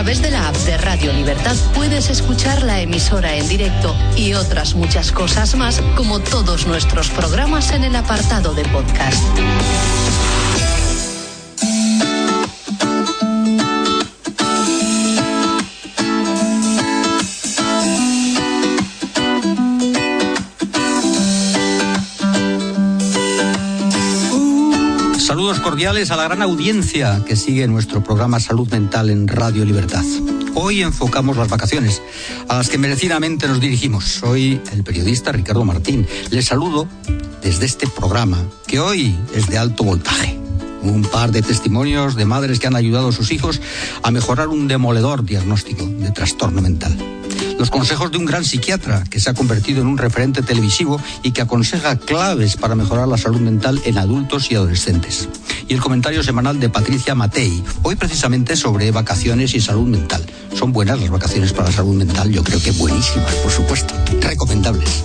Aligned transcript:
través 0.00 0.22
de 0.22 0.30
la 0.30 0.48
app 0.48 0.56
de 0.56 0.78
Radio 0.78 1.12
Libertad 1.12 1.54
puedes 1.74 2.08
escuchar 2.08 2.62
la 2.62 2.80
emisora 2.80 3.36
en 3.36 3.46
directo 3.46 3.94
y 4.16 4.32
otras 4.32 4.74
muchas 4.74 5.12
cosas 5.12 5.54
más, 5.56 5.82
como 5.94 6.20
todos 6.20 6.66
nuestros 6.66 7.10
programas 7.10 7.70
en 7.72 7.84
el 7.84 7.94
apartado 7.94 8.54
de 8.54 8.62
podcast. 8.64 9.22
Cordiales 25.58 26.12
a 26.12 26.16
la 26.16 26.22
gran 26.24 26.42
audiencia 26.42 27.22
que 27.26 27.34
sigue 27.34 27.66
nuestro 27.66 28.04
programa 28.04 28.38
Salud 28.38 28.70
Mental 28.70 29.10
en 29.10 29.26
Radio 29.26 29.64
Libertad. 29.64 30.04
Hoy 30.54 30.82
enfocamos 30.82 31.36
las 31.36 31.48
vacaciones, 31.48 32.00
a 32.48 32.56
las 32.56 32.68
que 32.68 32.78
merecidamente 32.78 33.48
nos 33.48 33.58
dirigimos. 33.58 34.04
Soy 34.04 34.60
el 34.72 34.84
periodista 34.84 35.32
Ricardo 35.32 35.64
Martín. 35.64 36.06
Les 36.30 36.44
saludo 36.44 36.86
desde 37.42 37.66
este 37.66 37.88
programa, 37.88 38.38
que 38.68 38.78
hoy 38.78 39.18
es 39.34 39.48
de 39.48 39.58
alto 39.58 39.82
voltaje. 39.82 40.38
Un 40.82 41.02
par 41.02 41.32
de 41.32 41.42
testimonios 41.42 42.14
de 42.14 42.26
madres 42.26 42.60
que 42.60 42.68
han 42.68 42.76
ayudado 42.76 43.08
a 43.08 43.12
sus 43.12 43.32
hijos 43.32 43.60
a 44.04 44.12
mejorar 44.12 44.48
un 44.48 44.68
demoledor 44.68 45.24
diagnóstico 45.24 45.84
de 45.84 46.12
trastorno 46.12 46.62
mental 46.62 46.96
los 47.58 47.70
consejos 47.70 48.10
de 48.10 48.18
un 48.18 48.24
gran 48.24 48.44
psiquiatra 48.44 49.04
que 49.08 49.20
se 49.20 49.30
ha 49.30 49.34
convertido 49.34 49.82
en 49.82 49.86
un 49.86 49.98
referente 49.98 50.42
televisivo 50.42 51.00
y 51.22 51.32
que 51.32 51.42
aconseja 51.42 51.96
claves 51.96 52.56
para 52.56 52.74
mejorar 52.74 53.08
la 53.08 53.18
salud 53.18 53.40
mental 53.40 53.80
en 53.84 53.98
adultos 53.98 54.50
y 54.50 54.54
adolescentes. 54.54 55.28
Y 55.68 55.74
el 55.74 55.80
comentario 55.80 56.22
semanal 56.22 56.58
de 56.58 56.68
Patricia 56.68 57.14
Matei, 57.14 57.62
hoy 57.82 57.96
precisamente 57.96 58.56
sobre 58.56 58.90
vacaciones 58.90 59.54
y 59.54 59.60
salud 59.60 59.86
mental. 59.86 60.24
Son 60.58 60.72
buenas 60.72 61.00
las 61.00 61.10
vacaciones 61.10 61.52
para 61.52 61.68
la 61.68 61.76
salud 61.76 61.94
mental, 61.94 62.30
yo 62.30 62.42
creo 62.42 62.60
que 62.60 62.72
buenísimas, 62.72 63.34
por 63.36 63.52
supuesto, 63.52 63.94
recomendables. 64.20 65.04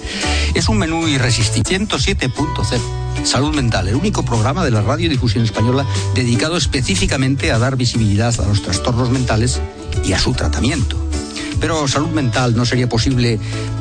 Es 0.53 0.69
un 0.69 0.77
menú 0.77 1.07
irresistible. 1.07 1.65
107.0. 1.65 3.25
Salud 3.25 3.55
Mental, 3.55 3.87
el 3.87 3.95
único 3.95 4.23
programa 4.23 4.63
de 4.63 4.71
la 4.71 4.81
radiodifusión 4.81 5.43
española 5.43 5.85
dedicado 6.13 6.57
específicamente 6.57 7.51
a 7.51 7.57
dar 7.57 7.75
visibilidad 7.75 8.39
a 8.39 8.45
los 8.45 8.61
trastornos 8.61 9.09
mentales 9.09 9.59
y 10.03 10.13
a 10.13 10.19
su 10.19 10.33
tratamiento. 10.33 11.04
Pero 11.66 11.88
salud 11.88 12.09
mental 12.09 12.55
no 12.55 12.63
sería 12.63 12.88
posible, 12.88 13.39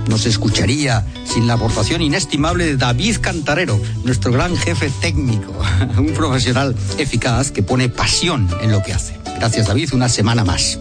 no 0.08 0.16
se 0.16 0.30
escucharía 0.30 1.04
sin 1.26 1.46
la 1.46 1.52
aportación 1.52 2.00
inestimable 2.00 2.64
de 2.64 2.78
David 2.78 3.18
Cantarero, 3.20 3.78
nuestro 4.04 4.32
gran 4.32 4.56
jefe 4.56 4.90
técnico, 5.02 5.52
un 5.98 6.14
profesional 6.14 6.74
eficaz 6.96 7.50
que 7.50 7.62
pone 7.62 7.90
pasión 7.90 8.48
en 8.62 8.72
lo 8.72 8.82
que 8.82 8.94
hace. 8.94 9.18
Gracias 9.36 9.66
David, 9.66 9.92
una 9.92 10.08
semana 10.08 10.44
más. 10.44 10.78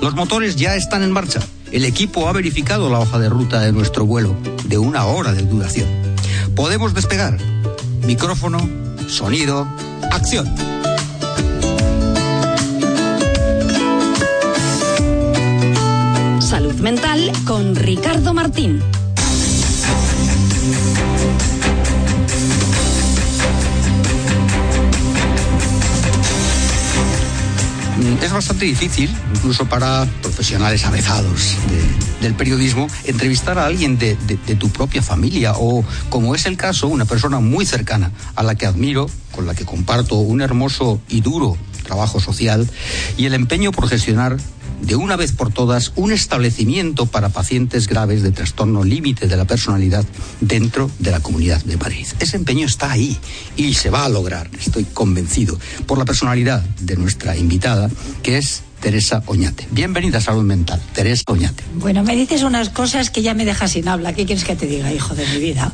Los 0.00 0.14
motores 0.14 0.56
ya 0.56 0.76
están 0.76 1.02
en 1.02 1.12
marcha. 1.12 1.40
El 1.72 1.84
equipo 1.84 2.26
ha 2.26 2.32
verificado 2.32 2.88
la 2.88 3.00
hoja 3.00 3.18
de 3.18 3.28
ruta 3.28 3.60
de 3.60 3.72
nuestro 3.72 4.06
vuelo 4.06 4.34
de 4.64 4.78
una 4.78 5.04
hora 5.04 5.34
de 5.34 5.42
duración. 5.42 5.90
Podemos 6.56 6.94
despegar. 6.94 7.36
Micrófono, 8.06 8.66
sonido, 9.08 9.68
acción. 10.10 10.50
Mental 16.80 17.30
con 17.44 17.76
Ricardo 17.76 18.32
Martín. 18.32 18.78
Mm, 27.98 28.22
es 28.22 28.32
bastante 28.32 28.64
difícil, 28.64 29.14
incluso 29.34 29.66
para 29.66 30.06
profesionales 30.22 30.86
avezados 30.86 31.56
del 32.22 32.34
periodismo, 32.34 32.86
entrevistar 33.04 33.58
a 33.58 33.66
alguien 33.66 33.98
de, 33.98 34.16
tu 34.58 34.70
propia 34.70 35.02
familia 35.02 35.52
o, 35.56 35.84
como 36.08 36.34
es 36.34 36.46
el 36.46 36.56
caso, 36.56 36.88
una 36.88 37.04
persona 37.04 37.40
muy 37.40 37.66
cercana 37.66 38.10
a 38.34 38.42
la 38.42 38.54
que 38.54 38.64
admiro, 38.64 39.06
con 39.32 39.46
la 39.46 39.54
que 39.54 39.66
comparto 39.66 40.16
un 40.16 40.40
hermoso 40.40 40.98
y 41.08 41.20
duro 41.20 41.58
trabajo 41.90 42.20
social 42.20 42.70
y 43.16 43.26
el 43.26 43.34
empeño 43.34 43.72
por 43.72 43.88
gestionar 43.88 44.36
de 44.82 44.96
una 44.96 45.16
vez 45.16 45.32
por 45.32 45.52
todas 45.52 45.92
un 45.96 46.12
establecimiento 46.12 47.06
para 47.06 47.28
pacientes 47.28 47.86
graves 47.86 48.22
de 48.22 48.32
trastorno 48.32 48.84
límite 48.84 49.26
de 49.26 49.36
la 49.36 49.44
personalidad 49.44 50.04
dentro 50.40 50.90
de 50.98 51.10
la 51.10 51.20
Comunidad 51.20 51.62
de 51.64 51.76
Madrid. 51.76 52.06
Ese 52.18 52.36
empeño 52.36 52.66
está 52.66 52.90
ahí 52.90 53.18
y 53.56 53.74
se 53.74 53.90
va 53.90 54.04
a 54.04 54.08
lograr, 54.08 54.50
estoy 54.58 54.84
convencido, 54.84 55.58
por 55.86 55.98
la 55.98 56.04
personalidad 56.04 56.62
de 56.80 56.96
nuestra 56.96 57.36
invitada, 57.36 57.90
que 58.22 58.38
es 58.38 58.62
Teresa 58.80 59.22
Oñate. 59.26 59.68
Bienvenida 59.70 60.18
a 60.18 60.20
Salud 60.20 60.42
Mental, 60.42 60.80
Teresa 60.92 61.24
Oñate. 61.26 61.62
Bueno, 61.74 62.02
me 62.02 62.16
dices 62.16 62.42
unas 62.42 62.70
cosas 62.70 63.10
que 63.10 63.22
ya 63.22 63.34
me 63.34 63.44
dejas 63.44 63.72
sin 63.72 63.88
habla. 63.88 64.12
¿Qué 64.12 64.26
quieres 64.26 64.44
que 64.44 64.56
te 64.56 64.66
diga, 64.66 64.92
hijo 64.92 65.14
de 65.14 65.26
mi 65.26 65.38
vida? 65.38 65.72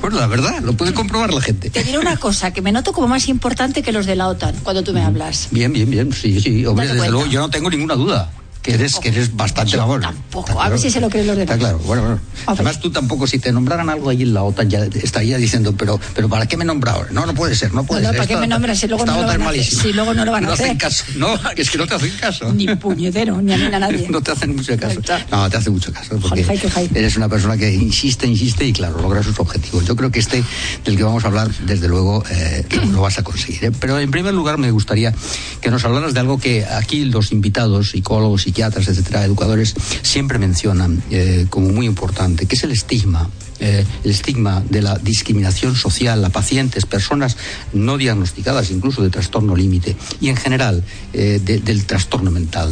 Bueno, 0.00 0.20
la 0.20 0.26
verdad, 0.26 0.60
lo 0.62 0.74
puede 0.74 0.92
comprobar 0.92 1.32
la 1.32 1.40
gente. 1.40 1.70
Te 1.70 1.82
diré 1.82 1.98
una 1.98 2.16
cosa, 2.16 2.52
que 2.52 2.60
me 2.60 2.72
noto 2.72 2.92
como 2.92 3.08
más 3.08 3.28
importante 3.28 3.82
que 3.82 3.92
los 3.92 4.06
de 4.06 4.16
la 4.16 4.28
OTAN 4.28 4.54
cuando 4.62 4.84
tú 4.84 4.92
me 4.92 5.02
hablas. 5.02 5.48
Bien, 5.50 5.72
bien, 5.72 5.90
bien, 5.90 6.12
sí, 6.12 6.40
sí. 6.40 6.66
Hombre, 6.66 6.88
desde 6.88 7.10
luego, 7.10 7.26
yo 7.26 7.40
no 7.40 7.50
tengo 7.50 7.70
ninguna 7.70 7.94
duda 7.94 8.30
que 8.64 8.72
eres, 8.72 8.98
que 8.98 9.08
eres 9.08 9.36
bastante. 9.36 9.76
Tampoco, 9.76 10.58
a 10.58 10.70
ver 10.70 10.78
si 10.78 10.90
se 10.90 10.98
lo 10.98 11.10
creen 11.10 11.26
los 11.26 11.36
demás. 11.36 11.54
Está 11.54 11.58
claro, 11.58 11.78
bueno, 11.84 12.02
bueno. 12.02 12.20
Además, 12.46 12.80
tú 12.80 12.90
tampoco, 12.90 13.26
si 13.26 13.38
te 13.38 13.52
nombraran 13.52 13.90
algo 13.90 14.08
allí 14.08 14.22
en 14.22 14.32
la 14.32 14.42
OTAN, 14.42 14.70
ya 14.70 14.82
estaría 14.84 15.36
diciendo, 15.36 15.74
pero, 15.76 16.00
pero 16.14 16.30
¿para 16.30 16.46
qué 16.46 16.56
me 16.56 16.64
nombraron? 16.64 17.12
No, 17.12 17.26
no 17.26 17.34
puede 17.34 17.54
ser, 17.54 17.74
no 17.74 17.84
puede 17.84 18.02
no, 18.02 18.08
ser. 18.08 18.16
¿para 18.16 18.26
qué 18.26 18.36
me 18.38 18.46
nombras 18.46 18.78
si 18.78 18.88
luego 18.88 19.04
no 19.04 19.20
lo 19.20 19.26
van 19.26 19.42
a 19.42 19.50
hacer? 19.50 19.64
Si 19.64 19.92
luego 19.92 20.14
no 20.14 20.24
lo 20.24 20.32
van 20.32 20.46
a 20.46 20.52
hacer. 20.54 20.66
No 20.66 20.72
hacen 20.72 20.78
caso, 20.78 21.04
no, 21.16 21.38
es 21.56 21.70
que 21.70 21.76
no 21.76 21.86
te 21.86 21.94
hacen 21.94 22.12
caso. 22.18 22.54
Ni 22.54 22.66
puñetero, 22.74 23.42
ni 23.42 23.52
a 23.52 23.58
mí 23.58 23.64
a 23.64 23.78
nadie. 23.78 24.08
no 24.08 24.22
te 24.22 24.32
hacen 24.32 24.56
mucho 24.56 24.74
caso. 24.78 25.00
No, 25.30 25.50
te 25.50 25.56
hacen 25.58 25.72
mucho 25.74 25.92
caso, 25.92 26.18
porque 26.18 26.46
eres 26.94 27.16
una 27.18 27.28
persona 27.28 27.58
que 27.58 27.70
insiste, 27.70 28.26
insiste 28.26 28.66
y 28.66 28.72
claro, 28.72 28.98
logra 29.02 29.22
sus 29.22 29.38
objetivos. 29.38 29.84
Yo 29.84 29.94
creo 29.94 30.10
que 30.10 30.20
este 30.20 30.42
del 30.86 30.96
que 30.96 31.02
vamos 31.02 31.24
a 31.24 31.26
hablar, 31.26 31.50
desde 31.66 31.86
luego, 31.86 32.24
eh, 32.30 32.64
lo 32.90 33.02
vas 33.02 33.18
a 33.18 33.22
conseguir. 33.22 33.66
¿eh? 33.66 33.72
Pero 33.78 33.98
en 33.98 34.10
primer 34.10 34.32
lugar 34.32 34.56
me 34.56 34.70
gustaría 34.70 35.12
que 35.60 35.70
nos 35.70 35.84
hablaras 35.84 36.14
de 36.14 36.20
algo 36.20 36.38
que 36.38 36.64
aquí 36.64 37.04
los 37.04 37.30
invitados, 37.30 37.90
psicólogos, 37.90 38.42
psiquiatras, 38.54 38.86
etcétera, 38.86 39.24
educadores 39.24 39.74
siempre 40.02 40.38
mencionan 40.38 41.02
eh, 41.10 41.46
como 41.50 41.70
muy 41.70 41.86
importante, 41.86 42.46
que 42.46 42.54
es 42.54 42.62
el 42.62 42.70
estigma. 42.70 43.28
Eh, 43.58 43.84
el 44.04 44.10
estigma 44.10 44.62
de 44.68 44.82
la 44.82 44.96
discriminación 44.98 45.74
social 45.74 46.24
a 46.24 46.28
pacientes, 46.30 46.86
personas 46.86 47.36
no 47.72 47.98
diagnosticadas, 47.98 48.70
incluso 48.70 49.02
de 49.02 49.10
trastorno 49.10 49.56
límite, 49.56 49.96
y 50.20 50.28
en 50.28 50.36
general 50.36 50.84
eh, 51.12 51.40
del 51.42 51.84
trastorno 51.84 52.30
mental. 52.30 52.70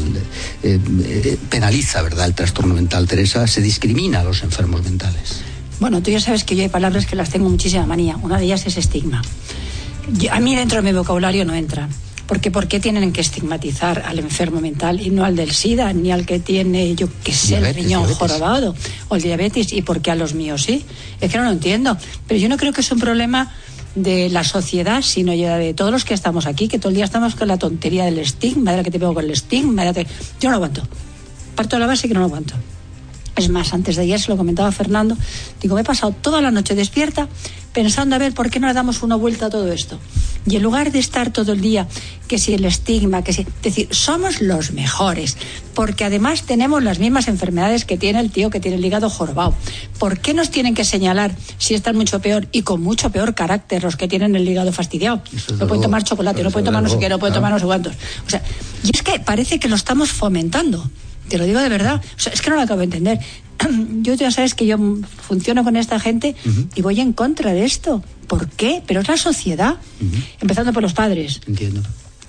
penaliza, 1.50 2.02
¿verdad?, 2.02 2.26
el 2.26 2.34
trastorno 2.34 2.74
mental, 2.74 3.08
Teresa, 3.08 3.46
se 3.48 3.60
discrimina 3.60 4.20
a 4.20 4.24
los 4.24 4.42
enfermos 4.44 4.84
mentales. 4.84 5.42
Bueno, 5.80 6.00
tú 6.00 6.12
ya 6.12 6.20
sabes 6.20 6.44
que 6.44 6.54
yo 6.54 6.62
hay 6.62 6.68
palabras 6.68 7.06
que 7.06 7.16
las 7.16 7.30
tengo 7.30 7.48
muchísima 7.48 7.86
manía. 7.86 8.16
Una 8.22 8.38
de 8.38 8.44
ellas 8.44 8.66
es 8.66 8.76
estigma. 8.76 9.22
a 10.30 10.40
mí 10.40 10.54
dentro 10.54 10.80
de 10.80 10.92
mi 10.92 10.96
vocabulario 10.96 11.44
no 11.44 11.54
entra. 11.54 11.88
Porque 12.26 12.50
¿por 12.50 12.68
qué 12.68 12.80
tienen 12.80 13.12
que 13.12 13.20
estigmatizar 13.20 14.04
al 14.06 14.18
enfermo 14.18 14.60
mental 14.60 15.00
y 15.00 15.10
no 15.10 15.24
al 15.24 15.36
del 15.36 15.52
SIDA, 15.52 15.92
ni 15.92 16.12
al 16.12 16.24
que 16.24 16.38
tiene, 16.38 16.94
yo 16.94 17.08
qué 17.24 17.32
sé, 17.32 17.56
el 17.56 17.74
riñón 17.74 18.04
jorobado 18.14 18.74
o 19.08 19.16
el 19.16 19.22
diabetes? 19.22 19.72
¿Y 19.72 19.82
por 19.82 20.00
qué 20.00 20.10
a 20.10 20.14
los 20.14 20.34
míos 20.34 20.62
sí? 20.62 20.84
Es 21.20 21.30
que 21.30 21.38
no 21.38 21.44
lo 21.44 21.50
entiendo. 21.50 21.96
Pero 22.26 22.40
yo 22.40 22.48
no 22.48 22.56
creo 22.56 22.72
que 22.72 22.80
es 22.80 22.92
un 22.92 23.00
problema 23.00 23.52
de 23.94 24.30
la 24.30 24.44
sociedad, 24.44 25.02
sino 25.02 25.34
ya 25.34 25.58
de 25.58 25.74
todos 25.74 25.92
los 25.92 26.04
que 26.04 26.14
estamos 26.14 26.46
aquí, 26.46 26.68
que 26.68 26.78
todo 26.78 26.88
el 26.88 26.94
día 26.94 27.04
estamos 27.04 27.34
con 27.34 27.48
la 27.48 27.58
tontería 27.58 28.04
del 28.04 28.18
estigma, 28.18 28.70
de 28.70 28.78
la 28.78 28.82
que 28.82 28.90
te 28.90 28.98
pego 28.98 29.14
con 29.14 29.24
el 29.24 29.30
estigma. 29.30 29.84
De 29.92 30.06
Yo 30.40 30.48
no 30.48 30.50
lo 30.50 30.56
aguanto. 30.56 30.82
Parto 31.54 31.76
de 31.76 31.80
la 31.80 31.86
base 31.86 32.08
que 32.08 32.14
no 32.14 32.20
lo 32.20 32.26
aguanto. 32.26 32.54
Es 33.36 33.48
más, 33.48 33.72
antes 33.72 33.96
de 33.96 34.02
ayer 34.02 34.20
se 34.20 34.30
lo 34.30 34.36
comentaba 34.36 34.70
Fernando, 34.72 35.16
digo, 35.60 35.74
me 35.74 35.80
he 35.80 35.84
pasado 35.84 36.12
toda 36.12 36.40
la 36.42 36.50
noche 36.50 36.74
despierta 36.74 37.28
pensando 37.72 38.14
a 38.14 38.18
ver 38.18 38.34
por 38.34 38.50
qué 38.50 38.60
no 38.60 38.66
le 38.66 38.74
damos 38.74 39.02
una 39.02 39.16
vuelta 39.16 39.46
a 39.46 39.50
todo 39.50 39.72
esto. 39.72 39.98
Y 40.44 40.56
en 40.56 40.62
lugar 40.62 40.90
de 40.90 40.98
estar 40.98 41.32
todo 41.32 41.52
el 41.52 41.60
día, 41.60 41.86
que 42.26 42.36
si 42.36 42.52
el 42.52 42.64
estigma, 42.64 43.22
que 43.22 43.32
si. 43.32 43.46
decir, 43.62 43.88
somos 43.92 44.40
los 44.40 44.72
mejores, 44.72 45.36
porque 45.72 46.04
además 46.04 46.42
tenemos 46.42 46.82
las 46.82 46.98
mismas 46.98 47.28
enfermedades 47.28 47.84
que 47.84 47.96
tiene 47.96 48.18
el 48.18 48.30
tío 48.30 48.50
que 48.50 48.58
tiene 48.58 48.76
el 48.76 48.84
hígado 48.84 49.08
jorobado. 49.08 49.54
¿Por 50.00 50.18
qué 50.18 50.34
nos 50.34 50.50
tienen 50.50 50.74
que 50.74 50.84
señalar 50.84 51.36
si 51.58 51.74
están 51.74 51.96
mucho 51.96 52.20
peor 52.20 52.48
y 52.50 52.62
con 52.62 52.82
mucho 52.82 53.10
peor 53.10 53.34
carácter 53.34 53.84
los 53.84 53.96
que 53.96 54.08
tienen 54.08 54.34
el 54.34 54.48
hígado 54.48 54.72
fastidiado? 54.72 55.22
No 55.58 55.66
pueden 55.68 55.82
tomar 55.82 56.02
chocolate, 56.02 56.42
no 56.42 56.50
pueden 56.50 56.66
tomar 56.66 56.82
no 56.82 56.88
sé 56.88 56.98
qué, 56.98 57.08
no 57.08 57.20
pueden 57.20 57.34
tomar 57.34 57.52
no 57.52 57.60
sé 57.60 57.64
cuántos. 57.64 57.94
O 58.26 58.30
sea, 58.30 58.42
y 58.82 58.90
es 58.92 59.02
que 59.02 59.20
parece 59.20 59.60
que 59.60 59.68
lo 59.68 59.76
estamos 59.76 60.10
fomentando. 60.10 60.90
Te 61.32 61.38
lo 61.38 61.46
digo 61.46 61.60
de 61.60 61.70
verdad. 61.70 61.98
O 61.98 62.20
sea, 62.20 62.30
es 62.30 62.42
que 62.42 62.50
no 62.50 62.56
lo 62.56 62.62
acabo 62.62 62.80
de 62.80 62.84
entender. 62.84 63.18
Yo 64.02 64.12
ya 64.12 64.30
sabes 64.30 64.54
que 64.54 64.66
yo 64.66 64.76
funciono 65.26 65.64
con 65.64 65.76
esta 65.76 65.98
gente 65.98 66.36
y 66.74 66.82
voy 66.82 67.00
en 67.00 67.14
contra 67.14 67.54
de 67.54 67.64
esto. 67.64 68.04
¿Por 68.26 68.50
qué? 68.50 68.82
Pero 68.86 69.00
es 69.00 69.08
la 69.08 69.16
sociedad. 69.16 69.76
Empezando 70.42 70.74
por 70.74 70.82
los 70.82 70.92
padres. 70.92 71.40
Entiendo. 71.46 71.80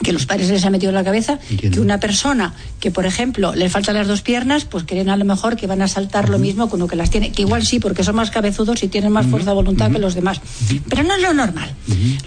Que 0.02 0.12
los 0.12 0.26
padres 0.26 0.50
les 0.50 0.66
ha 0.66 0.70
metido 0.70 0.90
en 0.90 0.96
la 0.96 1.04
cabeza 1.04 1.40
Entiendo. 1.50 1.76
que 1.76 1.80
una 1.82 1.98
persona 2.00 2.54
que, 2.82 2.92
por 2.92 3.06
ejemplo, 3.06 3.56
le 3.56 3.70
faltan 3.70 3.96
las 3.96 4.08
dos 4.08 4.22
piernas, 4.22 4.66
pues 4.66 4.84
creen 4.86 5.10
a 5.10 5.16
lo 5.16 5.24
mejor 5.24 5.56
que 5.56 5.66
van 5.68 5.82
a 5.82 5.88
saltar 5.88 6.28
lo 6.30 6.40
mismo 6.40 6.68
con 6.70 6.80
lo 6.80 6.88
que 6.88 6.96
las 6.98 7.10
tiene. 7.10 7.32
Que 7.32 7.44
igual 7.44 7.66
sí, 7.66 7.80
porque 7.80 8.04
son 8.04 8.16
más 8.16 8.30
cabezudos 8.32 8.84
y 8.84 8.90
tienen 8.90 9.12
más 9.14 9.26
fuerza 9.28 9.52
de 9.52 9.56
voluntad 9.56 9.90
que 9.92 10.00
los 10.00 10.14
demás. 10.16 10.42
Pero 10.90 11.04
no 11.04 11.16
es 11.16 11.22
lo 11.22 11.34
normal. 11.34 11.74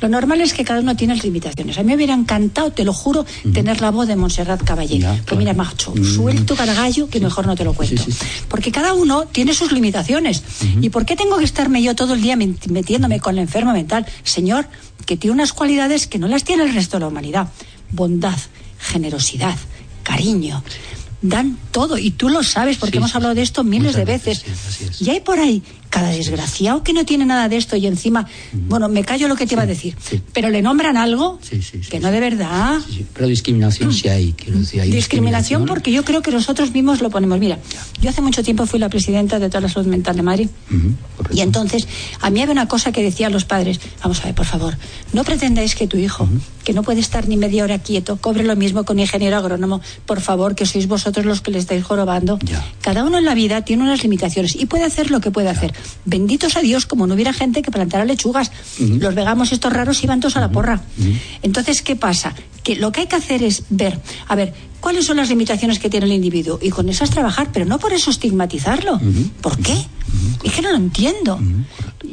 Lo 0.01 0.09
normal 0.09 0.41
es 0.41 0.55
que 0.55 0.65
cada 0.65 0.81
uno 0.81 0.97
tiene 0.97 1.15
las 1.17 1.25
limitaciones. 1.25 1.77
A 1.77 1.83
mí 1.83 1.89
me 1.89 1.97
hubiera 1.97 2.15
encantado, 2.15 2.71
te 2.73 2.85
lo 2.85 2.93
juro, 2.95 3.27
tener 3.53 3.81
la 3.83 3.91
voz 3.91 4.09
de 4.09 4.17
Montserrat 4.17 4.63
Caballé. 4.63 4.99
Ya, 5.01 5.21
Pues 5.27 5.39
mira, 5.39 5.53
macho, 5.53 5.93
suelto 6.03 6.55
cargallo 6.57 7.09
que 7.11 7.21
mejor 7.21 7.47
no 7.47 7.57
te 7.57 7.65
lo 7.65 7.75
cuento. 7.75 8.03
Sí, 8.03 8.13
sí, 8.13 8.19
sí. 8.19 8.25
Porque 8.49 8.73
cada 8.73 8.95
uno 8.95 9.25
tiene 9.27 9.53
sus 9.53 9.73
limitaciones. 9.73 10.43
¿Y 10.81 10.89
por 10.89 11.05
qué 11.05 11.15
tengo 11.17 11.37
que 11.37 11.45
estarme 11.45 11.83
yo 11.83 11.95
todo 11.95 12.15
el 12.15 12.23
día 12.23 12.37
met- 12.37 12.71
metiéndome 12.71 13.21
con 13.21 13.37
la 13.37 13.43
enferma 13.43 13.73
mental? 13.75 14.07
Señor, 14.25 14.67
que 15.07 15.17
tiene 15.17 15.35
unas 15.35 15.53
cualidades 15.53 16.07
que 16.07 16.19
no 16.19 16.29
las 16.29 16.45
tiene 16.45 16.65
el 16.65 16.75
resto 16.75 16.97
de 16.97 17.03
la 17.03 17.09
humanidad. 17.09 17.49
Bondad, 17.91 18.37
generosidad, 18.79 19.57
cariño. 20.03 20.63
Dan 21.23 21.59
todo, 21.71 21.97
y 21.97 22.11
tú 22.11 22.29
lo 22.29 22.43
sabes 22.43 22.77
porque 22.77 22.93
Sí, 22.93 22.99
hemos 22.99 23.15
hablado 23.15 23.35
de 23.35 23.43
esto 23.43 23.65
miles 23.65 23.97
de 23.97 24.05
veces, 24.05 24.45
sí, 24.93 25.05
y 25.05 25.11
hay 25.11 25.21
por 25.21 25.39
ahí 25.39 25.63
cada 25.97 26.11
desgraciado 26.11 26.83
que 26.83 26.93
no 26.93 27.07
tiene 27.07 27.25
nada 27.25 27.49
de 27.49 27.57
esto 27.57 27.75
y 27.75 27.87
encima, 27.87 28.27
bueno, 28.53 28.87
me 28.91 29.03
callo 29.03 29.29
lo 29.29 29.35
que 29.35 29.47
te 29.47 29.55
iba 29.55 29.63
a 29.63 29.67
decir, 29.67 29.97
pero 30.35 30.51
le 30.51 30.61
nombran 30.61 30.99
algo 30.99 31.39
que 31.89 32.01
no 32.01 32.11
de 32.11 32.21
verdad. 32.21 32.81
Sí, 32.87 32.93
sí, 32.93 33.07
Pero 33.15 33.27
discriminación 33.27 33.95
sí 33.95 34.07
hay, 34.07 34.35
quiero 34.35 34.59
decir, 34.59 34.83
hay 34.83 34.91
Discriminación 34.91 35.65
porque 35.65 35.91
yo 35.93 36.05
creo 36.05 36.21
que 36.21 36.31
nosotros 36.31 36.71
mismos 36.75 37.01
lo 37.01 37.09
ponemos. 37.09 37.39
Mira, 37.39 37.59
yo 38.03 38.11
hace 38.11 38.21
mucho 38.21 38.43
tiempo 38.43 38.67
fui 38.67 38.79
la 38.79 38.91
presidenta 38.91 39.39
de 39.39 39.49
toda 39.49 39.63
la 39.63 39.71
salud 39.71 39.87
mental 39.87 40.17
de 40.17 40.23
Madrid. 40.23 40.49
Y 41.33 41.41
entonces, 41.41 41.89
a 42.21 42.29
mí 42.29 42.43
había 42.43 42.53
una 42.53 42.69
cosa 42.69 42.93
que 42.93 43.03
decían 43.03 43.33
los 43.33 43.47
padres, 43.47 43.81
vamos 44.03 44.21
a 44.21 44.25
ver, 44.25 44.35
por 44.35 44.45
favor, 44.45 44.77
no 45.15 45.25
pretendáis 45.25 45.75
que 45.75 45.87
tu 45.87 45.97
hijo, 45.97 46.29
que 46.63 46.75
no 46.75 46.83
puede 46.83 47.01
estar 47.01 47.27
ni 47.27 47.39
media 47.39 47.65
hora 47.65 47.79
quieto, 47.79 48.19
cobre 48.19 48.45
lo 48.45 48.55
mismo 48.55 48.85
con 48.85 48.99
ingeniero 48.99 49.39
agrónomo, 49.39 49.81
por 50.05 50.21
favor, 50.21 50.55
que 50.55 50.67
sois 50.67 50.89
vosotros 50.89 51.25
los 51.25 51.41
que 51.41 51.53
le 51.53 51.59
estáis 51.59 51.83
jorobando. 51.83 52.39
Ya. 52.43 52.63
Cada 52.83 53.03
uno 53.03 53.17
en 53.17 53.25
la 53.25 53.35
vida 53.35 53.63
tiene 53.63 53.83
unas 53.83 54.03
limitaciones 54.03 54.55
y 54.55 54.67
puede 54.67 54.85
hacer 54.85 55.11
lo 55.11 55.21
que 55.21 55.31
puede 55.31 55.49
hacer. 55.49 55.73
Benditos 56.05 56.57
a 56.57 56.61
Dios, 56.61 56.87
como 56.87 57.07
no 57.07 57.15
hubiera 57.15 57.33
gente 57.33 57.63
que 57.63 57.71
plantara 57.71 58.05
lechugas. 58.05 58.51
Los 58.79 59.15
veganos 59.15 59.53
estos 59.53 59.73
raros 59.73 60.03
iban 60.05 60.21
todos 60.21 60.37
a 60.37 60.41
la 60.41 60.51
porra. 60.51 60.81
Entonces, 61.43 61.83
¿qué 61.83 61.97
pasa? 61.97 62.35
Que 62.67 62.75
lo 62.75 62.91
que 62.91 63.03
hay 63.03 63.07
que 63.07 63.15
hacer 63.15 63.45
es 63.45 63.63
ver, 63.71 63.97
a 64.27 64.35
ver, 64.35 64.53
cuáles 64.81 65.07
son 65.07 65.19
las 65.19 65.29
limitaciones 65.29 65.79
que 65.79 65.89
tiene 65.89 66.07
el 66.07 66.13
individuo 66.13 66.59
y 66.61 66.71
con 66.71 66.89
esas 66.89 67.11
trabajar, 67.11 67.51
pero 67.53 67.65
no 67.65 67.79
por 67.79 67.93
eso 67.93 68.11
estigmatizarlo. 68.11 69.01
¿Por 69.41 69.57
qué? 69.59 69.77
Es 70.43 70.53
que 70.53 70.63
no 70.63 70.71
lo 70.73 70.77
entiendo. 70.77 71.39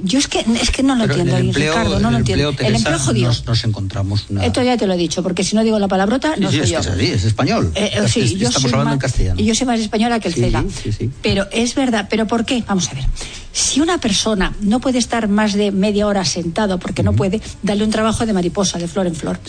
Yo 0.04 0.20
es 0.20 0.28
que 0.28 0.46
es 0.62 0.70
que 0.70 0.84
no 0.84 0.94
lo 0.96 1.02
Pero 1.08 1.14
entiendo, 1.16 1.38
el 1.38 1.46
empleo, 1.48 1.74
Ricardo, 1.74 2.00
no 2.00 2.12
lo 2.12 2.18
entiendo. 2.18 2.50
empleo, 2.50 2.68
el 2.70 2.76
empleo 2.76 3.00
jodido. 3.00 3.28
Nos, 3.30 3.46
nos 3.48 3.64
encontramos 3.64 4.26
una... 4.30 4.46
Esto 4.46 4.62
ya 4.62 4.78
te 4.78 4.86
lo 4.86 4.94
he 4.94 4.98
dicho, 4.98 5.24
porque 5.24 5.44
si 5.44 5.56
no 5.56 5.64
digo 5.64 5.80
la 5.80 5.88
palabrota, 5.88 6.36
no 6.38 6.52
sí, 6.52 6.58
soy 6.58 6.66
es 6.66 6.70
yo. 6.70 6.82
que 6.82 6.88
es 6.88 6.94
así, 6.94 7.06
es 7.08 7.24
español. 7.24 7.72
Eh, 7.74 7.86
eh, 7.96 8.02
Es- 8.06 8.12
sí, 8.12 8.22
es- 8.22 8.32
yo 8.38 8.48
estamos 8.50 8.66
hablando 8.74 8.86
más, 8.86 8.94
en 8.94 9.00
castellano. 9.00 9.40
Y 9.42 9.46
yo 9.46 9.56
soy 9.56 9.66
más 9.66 9.80
española 9.80 10.20
que 10.20 10.28
el 10.28 10.34
Sí, 10.36 10.42
Cela. 10.42 10.64
sí. 11.00 11.10
Pero 11.24 11.48
es 11.52 11.74
verdad. 11.74 12.08
¿Pero 12.12 12.28
por 12.28 12.46
qué? 12.46 12.64
Vamos 12.68 12.90
a 12.90 12.94
ver. 12.94 13.06
Si 13.54 13.82
una 13.82 13.98
persona 14.00 14.54
no 14.62 14.80
puede 14.80 15.00
estar 15.00 15.28
más 15.30 15.54
de 15.54 15.72
media 15.72 16.06
hora 16.06 16.26
sentado 16.26 16.78
porque 16.80 17.02
no 17.02 17.14
puede, 17.14 17.42
dale 17.64 17.84
un 17.84 17.90
trabajo 17.92 18.26
de 18.28 18.34
mariposa, 18.34 18.78
de 18.78 18.88
flor 18.88 19.08
en 19.08 19.16
flor. 19.16 19.40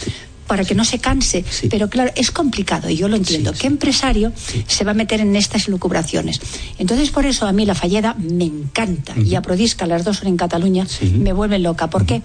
Para 0.47 0.65
que 0.65 0.75
no 0.75 0.85
se 0.85 0.99
canse. 0.99 1.45
Sí. 1.49 1.69
Pero 1.69 1.89
claro, 1.89 2.11
es 2.17 2.31
complicado 2.31 2.91
y 2.91 2.97
yo 2.97 3.09
lo 3.09 3.17
entiendo. 3.17 3.53
Sí, 3.55 3.61
¿Qué 3.61 3.67
empresario 3.67 4.33
se 4.67 4.85
va 4.85 4.91
a 4.91 4.95
meter 4.95 5.21
en 5.21 5.35
estas 5.37 5.69
lucubraciones? 5.69 6.41
Entonces, 6.79 7.11
por 7.11 7.25
eso 7.27 7.47
a 7.47 7.53
mí 7.53 7.65
la 7.65 7.75
falleda 7.75 8.15
me 8.19 8.45
encanta. 8.45 9.15
Y 9.19 9.35
a 9.37 9.43
Prodisca, 9.43 9.87
las 9.87 10.05
dos 10.05 10.19
son 10.19 10.29
en 10.29 10.37
Cataluña, 10.37 10.87
me 11.19 11.33
vuelven 11.33 11.63
loca. 11.63 11.89
¿Por 11.89 12.05
qué? 12.05 12.21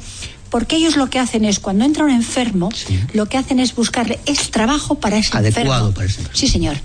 Porque 0.50 0.78
ellos 0.78 0.98
lo 0.98 1.10
que 1.10 1.20
hacen 1.20 1.46
es, 1.46 1.60
cuando 1.60 1.86
entra 1.86 2.04
un 2.04 2.10
enfermo, 2.12 2.70
lo 3.14 3.28
que 3.28 3.38
hacen 3.38 3.60
es 3.60 3.76
buscarle 3.76 4.20
el 4.26 4.38
trabajo 4.50 4.96
para 4.96 5.18
ese 5.18 5.38
Adecuado 5.38 5.70
enfermo. 5.88 5.94
para 5.94 6.08
ese 6.08 6.20
enfermo. 6.22 6.38
Sí, 6.38 6.48
señor. 6.48 6.76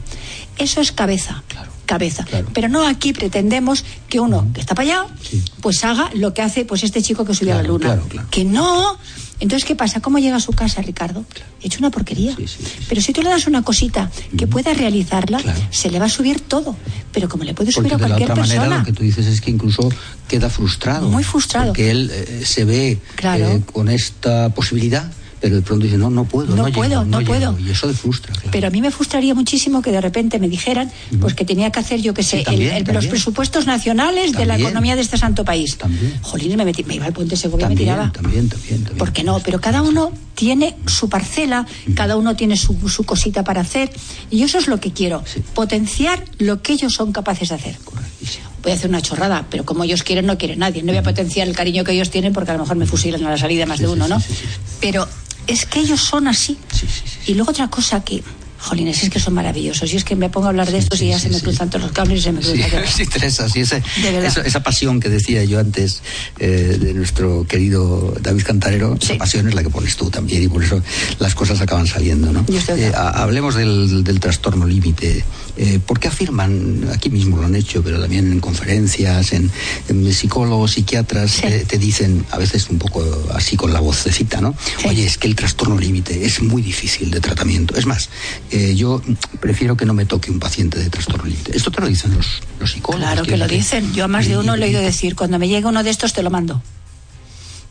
Eso 0.58 0.80
es 0.80 0.92
cabeza. 0.92 1.42
Claro. 1.48 1.72
Cabeza. 1.86 2.24
Claro. 2.24 2.46
Pero 2.54 2.68
no 2.68 2.86
aquí 2.86 3.12
pretendemos 3.12 3.84
que 4.08 4.20
uno 4.20 4.46
que 4.54 4.60
está 4.60 4.74
para 4.74 4.88
allá, 5.02 5.06
Sí. 5.22 5.42
pues 5.60 5.82
haga 5.84 6.10
lo 6.14 6.32
que 6.32 6.42
hace 6.42 6.64
pues 6.64 6.82
este 6.84 7.02
chico 7.02 7.24
que 7.24 7.34
subió 7.34 7.54
a 7.54 7.56
la 7.56 7.62
luna. 7.68 7.86
claro, 7.86 8.06
claro. 8.08 8.28
Que 8.30 8.44
no. 8.44 8.96
Entonces, 9.44 9.66
¿qué 9.68 9.74
pasa? 9.76 10.00
¿Cómo 10.00 10.18
llega 10.18 10.36
a 10.36 10.40
su 10.40 10.52
casa, 10.52 10.80
Ricardo? 10.80 11.22
Hecho 11.62 11.78
una 11.80 11.90
porquería. 11.90 12.34
Sí, 12.34 12.46
sí, 12.48 12.56
sí, 12.60 12.64
sí. 12.64 12.84
Pero 12.88 13.02
si 13.02 13.12
tú 13.12 13.20
le 13.20 13.28
das 13.28 13.46
una 13.46 13.62
cosita 13.62 14.10
que 14.38 14.46
pueda 14.46 14.72
realizarla, 14.72 15.36
Claro. 15.38 15.60
se 15.70 15.90
le 15.90 15.98
va 15.98 16.06
a 16.06 16.08
subir 16.08 16.40
todo. 16.40 16.74
Pero 17.12 17.28
como 17.28 17.44
le 17.44 17.52
puede 17.52 17.70
subir 17.70 17.90
Porque 17.92 18.04
a 18.04 18.06
de 18.06 18.10
la 18.10 18.16
cualquier 18.16 18.30
otra 18.32 18.42
persona. 18.42 18.60
manera 18.62 18.78
lo 18.78 18.84
que 18.86 18.92
tú 18.94 19.02
dices 19.02 19.26
es 19.26 19.42
que 19.42 19.50
incluso 19.50 19.86
queda 20.28 20.48
frustrado. 20.48 21.10
Muy 21.10 21.24
frustrado. 21.24 21.66
Porque 21.68 21.90
él 21.90 22.10
eh, 22.10 22.42
se 22.46 22.64
ve 22.64 22.98
Claro. 23.16 23.46
eh, 23.48 23.62
con 23.70 23.90
esta 23.90 24.48
posibilidad, 24.54 25.12
pero 25.44 25.56
de 25.56 25.62
pronto 25.62 25.84
dice, 25.84 25.98
no, 25.98 26.08
no 26.08 26.24
puedo, 26.24 26.56
No 26.56 26.62
no, 26.68 26.72
puedo, 26.72 27.04
llego, 27.04 27.04
no 27.04 27.20
puedo. 27.22 27.58
Y 27.58 27.68
eso 27.70 27.86
le 27.86 27.92
frustra, 27.92 28.32
claro. 28.32 28.48
Pero 28.50 28.66
a 28.68 28.70
mí 28.70 28.80
me 28.80 28.90
frustraría 28.90 29.34
muchísimo 29.34 29.82
que 29.82 29.92
de 29.92 30.00
repente 30.00 30.38
me 30.38 30.48
dijeran 30.48 30.90
pues 31.20 31.34
que 31.34 31.44
tenía 31.44 31.70
que 31.70 31.80
hacer, 31.80 32.00
yo 32.00 32.14
que 32.14 32.22
sé, 32.22 32.38
el- 32.38 32.44
también, 32.46 32.72
el- 32.74 32.94
los 32.94 33.06
presupuestos 33.08 33.66
nacionales 33.66 34.32
de 34.32 34.46
la 34.46 34.56
economía 34.58 34.96
de 34.96 35.02
este 35.02 35.18
santo 35.18 35.44
país. 35.44 35.76
También. 35.76 36.18
Jolín, 36.22 36.56
me, 36.56 36.64
metí- 36.64 36.86
me 36.86 36.94
iba 36.94 37.04
al 37.04 37.12
puente 37.12 37.36
Segovia 37.36 37.66
y 37.66 37.68
me 37.68 37.76
tiraba. 37.76 38.10
también, 38.10 38.48
también, 38.48 38.76
también. 38.84 38.96
¿Por 38.96 39.12
qué 39.12 39.22
no? 39.22 39.38
Pero 39.40 39.60
cada 39.60 39.82
uno 39.82 40.12
tiene 40.34 40.76
su 40.86 41.10
parcela, 41.10 41.66
cada 41.94 42.16
uno 42.16 42.36
tiene 42.36 42.56
su, 42.56 42.88
su 42.88 43.04
cosita 43.04 43.44
para 43.44 43.60
hacer. 43.60 43.92
Y 44.30 44.44
eso 44.44 44.56
es 44.56 44.66
lo 44.66 44.80
que 44.80 44.92
quiero, 44.92 45.22
Sí. 45.26 45.42
potenciar 45.54 46.24
lo 46.38 46.62
que 46.62 46.72
ellos 46.72 46.94
son 46.94 47.12
capaces 47.12 47.50
de 47.50 47.56
hacer. 47.56 47.76
Correctísimo. 47.84 48.44
Voy 48.62 48.72
a 48.72 48.76
hacer 48.76 48.88
una 48.88 49.02
chorrada, 49.02 49.44
pero 49.50 49.66
como 49.66 49.84
ellos 49.84 50.02
quieren, 50.04 50.24
no 50.24 50.38
quiere 50.38 50.56
nadie. 50.56 50.82
No 50.82 50.88
voy 50.92 50.96
a 50.96 51.02
potenciar 51.02 51.46
el 51.46 51.54
cariño 51.54 51.84
que 51.84 51.92
ellos 51.92 52.08
tienen 52.08 52.32
porque 52.32 52.50
a 52.50 52.54
lo 52.54 52.60
mejor 52.60 52.76
me 52.78 52.86
fusilan 52.86 53.22
a 53.26 53.30
la 53.32 53.36
salida 53.36 53.66
más 53.66 53.76
Sí, 53.76 53.82
de 53.84 53.90
uno, 53.90 54.08
¿no? 54.08 54.18
sí. 54.18 54.32
Pero 54.80 55.06
es 55.46 55.66
que 55.66 55.80
ellos 55.80 56.00
son 56.00 56.28
así. 56.28 56.58
Sí, 56.72 56.86
sí, 56.86 57.02
sí, 57.04 57.32
Y 57.32 57.34
luego 57.34 57.50
otra 57.50 57.68
cosa 57.68 58.02
que, 58.04 58.22
jolines, 58.58 59.02
es 59.02 59.10
que 59.10 59.20
son 59.20 59.34
maravillosos. 59.34 59.92
Y 59.92 59.96
es 59.96 60.04
que 60.04 60.16
me 60.16 60.30
pongo 60.30 60.46
a 60.46 60.50
hablar 60.50 60.70
de 60.72 60.78
estos 60.78 60.98
sí, 60.98 61.06
y 61.06 61.08
ya 61.10 61.18
sí, 61.18 61.24
se 61.24 61.28
me 61.30 61.36
sí. 61.38 61.42
cruzan 61.42 61.68
todos 61.70 61.82
los 61.82 61.92
cables 61.92 62.20
y 62.20 62.22
se 62.22 62.32
me 62.32 62.42
Sí, 62.42 62.52
cruza 62.52 62.68
todo. 62.70 62.80
sí, 62.96 63.06
Teresa, 63.06 63.48
sí, 63.48 63.60
ese- 63.60 63.82
De 64.02 64.10
verdad. 64.12 64.24
esa, 64.30 64.40
esa 64.40 64.62
pasión 64.62 65.00
que 65.00 65.08
decía 65.10 65.44
yo 65.44 65.58
antes 65.60 66.02
eh, 66.38 66.78
de 66.80 66.94
nuestro 66.94 67.46
querido 67.46 68.14
David 68.20 68.42
Cantarero, 68.44 68.96
esa 69.00 69.16
pasión 69.16 69.46
es 69.48 69.54
la 69.54 69.62
que 69.62 69.70
pones 69.70 69.96
tú 69.96 70.08
también 70.10 70.42
y 70.42 70.48
por 70.48 70.64
eso 70.64 70.80
las 71.18 71.34
cosas 71.34 71.60
acaban 71.60 71.86
saliendo, 71.86 72.32
¿no? 72.32 72.44
Eh, 72.48 72.92
hablemos 72.96 73.54
del, 73.54 74.02
del 74.02 74.18
trastorno 74.20 74.66
límite. 74.66 75.24
Eh, 75.56 75.78
¿Por 75.84 76.00
qué 76.00 76.08
afirman, 76.08 76.88
aquí 76.92 77.10
mismo 77.10 77.36
lo 77.36 77.44
han 77.46 77.54
hecho, 77.54 77.82
pero 77.82 78.00
también 78.00 78.32
en 78.32 78.40
conferencias, 78.40 79.32
en, 79.32 79.50
en 79.88 80.12
psicólogos, 80.12 80.72
psiquiatras, 80.72 81.30
Sí. 81.32 81.46
eh, 81.46 81.64
te 81.66 81.78
dicen, 81.78 82.24
a 82.32 82.38
veces 82.38 82.68
un 82.70 82.78
poco 82.78 83.04
así 83.34 83.56
con 83.56 83.72
la 83.72 83.80
vocecita, 83.80 84.40
¿no? 84.40 84.54
Sí. 84.80 84.88
Oye, 84.88 85.06
es 85.06 85.16
que 85.18 85.28
el 85.28 85.36
trastorno 85.36 85.78
límite 85.78 86.24
es 86.24 86.42
muy 86.42 86.62
difícil 86.62 87.10
de 87.10 87.20
tratamiento. 87.20 87.76
Es 87.76 87.86
más, 87.86 88.08
eh, 88.50 88.74
yo 88.74 89.00
prefiero 89.40 89.76
que 89.76 89.86
no 89.86 89.94
me 89.94 90.06
toque 90.06 90.30
un 90.30 90.40
paciente 90.40 90.78
de 90.78 90.90
trastorno 90.90 91.24
límite. 91.26 91.56
Esto 91.56 91.70
te 91.70 91.80
lo 91.80 91.86
dicen 91.88 92.14
los, 92.14 92.42
los 92.58 92.72
psicólogos. 92.72 93.04
Claro 93.06 93.24
que 93.24 93.36
lo 93.36 93.46
dicen. 93.48 93.92
Yo 93.94 94.04
a 94.04 94.08
más 94.08 94.26
de 94.26 94.36
uno 94.38 94.56
le 94.56 94.66
he 94.66 94.68
oído 94.70 94.80
decir, 94.80 95.14
cuando 95.14 95.38
me 95.38 95.48
llegue 95.48 95.66
uno 95.66 95.82
de 95.84 95.90
estos 95.90 96.12
te 96.12 96.22
lo 96.22 96.30
mando. 96.30 96.62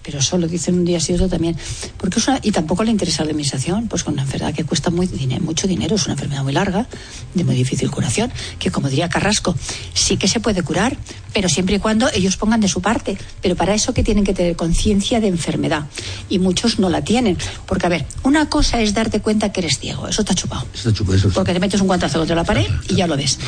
Pero 0.04 0.20
eso 0.20 0.38
lo 0.38 0.48
dicen 0.48 0.76
un 0.76 0.86
día 0.86 1.00
sí 1.00 1.14
otro 1.14 1.30
también. 1.30 1.56
Porque 1.98 2.20
es 2.20 2.28
una- 2.28 2.40
y 2.44 2.52
tampoco 2.52 2.84
le 2.84 2.92
interesa 2.92 3.24
la 3.24 3.32
administración, 3.32 3.88
pues 3.88 4.04
con 4.04 4.14
una 4.14 4.24
enfermedad 4.24 4.54
que 4.54 4.64
cuesta 4.66 4.90
mucho 4.92 5.68
dinero, 5.68 5.96
es 5.96 6.06
una 6.06 6.14
enfermedad 6.14 6.44
muy 6.44 6.54
larga, 6.54 6.88
de 7.34 7.44
muy 7.44 7.56
difícil 7.56 7.90
curación, 7.90 8.32
que 8.60 8.70
como 8.70 8.90
diría 8.90 9.10
Carrasco, 9.10 9.56
sí 9.94 10.18
que 10.18 10.28
se 10.28 10.40
puede 10.40 10.62
curar, 10.62 10.98
pero 11.34 11.50
siempre 11.50 11.76
y 11.76 11.80
cuando 11.80 12.08
ellos 12.14 12.38
pongan 12.38 12.60
de 12.62 12.68
su 12.68 12.82
parte. 12.82 13.18
Pero 13.42 13.56
para 13.56 13.74
eso 13.74 13.94
que 13.94 14.04
tienen 14.04 14.24
que 14.24 14.34
tener 14.34 14.56
conciencia 14.56 15.20
de 15.20 15.28
enfermedad. 15.28 15.88
Y 16.30 16.40
muchos 16.40 16.80
no 16.80 16.90
la 16.90 17.02
tienen. 17.04 17.38
Porque, 17.66 17.86
a 17.86 17.90
ver, 17.90 18.06
una 18.24 18.50
cosa 18.50 18.82
es 18.82 18.94
darte 18.94 19.20
cuenta 19.20 19.52
que 19.52 19.62
eres 19.62 19.80
ciego, 19.80 20.08
eso 20.08 20.22
está 20.22 20.34
chupado. 20.36 20.66
Eso 20.74 20.90
te 20.92 20.98
chupa, 20.98 21.16
eso 21.16 21.30
sí. 21.30 21.36
Porque 21.36 21.54
te 21.54 21.60
metes 21.60 21.82
un 21.82 21.88
guantazo 21.88 22.20
contra 22.20 22.36
la 22.36 22.44
pared 22.44 22.66
y 22.90 22.96
ya 22.96 23.08
lo 23.08 23.18
ves. 23.18 23.40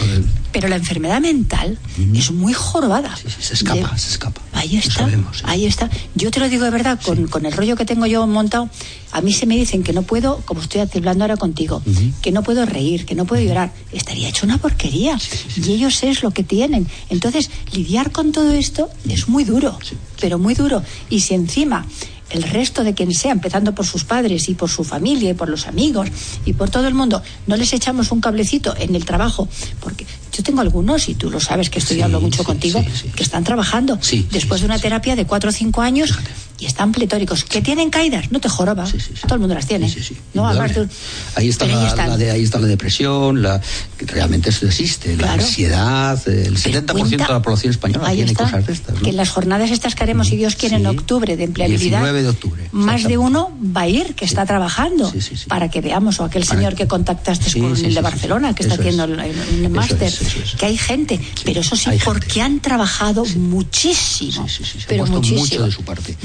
Pero 0.51 0.67
la 0.67 0.75
enfermedad 0.77 1.21
mental 1.21 1.77
es 2.13 2.31
muy 2.31 2.53
jorobada. 2.53 3.15
Sí, 3.15 3.27
sí, 3.29 3.35
se 3.41 3.53
escapa, 3.55 3.91
De- 3.91 3.99
se 3.99 4.09
escapa. 4.09 4.41
Ahí 4.53 4.77
está, 4.77 4.93
sabemos, 5.01 5.37
sí. 5.39 5.43
ahí 5.47 5.65
está. 5.65 5.89
Yo 6.15 6.31
te 6.31 6.39
lo 6.39 6.49
digo 6.49 6.63
de 6.63 6.71
verdad, 6.71 6.99
con, 7.03 7.27
con 7.27 7.45
el 7.45 7.51
rollo 7.51 7.75
que 7.75 7.85
tengo 7.85 8.05
yo 8.05 8.25
montado, 8.25 8.69
a 9.11 9.21
mí 9.21 9.33
se 9.33 9.45
me 9.45 9.55
dicen 9.57 9.83
que 9.83 9.91
no 9.93 10.01
puedo, 10.03 10.37
como 10.45 10.61
estoy 10.61 10.81
hablando 10.81 11.23
ahora 11.25 11.37
contigo, 11.37 11.81
que 12.21 12.31
no 12.31 12.41
puedo 12.41 12.65
reír, 12.65 13.05
que 13.05 13.15
no 13.15 13.25
puedo 13.25 13.41
llorar. 13.43 13.71
Estaría 13.91 14.27
hecho 14.29 14.45
una 14.45 14.57
porquería. 14.57 15.17
Y 15.55 15.71
ellos 15.73 16.03
es 16.03 16.23
lo 16.23 16.31
que 16.31 16.43
tienen. 16.43 16.87
Entonces, 17.09 17.49
lidiar 17.75 18.11
con 18.11 18.31
todo 18.31 18.51
esto 18.51 18.89
es 19.09 19.27
muy 19.27 19.43
duro, 19.43 19.77
pero 20.21 20.39
muy 20.39 20.53
duro. 20.53 20.81
Y 21.09 21.19
si 21.19 21.33
encima 21.33 21.85
el 22.29 22.43
resto 22.43 22.83
de 22.83 22.93
quien 22.93 23.13
sea, 23.13 23.31
empezando 23.31 23.75
por 23.75 23.85
sus 23.85 24.03
padres 24.03 24.49
y 24.49 24.55
por 24.55 24.69
su 24.69 24.83
familia 24.83 25.31
y 25.31 25.33
por 25.33 25.49
los 25.49 25.67
amigos 25.67 26.09
y 26.45 26.53
por 26.53 26.69
todo 26.69 26.87
el 26.87 26.93
mundo, 26.93 27.21
no 27.47 27.55
les 27.55 27.73
echamos 27.73 28.11
un 28.11 28.21
cablecito 28.21 28.73
en 28.77 28.95
el 28.95 29.05
trabajo, 29.05 29.47
porque 29.79 30.05
yo 30.35 30.43
tengo 30.43 30.61
algunos, 30.61 31.07
y 31.07 31.15
tú 31.15 31.29
lo 31.29 31.39
sabes 31.39 31.69
que 31.69 31.79
estoy 31.79 31.97
hablando 32.01 32.19
mucho 32.19 32.43
contigo, 32.43 32.83
que 33.15 33.23
están 33.23 33.43
trabajando 33.43 33.97
después 34.31 34.61
de 34.61 34.65
una 34.65 34.79
terapia 34.79 35.15
de 35.15 35.25
cuatro 35.25 35.49
o 35.49 35.53
cinco 35.53 35.81
años 35.81 36.13
y 36.59 36.65
están 36.65 36.91
pletóricos. 36.91 37.43
¿Que 37.43 37.61
tienen 37.61 37.89
caídas? 37.89 38.31
No 38.31 38.39
te 38.39 38.49
joroba. 38.49 38.85
Todo 39.21 39.35
el 39.35 39.39
mundo 39.39 39.55
las 39.55 39.67
tiene. 39.67 39.93
¿no? 40.33 40.47
ahí, 40.47 41.49
está 41.49 41.67
la, 41.67 42.15
ahí, 42.15 42.43
está 42.43 42.59
la 42.59 42.67
depresión, 42.67 43.41
la, 43.41 43.61
realmente 43.99 44.49
eso 44.49 44.65
existe, 44.65 45.17
la 45.17 45.33
ansiedad. 45.33 46.21
El 46.27 46.57
70% 46.57 47.09
de 47.09 47.17
la 47.17 47.41
población 47.41 47.71
española 47.71 48.11
tiene 48.11 48.33
cosas 48.33 48.65
de 48.65 48.73
estas. 48.73 48.99
Que 48.99 49.09
en 49.09 49.17
las 49.17 49.29
jornadas 49.29 49.71
estas 49.71 49.95
que 49.95 50.03
haremos, 50.03 50.27
si 50.27 50.37
Dios 50.37 50.55
quiere, 50.55 50.77
en 50.77 50.87
octubre 50.87 51.35
de 51.35 51.43
empleabilidad, 51.43 51.99
19 51.99 52.23
de 52.23 52.29
octubre, 52.29 52.69
más 52.71 53.03
de 53.03 53.17
uno 53.17 53.51
va 53.75 53.81
a 53.81 53.87
ir 53.87 54.15
que 54.15 54.25
está 54.25 54.45
trabajando 54.45 55.11
para 55.47 55.69
que 55.69 55.81
veamos, 55.81 56.19
o 56.19 56.23
aquel 56.23 56.45
señor 56.45 56.75
que 56.75 56.87
contactaste 56.87 57.59
con 57.59 57.75
el 57.75 57.93
de 57.93 58.01
Barcelona, 58.01 58.55
que 58.55 58.63
está 58.63 58.75
haciendo 58.75 59.03
el, 59.03 59.69
máster, 59.69 60.11
que 60.57 60.65
hay 60.65 60.77
gente, 60.77 61.19
pero 61.43 61.61
eso 61.61 61.75
sí, 61.75 61.89
porque 62.03 62.41
han 62.41 62.59
trabajado 62.59 63.25
muchísimo, 63.35 64.45
pero 64.87 65.05
muchísimo. 65.05 65.41
mucho 65.41 65.65
de 65.65 65.71
su 65.71 65.81
parte 65.83 66.15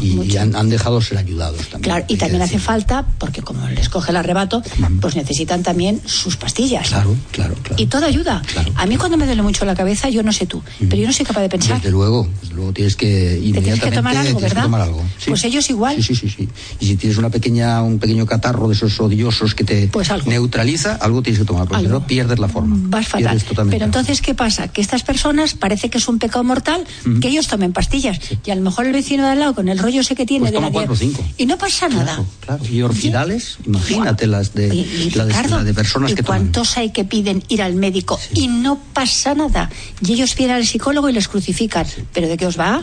y, 0.00 0.36
Han, 0.36 0.68
dejado 0.68 1.00
ser 1.00 1.18
ayudados 1.18 1.60
también. 1.68 1.82
Claro, 1.82 2.04
y 2.08 2.16
también 2.16 2.42
hace 2.42 2.58
falta, 2.58 3.06
porque 3.18 3.42
como 3.42 3.66
les 3.68 3.88
coge 3.88 4.10
el 4.10 4.16
arrebato, 4.16 4.62
pues 5.00 5.16
necesitan 5.16 5.62
también 5.62 6.00
sus 6.04 6.36
pastillas. 6.36 6.88
Claro, 6.88 7.16
claro, 7.32 7.54
claro. 7.62 7.82
Y 7.82 7.86
todo 7.86 8.06
ayuda. 8.06 8.42
A 8.74 8.86
mí 8.86 8.96
cuando 8.96 9.16
me 9.16 9.26
duele 9.26 9.42
mucho 9.42 9.64
la 9.64 9.74
cabeza, 9.74 10.08
yo 10.08 10.22
no 10.22 10.32
sé 10.32 10.46
tú, 10.46 10.62
pero 10.78 10.96
yo 10.96 11.06
no 11.06 11.12
soy 11.12 11.26
capaz 11.26 11.40
de 11.42 11.48
pensar. 11.48 11.76
Desde 11.76 11.90
luego, 11.90 12.28
desde 12.40 12.54
luego 12.54 12.72
tienes 12.72 12.96
que 12.96 13.06
inmediatamente... 13.06 13.62
tienes 13.62 13.84
que 13.84 13.90
tomar 13.90 14.16
algo, 14.16 14.40
¿verdad? 14.40 14.62
tomar 14.62 14.80
algo. 14.80 15.02
Pues 15.26 15.44
ellos 15.44 15.68
igual. 15.70 16.02
Sí, 16.02 16.14
sí, 16.14 16.28
sí, 16.28 16.48
Y 16.80 16.86
si 16.86 16.96
tienes 16.96 17.18
una 17.18 17.30
pequeña, 17.30 17.82
un 17.82 17.98
pequeño 17.98 18.26
catarro 18.26 18.68
de 18.68 18.74
esos 18.74 18.98
odiosos 19.00 19.54
que 19.54 19.64
te 19.64 19.88
pues 19.88 20.08
neutraliza, 20.26 20.96
algo 20.96 21.22
tienes 21.22 21.40
que 21.40 21.46
tomar, 21.46 21.66
porque 21.66 21.84
si 21.84 21.88
no 21.88 22.06
pierdes 22.06 22.38
la 22.38 22.48
forma. 22.48 22.76
Vas 22.78 23.08
fatal. 23.08 23.42
Pero 23.70 23.84
entonces, 23.84 24.20
¿qué 24.20 24.34
pasa? 24.34 24.68
Que 24.68 24.80
estas 24.80 25.02
personas 25.02 25.54
parece 25.54 25.90
que 25.90 25.98
es 25.98 26.08
un 26.08 26.18
pecado 26.18 26.44
mortal 26.44 26.84
que 27.20 27.28
ellos 27.28 27.46
tomen 27.46 27.72
pastillas. 27.72 28.18
Y 28.44 28.50
a 28.50 28.54
lo 28.54 28.62
mejor 28.62 28.86
el 28.86 28.92
vecino 28.92 29.24
de 29.24 29.30
al 29.30 29.40
lado, 29.40 29.54
con 29.54 29.68
el 29.68 29.78
rollo 29.78 30.02
sé 30.02 30.14
que 30.14 30.26
tiene 30.26 30.50
pues 30.50 30.52
de 30.52 30.60
la 30.60 30.96
cinco. 30.96 31.24
Y 31.36 31.46
no 31.46 31.58
pasa 31.58 31.88
nada. 31.88 32.22
Claro, 32.40 32.64
Y 32.70 32.82
orfidales, 32.82 33.58
imagínate 33.66 34.26
las 34.26 34.54
de, 34.54 34.68
la 35.14 35.24
de, 35.62 35.74
personas 35.74 36.14
que 36.14 36.22
¿Cuántos 36.22 36.76
hay 36.76 36.90
que 36.90 37.04
piden 37.04 37.42
ir 37.48 37.62
al 37.62 37.74
médico 37.74 38.18
y 38.34 38.48
no 38.48 38.78
pasa 38.92 39.34
nada? 39.34 39.70
Y 40.04 40.12
ellos 40.12 40.34
vienen 40.34 40.56
al 40.56 40.66
psicólogo 40.66 41.08
y 41.08 41.12
les 41.12 41.28
crucifican. 41.28 41.86
¿Pero 42.12 42.28
de 42.28 42.36
qué 42.36 42.46
os 42.46 42.58
va? 42.58 42.82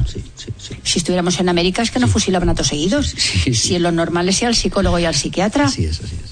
Si 0.84 1.00
estuviéramos 1.00 1.39
en 1.39 1.50
América 1.50 1.82
es 1.82 1.91
que 1.91 2.00
no 2.00 2.08
fusilaban 2.08 2.50
a 2.50 2.53
todos 2.53 2.67
seguidos. 2.67 3.08
Si 3.08 3.79
lo 3.79 3.91
normal 3.91 4.29
es 4.29 4.41
ir 4.41 4.48
al 4.48 4.55
psicólogo 4.55 5.00
y 5.00 5.05
al 5.05 5.15
psiquiatra. 5.15 5.72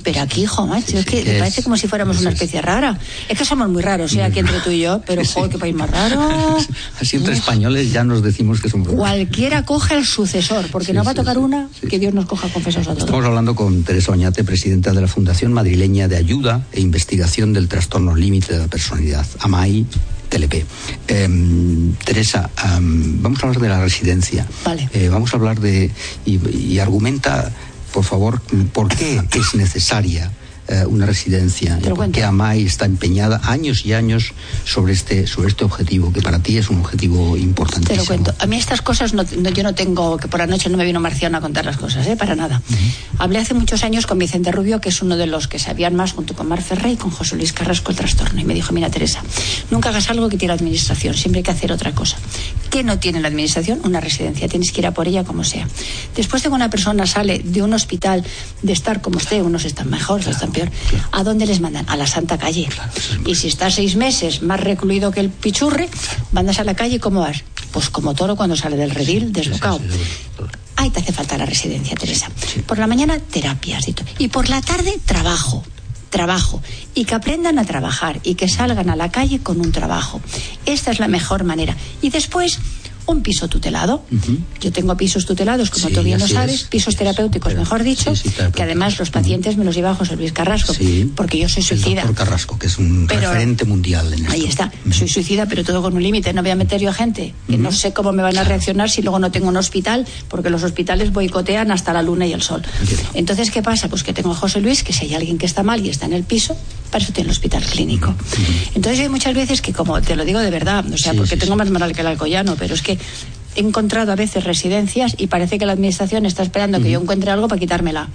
Pero 0.03 0.21
aquí, 0.21 0.43
hijo, 0.43 0.65
macho, 0.65 0.97
es 0.97 1.05
que 1.05 1.23
me 1.23 1.39
parece 1.39 1.63
como 1.63 1.77
si 1.77 1.87
fuéramos 1.87 2.19
una 2.21 2.31
especie 2.31 2.61
rara. 2.61 2.97
Es 3.29 3.37
que 3.37 3.45
somos 3.45 3.69
muy 3.69 3.81
raros, 3.81 4.13
¿eh? 4.13 4.20
Aquí 4.23 4.39
entre 4.39 4.59
tú 4.59 4.71
y 4.71 4.81
yo, 4.81 5.01
pero 5.05 5.23
joder, 5.25 5.51
qué 5.51 5.57
país 5.57 5.75
más 5.75 5.89
raro. 5.89 6.57
Así 6.99 7.17
entre 7.17 7.33
españoles 7.33 7.91
ya 7.91 8.03
nos 8.03 8.21
decimos 8.23 8.61
que 8.61 8.69
somos 8.69 8.87
raros. 8.87 8.99
Cualquiera 8.99 9.65
coge 9.65 9.95
el 9.95 10.05
sucesor, 10.05 10.65
porque 10.71 10.93
no 10.93 11.03
va 11.03 11.11
a 11.11 11.13
tocar 11.13 11.37
una 11.37 11.69
que 11.89 11.99
Dios 11.99 12.13
nos 12.13 12.25
coja 12.25 12.47
confesos 12.49 12.87
a 12.87 12.91
todos. 12.91 12.99
Estamos 12.99 13.25
hablando 13.25 13.55
con 13.55 13.83
Teresa 13.83 14.11
Oñate, 14.11 14.43
presidenta 14.43 14.93
de 14.93 15.01
la 15.01 15.07
Fundación 15.07 15.53
Madrileña 15.53 16.07
de 16.07 16.17
Ayuda 16.17 16.65
e 16.71 16.81
Investigación 16.81 17.53
del 17.53 17.67
Trastorno 17.67 18.15
Límite 18.15 18.53
de 18.53 18.59
la 18.59 18.67
Personalidad, 18.67 19.25
AMAI 19.39 19.85
TLP. 20.29 20.65
Em, 21.07 21.93
Teresa, 22.05 22.49
vamos 22.79 23.43
a 23.43 23.47
hablar 23.47 23.61
de 23.61 23.69
la 23.69 23.81
residencia. 23.81 24.47
Vale. 24.63 24.89
Eh, 24.93 25.09
vamos 25.09 25.33
a 25.33 25.37
hablar 25.37 25.59
de. 25.59 25.91
y 26.25 26.79
argumenta, 26.79 27.51
por 27.93 28.05
favor, 28.05 28.41
por 28.71 28.87
qué 28.87 29.21
es 29.33 29.55
necesaria 29.55 30.31
eh, 30.71 30.85
una 30.85 31.05
residencia 31.05 31.77
y 31.83 31.89
porque 31.89 32.23
AMAI 32.23 32.65
está 32.65 32.85
empeñada 32.85 33.41
años 33.43 33.85
y 33.85 33.93
años 33.93 34.33
sobre 34.63 34.93
este, 34.93 35.27
sobre 35.27 35.49
este 35.49 35.65
objetivo, 35.65 36.13
que 36.13 36.21
para 36.21 36.39
ti 36.39 36.57
es 36.57 36.69
un 36.69 36.79
objetivo 36.79 37.35
importantísimo. 37.35 37.95
Te 37.95 37.97
lo 37.97 38.05
cuento. 38.05 38.33
A 38.39 38.45
mí 38.45 38.55
estas 38.55 38.81
cosas, 38.81 39.13
no, 39.13 39.23
yo 39.23 39.63
no 39.63 39.75
tengo, 39.75 40.17
que 40.17 40.27
por 40.27 40.39
la 40.39 40.47
noche 40.47 40.69
no 40.69 40.77
me 40.77 40.85
vino 40.85 40.99
Marciano 40.99 41.37
a 41.37 41.41
contar 41.41 41.65
las 41.65 41.77
cosas, 41.77 42.07
¿eh? 42.07 42.15
para 42.15 42.35
nada. 42.35 42.61
Hablé 43.17 43.39
hace 43.39 43.53
muchos 43.53 43.83
años 43.83 44.05
con 44.05 44.17
Vicente 44.17 44.51
Rubio, 44.51 44.79
que 44.79 44.89
es 44.89 45.01
uno 45.01 45.17
de 45.17 45.27
los 45.27 45.47
que 45.47 45.59
sabían 45.59 45.95
más, 45.95 46.13
junto 46.13 46.35
con 46.35 46.47
Mar 46.47 46.61
Ferrey 46.61 46.93
y 46.93 46.97
con 46.97 47.11
José 47.11 47.35
Luis 47.35 47.51
Carrasco, 47.51 47.91
el 47.91 47.97
trastorno. 47.97 48.39
Y 48.39 48.45
me 48.45 48.53
dijo, 48.53 48.71
mira 48.71 48.89
Teresa, 48.89 49.21
nunca 49.71 49.89
hagas 49.89 50.09
algo 50.09 50.29
que 50.29 50.37
tiene 50.37 50.53
la 50.53 50.55
administración, 50.55 51.15
siempre 51.15 51.39
hay 51.39 51.43
que 51.43 51.51
hacer 51.51 51.71
otra 51.71 51.93
cosa. 51.93 52.17
¿Qué 52.69 52.83
no 52.83 52.99
tiene 52.99 53.19
la 53.19 53.27
administración? 53.27 53.81
Una 53.83 53.99
residencia, 53.99 54.47
tienes 54.47 54.71
que 54.71 54.79
ir 54.79 54.87
a 54.87 54.93
por 54.93 55.07
ella 55.07 55.25
como 55.25 55.43
sea. 55.43 55.67
Después 56.15 56.43
de 56.43 56.49
que 56.49 56.55
una 56.55 56.69
persona 56.69 57.05
sale 57.05 57.39
de 57.43 57.61
un 57.61 57.73
hospital 57.73 58.23
de 58.61 58.73
estar 58.73 59.01
como 59.01 59.17
esté, 59.17 59.41
unos 59.41 59.65
están 59.65 59.89
mejor, 59.89 60.21
otros 60.21 60.35
están 60.35 60.51
peor, 60.51 60.60
¿A 61.11 61.23
dónde 61.23 61.45
les 61.45 61.61
mandan? 61.61 61.85
A 61.89 61.95
la 61.95 62.07
Santa 62.07 62.37
Calle. 62.37 62.67
y 63.25 63.35
si 63.35 63.47
estás 63.47 63.75
seis 63.75 63.95
meses 63.95 64.41
más 64.41 64.59
recluido 64.59 65.11
que 65.11 65.19
el 65.19 65.29
pichurre, 65.29 65.89
mandas 66.31 66.59
a 66.59 66.63
la 66.63 66.75
calle, 66.75 66.99
¿cómo 66.99 67.21
vas? 67.21 67.43
Pues 67.71 67.89
como 67.89 68.13
toro 68.13 68.35
cuando 68.35 68.55
sale 68.55 68.75
del 68.75 68.91
redil, 68.91 69.31
deslocado. 69.31 69.79
Ahí 70.75 70.89
te 70.89 70.99
hace 70.99 71.13
falta 71.13 71.37
la 71.37 71.45
residencia, 71.45 71.95
Teresa. 71.95 72.29
Por 72.65 72.79
la 72.79 72.87
mañana, 72.87 73.19
terapias. 73.19 73.85
Y 74.17 74.27
por 74.27 74.49
la 74.49 74.61
tarde, 74.61 74.99
trabajo 75.05 75.63
trabajo 76.11 76.61
y 76.93 77.05
que 77.05 77.15
aprendan 77.15 77.57
a 77.57 77.65
trabajar 77.65 78.19
y 78.21 78.35
que 78.35 78.47
salgan 78.47 78.91
a 78.91 78.95
la 78.95 79.09
calle 79.09 79.39
con 79.39 79.59
un 79.59 79.71
trabajo. 79.71 80.21
Esta 80.67 80.91
es 80.91 80.99
la 80.99 81.07
mejor 81.07 81.43
manera. 81.43 81.75
Y 82.03 82.11
después, 82.11 82.59
un 83.05 83.21
piso 83.21 83.47
tutelado. 83.47 84.03
Yo 84.59 84.71
tengo 84.71 84.95
pisos 84.97 85.25
tutelados, 85.25 85.69
como 85.69 85.89
tú 85.89 86.03
bien 86.03 86.19
lo 86.19 86.27
sabes, 86.27 86.63
pisos 86.63 86.95
terapéuticos, 86.95 87.55
mejor 87.55 87.83
dicho, 87.83 88.13
que 88.55 88.63
además 88.63 88.99
los 88.99 89.09
pacientes 89.09 89.57
me 89.57 89.65
los 89.65 89.75
lleva 89.75 89.95
José 89.95 90.15
Luis 90.15 90.33
Carrasco, 90.33 90.73
porque 91.15 91.39
yo 91.39 91.49
soy 91.49 91.63
suicida. 91.63 92.03
El 92.03 92.13
Carrasco, 92.15 92.57
que 92.57 92.67
es 92.67 92.77
un 92.77 93.07
referente 93.07 93.65
mundial 93.65 94.13
en 94.13 94.21
esto. 94.21 94.31
Ahí 94.33 94.45
está, 94.45 94.71
soy 94.91 95.07
suicida, 95.07 95.45
pero 95.47 95.63
todo 95.63 95.81
con 95.81 95.95
un 95.95 96.03
límite. 96.03 96.33
No 96.33 96.41
voy 96.41 96.51
a 96.51 96.55
meter 96.55 96.81
yo 96.81 96.89
a 96.89 96.93
gente 96.93 97.33
que 97.47 97.57
no 97.57 97.71
sé 97.71 97.93
cómo 97.93 98.11
me 98.11 98.23
van 98.23 98.37
a 98.37 98.43
reaccionar 98.43 98.89
si 98.89 99.01
luego 99.01 99.19
no 99.19 99.31
tengo 99.31 99.47
un 99.47 99.57
hospital, 99.57 100.05
porque 100.27 100.49
los 100.49 100.63
hospitales 100.63 101.11
boicotean 101.11 101.71
hasta 101.71 101.93
la 101.93 102.01
luna 102.01 102.25
y 102.25 102.33
el 102.33 102.41
sol. 102.41 102.61
Entonces, 103.13 103.51
¿qué 103.51 103.61
pasa? 103.61 103.89
Pues 103.89 104.03
que 104.03 104.13
tengo 104.13 104.31
a 104.31 104.35
José 104.35 104.61
Luis, 104.61 104.83
que 104.83 104.93
si 104.93 105.05
hay 105.05 105.15
alguien 105.15 105.37
que 105.37 105.45
está 105.45 105.63
mal 105.63 105.85
y 105.85 105.89
está 105.89 106.05
en 106.05 106.13
el 106.13 106.23
piso, 106.23 106.55
para 106.91 107.03
eso 107.03 107.13
tiene 107.13 107.29
el 107.29 107.31
hospital 107.31 107.63
clínico. 107.63 108.13
Entonces 108.75 108.99
hay 108.99 109.09
muchas 109.09 109.33
veces 109.33 109.61
que, 109.61 109.73
como 109.73 110.01
te 110.01 110.15
lo 110.15 110.25
digo 110.25 110.39
de 110.39 110.51
verdad, 110.51 110.85
o 110.91 110.97
sea, 110.97 111.13
porque 111.13 111.37
tengo 111.37 111.55
más 111.55 111.69
moral 111.71 111.93
que 111.93 112.01
el 112.01 112.07
alcoyano, 112.07 112.55
pero 112.57 112.75
es 112.75 112.81
que 112.81 112.99
he 113.55 113.59
encontrado 113.59 114.11
a 114.11 114.15
veces 114.15 114.43
residencias 114.43 115.15
y 115.17 115.27
parece 115.27 115.57
que 115.57 115.65
la 115.65 115.73
administración 115.73 116.25
está 116.25 116.43
esperando 116.43 116.81
que 116.81 116.91
yo 116.91 117.01
encuentre 117.01 117.31
algo 117.31 117.47
para 117.47 117.59
quitármela. 117.59 118.09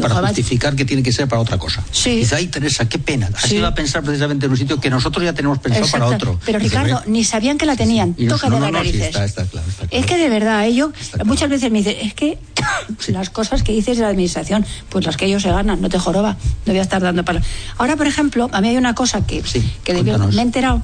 para 0.00 0.28
justificar 0.28 0.76
que 0.76 0.84
tiene 0.84 1.02
que 1.02 1.12
ser 1.12 1.28
para 1.28 1.40
otra 1.40 1.58
cosa. 1.58 1.82
Sí. 1.90 2.16
Dice, 2.16 2.36
ay 2.36 2.46
Teresa, 2.46 2.88
qué 2.88 2.98
pena. 2.98 3.30
Has 3.34 3.50
ido 3.52 3.66
a 3.66 3.74
pensar 3.74 4.02
precisamente 4.02 4.46
en 4.46 4.52
un 4.52 4.58
sitio 4.58 4.80
que 4.80 4.90
nosotros 4.90 5.24
ya 5.24 5.32
tenemos 5.32 5.58
pensado 5.58 5.86
para 5.90 6.06
otro. 6.06 6.40
Pero 6.44 6.58
Ricardo, 6.58 7.02
ni 7.06 7.24
sabían 7.24 7.58
que 7.58 7.66
la 7.66 7.76
tenían. 7.76 8.14
Toca 8.14 8.48
de 8.48 8.60
las 8.60 8.72
narices. 8.72 9.16
Es 9.90 10.06
que 10.06 10.16
de 10.16 10.28
verdad, 10.28 10.64
ellos 10.66 10.90
muchas 11.24 11.50
veces 11.50 11.70
me 11.70 11.78
dicen, 11.78 11.96
es 12.00 12.14
que 12.14 12.38
las 13.08 13.30
cosas 13.30 13.62
que 13.62 13.72
dices 13.72 13.96
de 13.96 14.02
la 14.02 14.10
administración, 14.10 14.64
pues 14.88 15.04
las 15.04 15.16
que 15.16 15.26
ellos 15.26 15.42
se 15.42 15.50
ganan, 15.50 15.80
no 15.80 15.88
te 15.88 15.98
joroba. 15.98 16.36
No 16.66 16.72
voy 16.72 16.78
a 16.78 16.82
estar 16.82 17.02
dando 17.02 17.24
para. 17.24 17.42
Ahora, 17.78 17.96
por 17.96 18.06
ejemplo, 18.06 18.48
a 18.52 18.60
mí 18.60 18.68
hay 18.68 18.76
una 18.76 18.94
cosa 18.94 19.26
que, 19.26 19.42
que 19.84 20.02
me 20.02 20.10
he 20.10 20.40
enterado 20.40 20.82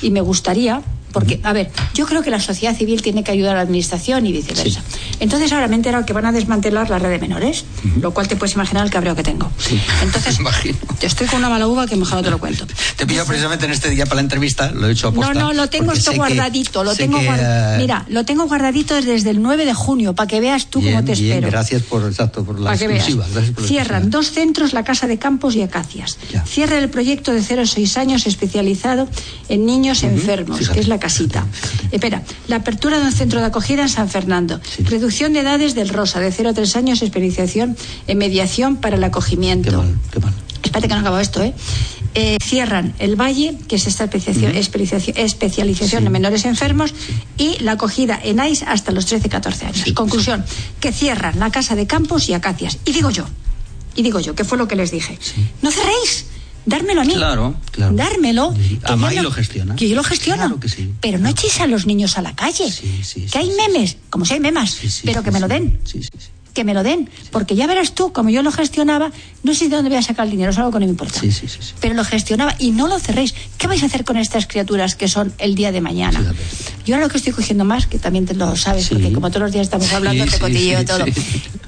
y 0.00 0.10
me 0.10 0.20
gustaría 0.20 0.82
porque, 1.14 1.40
a 1.44 1.52
ver, 1.52 1.70
yo 1.94 2.06
creo 2.06 2.22
que 2.22 2.30
la 2.30 2.40
sociedad 2.40 2.76
civil 2.76 3.00
tiene 3.00 3.22
que 3.22 3.30
ayudar 3.30 3.52
a 3.52 3.58
la 3.58 3.62
administración 3.62 4.26
y 4.26 4.32
viceversa. 4.32 4.82
Entonces 5.20 5.52
ahora 5.52 5.68
me 5.68 5.74
he 5.74 5.76
enterado 5.76 6.04
que 6.04 6.12
van 6.12 6.26
a 6.26 6.32
desmantelar 6.32 6.90
la 6.90 6.98
red 6.98 7.08
de 7.08 7.20
menores, 7.20 7.64
lo 8.00 8.12
cual 8.12 8.26
te 8.26 8.34
puedes 8.34 8.54
imaginar 8.56 8.84
el 8.84 8.90
cabreo 8.90 9.14
que 9.14 9.22
tengo. 9.22 9.50
Sí, 9.56 9.80
Entonces, 10.02 10.38
imagino. 10.40 10.76
estoy 11.00 11.28
con 11.28 11.38
una 11.38 11.48
mala 11.48 11.68
uva 11.68 11.86
que 11.86 11.94
mejor 11.94 12.16
no 12.16 12.22
te 12.24 12.30
lo 12.30 12.38
cuento. 12.38 12.66
Te 12.96 13.06
pido 13.06 13.24
precisamente 13.24 13.64
en 13.64 13.70
este 13.70 13.90
día 13.90 14.06
para 14.06 14.16
la 14.16 14.22
entrevista, 14.22 14.72
lo 14.72 14.88
he 14.88 14.92
hecho 14.92 15.08
a 15.08 15.12
posta, 15.12 15.34
No, 15.34 15.40
no, 15.40 15.52
lo 15.52 15.70
tengo 15.70 15.92
esto 15.92 16.12
guardadito, 16.14 16.82
lo 16.82 16.96
tengo 16.96 17.20
eh, 17.20 17.76
Mira, 17.78 18.04
lo 18.08 18.24
tengo 18.24 18.46
guardadito 18.48 19.00
desde 19.00 19.30
el 19.30 19.40
9 19.40 19.66
de 19.66 19.74
junio, 19.74 20.14
para 20.14 20.26
que 20.26 20.40
veas 20.40 20.66
tú 20.66 20.82
cómo 20.82 21.04
te 21.04 21.12
espero. 21.12 21.48
Gracias 21.48 21.82
por, 21.82 22.04
exacto, 22.04 22.44
por 22.44 22.58
la 22.58 22.74
exclusiva. 22.74 23.24
Cierran 23.64 24.10
dos 24.10 24.32
centros, 24.32 24.72
la 24.72 24.82
Casa 24.82 25.06
de 25.06 25.16
Campos 25.18 25.54
y 25.54 25.62
Acacias. 25.62 26.18
Cierra 26.44 26.78
el 26.78 26.90
proyecto 26.90 27.32
de 27.32 27.40
0 27.40 27.62
a 27.62 27.66
6 27.66 27.96
años 27.98 28.26
especializado 28.26 29.08
en 29.48 29.64
niños 29.64 30.02
enfermos, 30.02 30.68
que 30.70 30.80
es 30.80 30.88
la 30.88 30.98
casita. 31.04 31.44
Espera, 31.92 32.22
la 32.48 32.56
apertura 32.56 32.98
de 32.98 33.04
un 33.04 33.12
centro 33.12 33.38
de 33.38 33.44
acogida 33.44 33.82
en 33.82 33.90
San 33.90 34.08
Fernando. 34.08 34.58
Reducción 34.84 35.34
de 35.34 35.40
edades 35.40 35.74
del 35.74 35.90
Rosa, 35.90 36.18
de 36.18 36.32
0 36.32 36.48
a 36.48 36.54
3 36.54 36.76
años, 36.76 37.02
especialización 37.02 37.76
en 38.06 38.16
mediación 38.16 38.76
para 38.76 38.96
el 38.96 39.04
acogimiento. 39.04 39.70
Qué 39.70 39.76
mal, 39.76 39.98
qué 40.10 40.20
mal. 40.20 40.32
Espérate 40.62 40.88
que 40.88 40.94
no 40.94 41.00
acabo 41.00 41.18
esto, 41.18 41.42
¿eh? 41.42 41.52
¿eh? 42.14 42.38
cierran 42.42 42.94
el 42.98 43.20
Valle, 43.20 43.58
que 43.68 43.76
es 43.76 43.86
esta 43.86 44.04
especialización, 44.04 45.16
especialización 45.16 46.06
en 46.06 46.12
menores 46.12 46.46
enfermos, 46.46 46.94
y 47.36 47.58
la 47.58 47.72
acogida 47.72 48.18
en 48.24 48.40
AIS 48.40 48.62
hasta 48.62 48.90
los 48.90 49.06
13-14 49.06 49.62
años. 49.66 49.92
Conclusión, 49.92 50.42
que 50.80 50.90
cierran 50.90 51.38
la 51.38 51.50
Casa 51.50 51.76
de 51.76 51.86
Campos 51.86 52.30
y 52.30 52.32
Acacias. 52.32 52.78
Y 52.86 52.92
digo 52.92 53.10
yo, 53.10 53.26
y 53.94 54.02
digo 54.02 54.20
yo, 54.20 54.34
que 54.34 54.44
fue 54.44 54.56
lo 54.56 54.66
que 54.66 54.76
les 54.76 54.90
dije, 54.90 55.18
no 55.60 55.70
cerréis, 55.70 56.28
dármelo 56.66 57.02
a 57.02 57.04
mí. 57.04 57.14
Claro, 57.14 57.54
claro. 57.70 57.94
Dármelo. 57.94 58.54
Amai 58.84 59.16
lo 59.20 59.30
gestiona. 59.30 59.76
Que 59.76 59.88
yo 59.88 59.96
lo 59.96 60.04
gestiono. 60.04 60.42
Claro 60.42 60.60
que 60.60 60.68
sí. 60.68 60.92
Pero 61.00 61.18
no 61.18 61.28
echéis 61.28 61.60
a 61.60 61.66
los 61.66 61.86
niños 61.86 62.18
a 62.18 62.22
la 62.22 62.34
calle. 62.34 62.70
Sí, 62.70 63.02
sí, 63.02 63.26
que 63.30 63.38
hay 63.38 63.50
memes, 63.50 63.96
como 64.10 64.24
si 64.24 64.34
hay 64.34 64.40
memas, 64.40 64.78
pero 65.04 65.22
que 65.22 65.30
me 65.30 65.40
lo 65.40 65.48
den. 65.48 65.80
Sí, 65.84 66.02
sí, 66.02 66.10
sí. 66.18 66.28
Que 66.54 66.64
me 66.64 66.72
lo 66.72 66.82
den, 66.82 67.10
porque 67.30 67.56
ya 67.56 67.66
verás 67.66 67.94
tú, 67.94 68.12
como 68.12 68.30
yo 68.30 68.42
lo 68.42 68.52
gestionaba, 68.52 69.10
no 69.42 69.54
sé 69.54 69.68
de 69.68 69.76
dónde 69.76 69.90
voy 69.90 69.98
a 69.98 70.02
sacar 70.02 70.24
el 70.24 70.30
dinero, 70.30 70.52
es 70.52 70.58
algo 70.58 70.70
que 70.70 70.78
no 70.78 70.86
me 70.86 70.92
importa. 70.92 71.20
Sí, 71.20 71.30
sí, 71.32 71.48
sí. 71.48 71.58
Pero 71.80 71.94
lo 71.94 72.04
gestionaba 72.04 72.54
y 72.58 72.70
no 72.70 72.86
lo 72.86 72.98
cerréis. 72.98 73.34
¿Qué 73.58 73.66
vais 73.66 73.82
a 73.82 73.86
hacer 73.86 74.04
con 74.04 74.16
estas 74.16 74.46
criaturas 74.46 74.94
que 74.94 75.08
son 75.08 75.34
el 75.38 75.54
día 75.54 75.72
de 75.72 75.80
mañana? 75.80 76.32
Yo 76.86 76.94
ahora 76.94 77.06
lo 77.06 77.10
que 77.10 77.18
estoy 77.18 77.32
cogiendo 77.32 77.64
más, 77.64 77.86
que 77.86 77.98
también 77.98 78.24
te 78.24 78.34
lo 78.34 78.56
sabes, 78.56 78.88
porque 78.88 79.12
como 79.12 79.30
todos 79.30 79.42
los 79.42 79.52
días 79.52 79.64
estamos 79.64 79.92
hablando, 79.92 80.24
te 80.26 80.38
cotilleo 80.38 80.84
todo. 80.84 81.04
Eh, 81.06 81.12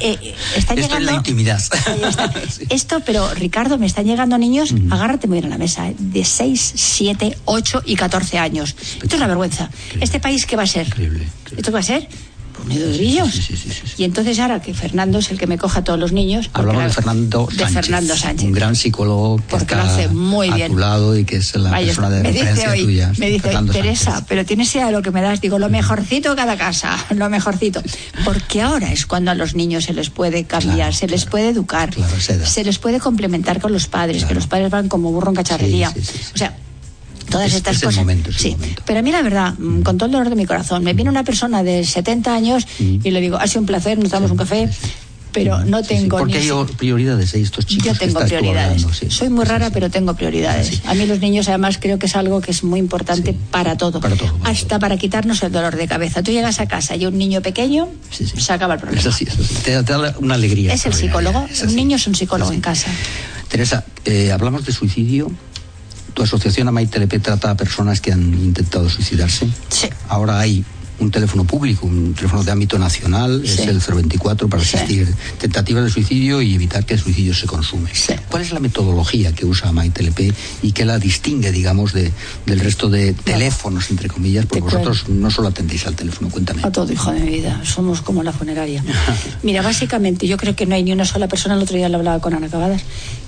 eh, 0.01 0.35
está 0.57 0.75
Esto 0.75 0.75
es 0.75 0.81
llegando... 0.83 1.11
la 1.11 1.17
intimidad. 1.17 1.59
Está. 2.09 2.33
Esto, 2.69 3.01
pero 3.05 3.35
Ricardo, 3.35 3.79
me 3.79 3.87
están 3.87 4.05
llegando 4.05 4.39
niños, 4.39 4.75
agárrate 4.91 5.27
muy 5.27 5.41
bien 5.41 5.47
a 5.47 5.57
la 5.57 5.59
mesa, 5.59 5.89
¿eh? 5.89 5.97
de 5.99 6.25
6, 6.25 6.73
7, 6.77 7.39
8 7.47 7.83
y 7.87 7.97
14 7.97 8.39
años. 8.39 8.77
Esto 8.79 9.07
es 9.07 9.15
una 9.15 9.27
vergüenza. 9.27 9.71
¿Este 10.01 10.21
país 10.21 10.47
qué 10.47 10.55
va 10.55 10.63
a 10.63 10.67
ser? 10.67 10.87
Increíble, 10.87 11.25
increíble. 11.25 11.57
¿Esto 11.57 11.71
qué 11.71 11.75
va 11.75 11.81
a 11.81 11.83
ser? 11.83 12.09
De 12.65 12.93
grillos. 12.97 13.31
Sí, 13.33 13.43
sí, 13.43 13.57
sí. 13.57 13.71
Y 13.99 14.05
entonces 14.05 14.39
ahora 14.39 14.61
que 14.61 14.75
Fernando 14.75 15.19
es 15.19 15.31
el 15.31 15.39
que 15.39 15.47
me 15.47 15.59
coja 15.59 15.81
a 15.81 15.85
todos 15.85 15.99
los 15.99 16.13
niños. 16.13 16.49
porque 16.49 16.61
Hablamos 16.71 16.85
de 16.85 16.91
Fernando 16.91 17.47
de 17.51 17.57
Sánchez. 17.59 17.73
Fernando 17.75 18.17
Sánchez. 18.17 18.47
Un 18.47 18.53
gran 18.53 18.75
psicólogo 18.77 19.37
que 19.37 19.43
Porque 19.51 19.75
está 19.75 19.77
lo 19.85 19.91
hace 19.91 20.09
muy 20.09 20.49
a 20.51 20.55
bien. 20.57 20.73
tu 20.73 20.79
lado 20.79 21.17
y 21.17 21.25
que 21.25 21.37
es 21.37 21.55
la 21.57 21.71
persona 21.71 22.11
de 22.11 22.23
me 22.23 22.33
referencia 22.33 22.71
hoy, 22.71 22.83
tuya. 22.85 23.13
me 23.19 23.29
dice 23.31 23.43
Fernando 23.43 23.73
Teresa, 23.73 24.05
Sánchez. 24.13 24.25
pero 24.29 24.45
tienes 24.45 24.75
idea 24.75 24.87
de 24.87 24.93
lo 24.93 25.03
que 25.03 25.11
me 25.11 25.23
das. 25.23 25.41
Digo, 25.41 25.59
lo 25.59 25.69
mejorcito 25.69 26.31
de 26.31 26.37
cada 26.37 26.57
casa, 26.57 26.97
lo 27.15 27.29
mejorcito. 27.31 27.83
Porque 28.25 28.63
ahora 28.63 28.93
es 28.93 29.07
cuando 29.07 29.31
a 29.31 29.35
los 29.35 29.55
niños 29.55 29.85
se 29.85 29.93
les 29.93 30.11
puede 30.11 30.45
cambiar, 30.45 30.77
Claro, 30.77 30.93
se 30.93 31.07
les 31.09 31.21
claro. 31.23 31.31
puede 31.31 31.49
educar, 31.51 31.91
Claro, 31.91 32.13
edad. 32.29 32.45
se 32.47 32.65
les 32.65 32.79
puede 32.79 33.01
complementar 33.01 33.61
con 33.61 33.73
los 33.73 33.87
padres, 33.87 34.25
que 34.25 34.35
los 34.35 34.47
padres 34.47 34.71
van 34.71 34.89
como 34.89 35.13
burro 35.13 35.31
en 35.31 35.37
cacharrería. 35.37 35.93
O 36.35 36.37
sea, 36.37 36.57
todas 37.31 37.49
Es- 37.49 37.55
estas 37.57 37.77
es 37.77 37.83
el 37.83 37.87
cosas. 37.89 37.99
momento, 38.01 38.31
es 38.31 38.37
el 38.37 38.43
sí, 38.43 38.51
momento. 38.53 38.83
pero 38.87 38.99
a 39.01 39.03
mí 39.03 39.13
la 39.13 39.23
verdad, 39.23 39.55
mm, 39.59 39.83
con 39.83 39.97
todo 39.99 40.07
el 40.07 40.13
dolor 40.13 40.31
de 40.31 40.37
mi 40.37 40.47
corazón, 40.47 40.83
me 40.85 40.93
viene 40.95 41.11
una 41.11 41.25
persona 41.25 41.63
de 41.63 41.85
70 41.85 42.35
años 42.35 42.67
Mm. 42.79 42.99
y 43.05 43.11
le 43.11 43.21
digo, 43.21 43.37
ha 43.37 43.47
sido 43.47 43.61
un 43.61 43.67
placer, 43.67 43.99
nos 43.99 44.11
damos 44.11 44.31
un 44.31 44.37
café, 44.37 44.69
pero 45.33 45.63
no 45.67 45.79
Sí, 45.81 45.89
sí, 45.89 45.89
tengo 45.97 46.17
Porque 46.17 46.41
ni 46.41 46.49
hay 46.49 46.65
prioridades, 46.79 47.35
¿eh? 47.35 47.43
estos 47.43 47.67
chicos 47.67 47.85
yo 47.85 47.95
tengo 47.95 48.21
prioridades. 48.21 48.83
hablando, 48.85 48.95
sí. 48.95 49.11
Soy 49.11 49.29
muy 49.29 49.45
Sí, 49.45 49.51
rara, 49.51 49.67
sí. 49.67 49.71
pero 49.75 49.91
tengo 49.91 50.15
prioridades. 50.15 50.67
Sí. 50.69 50.81
A 50.87 50.95
mí 50.95 51.05
los 51.05 51.21
niños, 51.21 51.47
además, 51.49 51.77
creo 51.79 51.99
que 51.99 52.07
es 52.07 52.17
algo 52.17 52.41
que 52.41 52.53
es 52.53 52.65
muy 52.65 52.81
importante 52.81 53.33
Sí. 53.33 53.39
para 53.51 53.77
todo. 53.77 54.01
Para 54.01 54.17
todo, 54.17 54.35
para 54.39 54.51
Hasta 54.51 54.79
para 54.79 54.97
quitarnos 54.97 55.43
el 55.43 55.53
dolor 55.53 55.77
de 55.77 55.87
cabeza. 55.87 56.23
Tú 56.23 56.31
llegas 56.31 56.59
a 56.61 56.67
casa 56.67 56.97
y 56.97 57.05
un 57.05 57.19
niño 57.19 57.43
pequeño, 57.43 57.89
Sí, 58.11 58.25
sí. 58.27 58.41
se 58.41 58.53
acaba 58.55 58.75
el 58.75 58.81
problema. 58.81 58.99
Es 59.01 59.07
así, 59.07 59.25
es 59.25 59.35
así. 59.39 59.55
Te, 59.63 59.83
te 59.83 59.93
da 59.93 60.15
una 60.21 60.37
alegría. 60.37 60.73
Es 60.73 60.87
el 60.87 60.95
psicólogo. 60.95 61.47
Un 61.65 61.77
niño 61.77 61.97
es 61.97 62.07
un 62.07 62.15
psicólogo 62.15 62.51
en 62.53 62.63
casa. 62.63 62.89
Teresa, 63.49 63.85
eh, 64.07 64.33
hablamos 64.33 64.65
de 64.65 64.73
suicidio. 64.73 65.31
Tu 66.17 66.23
asociación 66.23 66.67
Amai 66.69 66.87
TLP 66.87 67.21
trata 67.21 67.51
a 67.51 67.57
personas 67.61 68.01
que 68.01 68.11
han 68.11 68.33
intentado 68.33 68.89
suicidarse. 68.89 69.47
Sí. 69.69 69.89
Ahora 70.09 70.41
hay 70.41 70.65
un 70.99 71.11
teléfono 71.11 71.45
público, 71.45 71.85
un 71.87 72.15
teléfono 72.15 72.43
de 72.43 72.51
ámbito 72.51 72.79
nacional, 72.79 73.43
Sí. 73.45 73.61
es 73.65 73.69
el 73.69 73.81
024 73.81 74.49
para 74.49 74.65
Sí. 74.65 74.79
asistir 74.79 75.15
tentativas 75.39 75.85
de 75.85 75.91
suicidio 75.91 76.41
y 76.41 76.55
evitar 76.55 76.87
que 76.87 76.95
el 76.95 77.01
suicidio 77.01 77.35
se 77.35 77.45
consume. 77.47 77.91
Sí. 77.93 78.15
¿Cuál 78.31 78.41
es 78.41 78.51
la 78.51 78.61
metodología 78.61 79.33
que 79.35 79.45
usa 79.45 79.69
Amai 79.69 79.91
TLP 79.91 80.33
y 80.63 80.73
que 80.73 80.87
la 80.87 80.99
distingue, 80.99 81.53
digamos, 81.53 81.93
de, 81.93 82.11
del 82.47 82.61
resto 82.61 82.89
de 82.89 83.13
teléfonos, 83.13 83.91
entre 83.91 84.09
comillas? 84.09 84.47
Porque 84.47 84.63
vosotros 84.63 85.11
no 85.11 85.31
solo 85.31 85.49
atendéis 85.49 85.87
al 85.87 85.97
teléfono, 85.97 86.31
cuéntame. 86.31 86.63
A 86.65 86.73
todo, 86.73 86.91
hijo 86.91 87.13
de 87.13 87.21
mi 87.21 87.29
vida. 87.29 87.61
Somos 87.63 88.01
como 88.01 88.23
la 88.23 88.33
funeraria. 88.33 88.83
Mira, 89.43 89.61
básicamente, 89.61 90.27
yo 90.27 90.39
creo 90.39 90.57
que 90.57 90.65
no 90.65 90.77
hay 90.77 90.83
ni 90.83 90.93
una 90.93 91.05
sola 91.05 91.29
persona, 91.29 91.57
el 91.57 91.63
otro 91.63 91.77
día 91.77 91.91
lo 91.91 91.99
hablaba 91.99 92.21
con 92.23 92.33
Ana 92.33 92.49
Cabadas, 92.49 92.81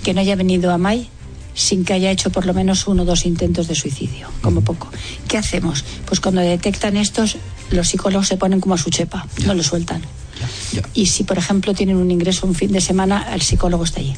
que 0.02 0.14
no 0.14 0.22
haya 0.22 0.36
venido 0.36 0.72
a 0.72 0.78
May 0.78 1.10
sin 1.58 1.84
que 1.84 1.92
haya 1.92 2.10
hecho 2.10 2.30
por 2.30 2.46
lo 2.46 2.54
menos 2.54 2.86
uno 2.86 3.02
o 3.02 3.04
dos 3.04 3.26
intentos 3.26 3.66
de 3.66 3.74
suicidio, 3.74 4.28
como 4.42 4.62
poco. 4.62 4.88
¿Qué 5.26 5.36
hacemos? 5.36 5.84
Pues 6.06 6.20
cuando 6.20 6.40
detectan 6.40 6.96
estos, 6.96 7.36
los 7.70 7.88
psicólogos 7.88 8.28
se 8.28 8.36
ponen 8.36 8.60
como 8.60 8.74
a 8.74 8.78
su 8.78 8.90
chepa, 8.90 9.26
no 9.44 9.54
lo 9.54 9.62
sueltan. 9.62 10.00
Ya, 10.40 10.80
ya. 10.80 10.88
Y 10.94 11.06
si, 11.06 11.24
por 11.24 11.36
ejemplo, 11.36 11.74
tienen 11.74 11.96
un 11.96 12.10
ingreso 12.12 12.46
un 12.46 12.54
fin 12.54 12.70
de 12.70 12.80
semana, 12.80 13.34
el 13.34 13.42
psicólogo 13.42 13.82
está 13.82 14.00
allí. 14.00 14.14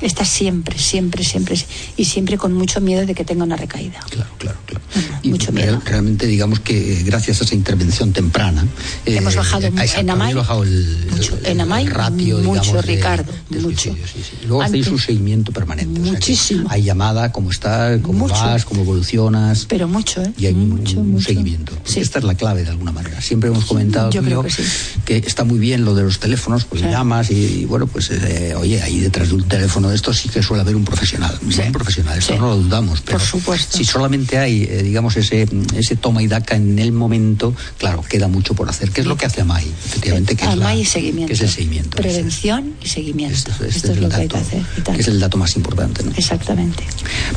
Está 0.00 0.24
siempre, 0.24 0.78
siempre, 0.78 1.24
siempre. 1.24 1.56
Y 1.96 2.04
siempre 2.06 2.38
con 2.38 2.52
mucho 2.54 2.80
miedo 2.80 3.04
de 3.06 3.14
que 3.14 3.24
tenga 3.24 3.44
una 3.44 3.56
recaída. 3.56 4.00
Claro, 4.10 4.30
claro, 4.38 4.58
claro. 4.66 4.84
Y 5.22 5.30
mucho 5.30 5.50
real- 5.52 5.66
miedo. 5.76 5.82
realmente, 5.84 6.26
digamos 6.26 6.60
que 6.60 7.00
eh, 7.00 7.02
gracias 7.04 7.40
a 7.40 7.44
esa 7.44 7.54
intervención 7.54 8.12
temprana. 8.12 8.64
eh, 9.06 9.16
Hemos 9.16 9.36
bajado 9.36 9.66
eh, 9.66 9.72
en 9.98 10.10
Amay, 10.10 10.34
bajado 10.34 10.62
el, 10.62 11.06
mucho. 11.10 11.36
el- 11.38 11.46
En 11.46 11.60
Amay, 11.60 11.84
el 11.84 11.90
ratio, 11.90 12.38
mucho, 12.38 12.60
digamos, 12.62 12.84
Ricardo, 12.86 13.32
de 13.50 13.60
mucho. 13.60 13.92
sí, 13.92 14.20
sí. 14.22 14.46
Luego 14.46 14.62
hacéis 14.62 14.86
un 14.88 14.98
seguimiento 14.98 15.52
permanente. 15.52 16.00
o 16.00 16.04
sea 16.04 16.12
que 16.14 16.18
Muchísimo. 16.18 16.66
hay 16.70 16.82
llamada, 16.82 17.30
cómo 17.32 17.50
estás, 17.50 18.00
cómo 18.00 18.20
Mucho. 18.20 18.34
vas, 18.34 18.64
cómo 18.64 18.82
evolucionas. 18.82 19.66
Pero 19.68 19.86
mucho, 19.88 20.22
¿eh? 20.22 20.32
y 20.38 20.46
hay 20.46 20.54
mucho, 20.54 21.00
un, 21.00 21.10
mucho. 21.12 21.26
seguimiento. 21.26 21.72
Sí. 21.84 22.00
Esta 22.00 22.18
es 22.20 22.24
la 22.24 22.34
clave 22.34 22.64
de 22.64 22.70
alguna 22.70 22.92
manera. 22.92 23.20
Siempre 23.20 23.50
hemos 23.50 23.64
comentado 23.66 24.10
yo 24.10 24.22
creo 24.22 24.44
que 25.04 25.16
está 25.18 25.44
muy 25.44 25.58
bien 25.58 25.84
lo 25.84 25.94
de 25.94 26.02
los 26.04 26.18
teléfonos, 26.20 26.64
pues 26.64 26.82
llamas 26.82 27.30
y, 27.30 27.34
y, 27.34 27.64
bueno, 27.66 27.86
pues 27.86 28.10
eh, 28.10 28.54
oye, 28.56 28.80
ahí 28.82 29.00
detrás 29.00 29.28
de 29.28 29.34
un 29.34 29.44
teléfono 29.44 29.89
de 29.90 29.96
estos 29.96 30.18
sí 30.18 30.28
que 30.28 30.42
suele 30.42 30.62
haber 30.62 30.76
un 30.76 30.84
profesional. 30.84 31.38
Sí. 31.50 31.60
Un 31.66 31.72
profesional, 31.72 32.18
esto 32.18 32.32
Sí. 32.34 32.38
no 32.38 32.48
lo 32.48 32.56
dudamos. 32.56 33.00
Pero 33.02 33.18
Por 33.18 33.26
supuesto. 33.26 33.76
Si 33.76 33.84
solamente 33.84 34.38
hay, 34.38 34.64
eh, 34.64 34.82
digamos, 34.82 35.16
ese, 35.16 35.46
ese 35.76 35.96
toma 35.96 36.22
y 36.22 36.26
daca 36.28 36.56
en 36.56 36.78
el 36.78 36.92
momento, 36.92 37.54
claro, 37.78 38.02
queda 38.08 38.28
mucho 38.28 38.54
por 38.54 38.68
hacer. 38.68 38.90
¿Qué 38.90 39.00
es 39.02 39.06
lo 39.06 39.16
que 39.16 39.26
hace 39.26 39.40
AMAI? 39.42 39.66
Efectivamente, 39.86 40.36
que 40.36 40.44
es, 40.44 40.56
la- 40.56 40.64
Amay 40.66 40.80
y 40.80 40.84
seguimiento. 40.84 41.26
que 41.28 41.32
es 41.34 41.40
el 41.40 41.50
seguimiento. 41.50 41.96
Prevención 41.96 42.74
y 42.82 42.88
seguimiento. 42.88 43.34
Esto, 43.36 43.50
este 43.64 43.66
Esto 43.68 43.90
es 43.92 43.96
el 43.98 44.02
lo 44.04 44.08
que 44.08 44.16
hay 44.16 44.28
que 44.28 44.36
hacer. 44.38 44.62
y 44.76 44.80
tal. 44.80 44.94
que 44.96 45.02
es 45.02 45.08
el 45.08 45.20
dato 45.20 45.36
más 45.36 45.56
importante. 45.56 46.02
¿no? 46.02 46.12
Exactamente. 46.16 46.84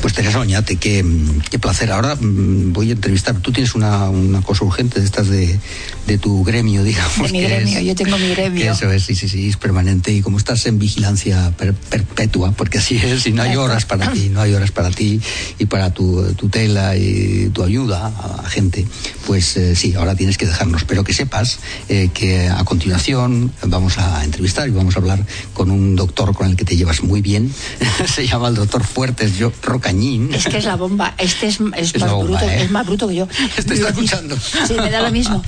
Pues 0.01 0.13
Teresa 0.13 0.39
Oñate, 0.39 0.75
qué, 0.77 1.05
qué 1.49 1.59
placer. 1.59 1.91
Ahora 1.91 2.15
mm, 2.15 2.73
voy 2.73 2.89
a 2.89 2.93
entrevistar. 2.93 3.35
Tú 3.39 3.51
tienes 3.51 3.75
una, 3.75 4.09
una 4.09 4.41
cosa 4.41 4.65
urgente 4.65 4.99
de 4.99 5.05
estas 5.05 5.27
de, 5.27 5.59
de 6.07 6.17
tu 6.17 6.43
gremio, 6.43 6.83
digamos. 6.83 7.17
De 7.17 7.31
mi 7.33 7.39
que 7.39 7.47
gremio, 7.47 7.79
yo 7.81 7.95
tengo 7.95 8.17
mi 8.17 8.29
gremio. 8.29 8.71
eso 8.71 8.91
es, 8.91 9.03
sí, 9.03 9.15
sí, 9.15 9.27
sí, 9.29 9.49
es 9.49 9.57
permanente. 9.57 10.11
Y 10.11 10.21
como 10.21 10.37
estás 10.37 10.65
en 10.65 10.79
vigilancia 10.79 11.51
per- 11.57 11.73
perpetua, 11.73 12.51
porque 12.51 12.77
así 12.79 12.97
es, 12.97 13.25
y 13.27 13.31
no 13.31 13.41
hay 13.43 13.55
horas 13.55 13.85
para 13.85 14.11
ti, 14.11 14.29
no 14.29 14.41
hay 14.41 14.53
horas 14.53 14.71
para 14.71 14.89
ti 14.91 15.19
y 15.59 15.65
para 15.65 15.93
tu 15.93 16.23
tutela 16.33 16.95
y 16.97 17.49
tu 17.53 17.63
ayuda 17.63 18.07
a 18.43 18.49
gente, 18.49 18.85
pues 19.27 19.55
eh, 19.57 19.75
sí, 19.75 19.93
ahora 19.95 20.15
tienes 20.15 20.37
que 20.37 20.45
dejarnos. 20.45 20.83
Pero 20.83 21.03
que 21.03 21.13
sepas 21.13 21.59
eh, 21.89 22.09
que 22.13 22.49
a 22.49 22.63
continuación 22.65 23.51
vamos 23.63 23.97
a 23.97 24.23
entrevistar 24.23 24.67
y 24.67 24.71
vamos 24.71 24.95
a 24.95 24.99
hablar 24.99 25.25
con 25.53 25.71
un 25.71 25.95
doctor 25.95 26.33
con 26.35 26.47
el 26.49 26.55
que 26.55 26.65
te 26.65 26.75
llevas 26.75 27.01
muy 27.03 27.21
bien. 27.21 27.51
Se 28.13 28.27
llama 28.27 28.49
el 28.49 28.55
doctor 28.55 28.83
Fuertes 28.83 29.37
yo, 29.37 29.51
Rocañín. 29.61 30.33
Es 30.33 30.45
que 30.47 30.57
es 30.57 30.65
la 30.65 30.75
bomba. 30.75 31.15
Este 31.17 31.47
es, 31.47 31.59
es 31.77 31.95
Es 31.95 32.01
más 32.01 32.11
bomba, 32.11 32.39
bruto, 32.39 32.49
¿eh? 32.51 32.63
es 32.63 32.71
más 32.71 32.85
bruto 32.85 33.07
que 33.07 33.15
yo. 33.15 33.27
Te 33.55 33.63
Lo 33.67 33.73
está 33.73 33.89
escuchando. 33.89 34.37
Sí, 34.67 34.73
me 34.73 34.89
da 34.89 35.01
lo 35.01 35.11
mismo. 35.11 35.41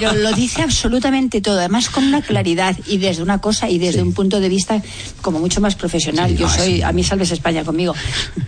Pero 0.00 0.12
lo 0.14 0.32
dice 0.32 0.62
absolutamente 0.62 1.40
todo, 1.40 1.58
además 1.58 1.88
con 1.88 2.04
una 2.04 2.22
claridad 2.22 2.76
y 2.86 2.98
desde 2.98 3.22
una 3.22 3.38
cosa 3.40 3.68
y 3.68 3.78
desde 3.78 3.98
Sí. 4.00 4.06
un 4.06 4.12
punto 4.12 4.40
de 4.40 4.48
vista 4.48 4.80
como 5.22 5.38
mucho 5.40 5.60
más 5.60 5.74
profesional. 5.74 6.30
Sí, 6.30 6.36
yo 6.36 6.48
soy, 6.48 6.76
sí. 6.76 6.82
a 6.82 6.92
mí 6.92 7.02
salves 7.04 7.30
España 7.32 7.64
conmigo, 7.64 7.94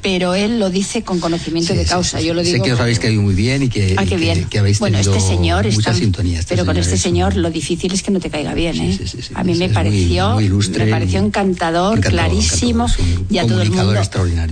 pero 0.03 0.35
él 0.35 0.59
lo 0.59 0.71
dice 0.71 1.03
con 1.03 1.21
conocimiento 1.21 1.75
de 1.75 1.85
causa. 1.85 2.21
Yo 2.21 2.35
lo 2.35 2.43
digo. 2.43 2.57
Sé 2.59 2.63
que 2.63 2.73
os 2.73 2.81
habéis 2.81 2.99
caído 2.99 3.23
muy 3.23 3.35
bien 3.35 3.63
y 3.65 3.69
que, 3.69 3.95
Ah, 3.97 4.05
y 4.05 4.07
qué 4.07 4.11
que- 4.11 4.17
bien. 4.17 4.45
que 4.45 4.59
habéis 4.59 4.79
bueno, 4.79 4.99
tenido 4.99 5.17
este 5.17 5.29
señor 5.29 5.65
mucha 5.65 5.79
está- 5.79 5.95
sintonía. 5.95 6.39
este 6.41 6.55
pero 6.55 6.67
con 6.67 6.77
este 6.77 6.95
es 6.95 7.01
señor 7.01 7.35
un- 7.35 7.43
lo 7.43 7.51
difícil 7.51 7.93
es 7.93 8.03
que 8.03 8.11
no 8.11 8.21
te 8.21 8.31
caiga 8.31 8.55
bien, 8.55 8.81
¿eh? 8.81 8.99
A 9.35 9.43
mí 9.45 9.55
me 9.55 9.67
muy- 9.67 9.75
pareció, 9.75 10.31
muy 10.35 10.45
ilustre, 10.45 10.85
me 10.85 10.91
pareció 10.91 11.19
encantador, 11.21 11.99
encantador, 11.99 12.01
clarísimo 12.31 12.85
encantador. 12.87 13.27
Y 13.31 13.39
a 13.39 13.47
todo 13.47 13.63
el 13.63 13.71
mundo, 13.71 14.01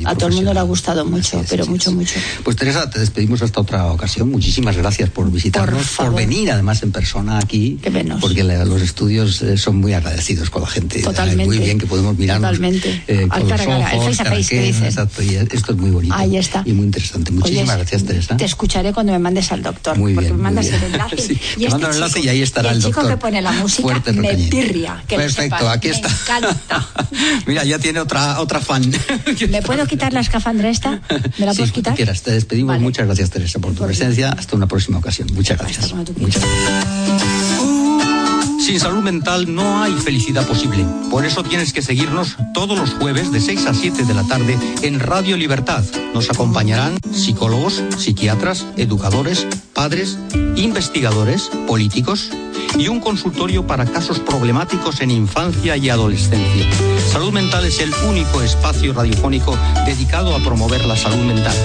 a 0.09 0.15
todo 0.15 0.29
el 0.29 0.35
mundo 0.35 0.55
le 0.55 0.61
ha 0.61 0.63
gustado 0.63 1.05
mucho, 1.05 1.45
pero 1.49 1.67
mucho, 1.67 1.93
mucho. 1.93 2.15
Pues 2.45 2.57
Teresa, 2.57 2.89
te 2.91 2.99
despedimos 3.01 3.43
hasta 3.43 3.61
otra 3.61 3.87
ocasión. 3.87 4.31
Muchísimas 4.31 4.77
gracias 4.77 5.11
por 5.11 5.31
visitarnos, 5.31 5.87
por, 5.97 6.15
venir 6.15 6.51
además 6.51 6.83
en 6.89 6.93
persona 6.93 7.39
aquí. 7.39 7.79
Qué 7.83 7.91
menos. 7.91 8.21
Porque 8.21 8.43
la- 8.43 8.65
los 8.65 8.83
estudios 8.83 9.43
eh, 9.43 9.57
son 9.57 9.77
muy 9.77 9.93
agradecidos 9.93 10.51
con 10.51 10.63
la 10.63 10.69
gente. 10.69 11.01
Totalmente. 11.03 11.45
Muy 11.47 11.59
bien 11.59 11.79
que 11.79 11.87
podemos 11.87 12.17
mirarnos 12.17 12.51
Totalmente. 12.51 13.03
eh, 13.07 13.27
Al 13.31 13.41
con 13.41 13.49
cara 13.51 13.65
los 13.65 13.75
el 13.77 13.83
face 14.15 14.23
a 14.23 14.25
face 14.25 14.49
que. 14.49 14.69
Exacto, 14.69 15.23
y 15.23 15.35
esto 15.37 15.73
es 15.73 15.77
muy 15.79 15.91
bonito. 15.91 16.15
Ahí 16.15 16.37
está. 16.37 16.63
Y 16.65 16.73
muy 16.73 16.87
interesante. 16.87 17.31
Muchísimas 17.31 17.77
gracias, 17.77 18.05
Teresa. 18.05 18.37
Te 18.37 18.45
escucharé 18.45 18.93
cuando 18.93 19.13
me 19.13 19.19
mandes 19.19 19.53
al 19.53 19.63
doctor. 19.63 19.97
Muy 19.99 20.15
porque 20.15 20.29
bien, 20.29 20.37
me 20.37 20.43
muy 20.43 20.55
mandas 20.55 20.67
el 20.73 20.83
enlace. 20.85 21.17
Sí, 21.29 21.33
y 21.35 21.37
te 21.37 21.43
este 21.65 21.71
mando 21.71 21.89
el 21.89 21.95
enlace 21.95 22.21
y 22.21 22.29
ahí 22.29 22.43
estará 22.43 22.69
y 22.69 22.73
el 22.73 22.77
el 22.79 22.83
chico 22.85 23.01
doctor. 23.01 23.19
que 23.19 23.21
pone 23.21 23.43
la 23.43 23.53
música 23.61 23.83
Fuerte 23.83 24.13
me 24.13 24.35
tirria. 24.35 25.03
Que 25.07 25.17
Perfecto, 25.17 25.69
aquí 25.69 25.89
me 25.89 25.95
está. 25.95 26.09
encanta. 26.09 26.89
Mira, 27.47 27.65
ya 27.65 27.79
tiene 27.79 28.01
otra, 28.01 28.41
otra 28.41 28.61
fan. 28.61 28.91
¿Me 29.51 29.63
puedo 29.63 29.87
quitar 29.87 30.13
la 30.13 30.21
escafandra 30.21 30.71
esta? 30.71 31.01
¿Me 31.39 31.45
la 31.47 31.53
sí, 31.53 31.59
puedes 31.59 31.73
quitar? 31.73 31.95
quieras. 31.95 32.23
Te 32.23 32.31
despedimos. 32.33 32.69
Vale. 32.75 32.83
Muchas 32.83 33.07
gracias, 33.07 33.31
Teresa, 33.31 33.59
por 33.59 33.73
tu 33.73 33.79
Por 33.79 33.87
presencia. 33.89 34.31
Hasta 34.31 34.57
una 34.57 34.67
próxima 34.67 34.99
ocasión. 34.99 35.29
Muchas 35.35 35.59
gracias. 35.59 35.93
Muchas 36.17 36.43
Sin 38.69 38.79
salud 38.81 39.03
mental 39.03 39.55
no 39.55 39.83
hay 39.83 39.95
felicidad 39.95 40.47
posible. 40.47 40.85
Por 41.11 41.25
eso 41.25 41.43
tienes 41.43 41.73
que 41.73 41.81
seguirnos 41.81 42.37
todos 42.53 42.79
los 42.79 42.91
jueves 42.91 43.33
de 43.33 43.41
6 43.41 43.67
a 43.67 43.73
7 43.73 44.05
de 44.05 44.13
la 44.13 44.25
tarde 44.25 44.59
en 44.83 45.01
Radio 45.01 45.39
Libertad. 45.39 45.83
Nos 46.13 46.29
acompañarán 46.29 46.99
psicólogos, 47.11 47.83
psiquiatras, 47.97 48.67
educadores, 48.77 49.47
padres, 49.73 50.19
investigadores, 50.55 51.51
políticos 51.67 52.31
y 52.79 52.89
un 52.89 53.01
consultorio 53.01 53.67
para 53.67 53.87
casos 53.87 54.19
problemáticos 54.19 55.01
en 55.01 55.13
infancia 55.13 55.77
y 55.79 55.89
adolescencia. 55.89 56.67
Salud 57.11 57.33
mental 57.33 57.65
es 57.65 57.81
el 57.81 57.93
único 58.07 58.43
espacio 58.43 58.93
radiofónico 58.93 59.57
dedicado 59.87 60.37
a 60.37 60.41
promover 60.41 60.85
la 60.85 60.97
salud 60.97 61.25
mental. 61.25 61.57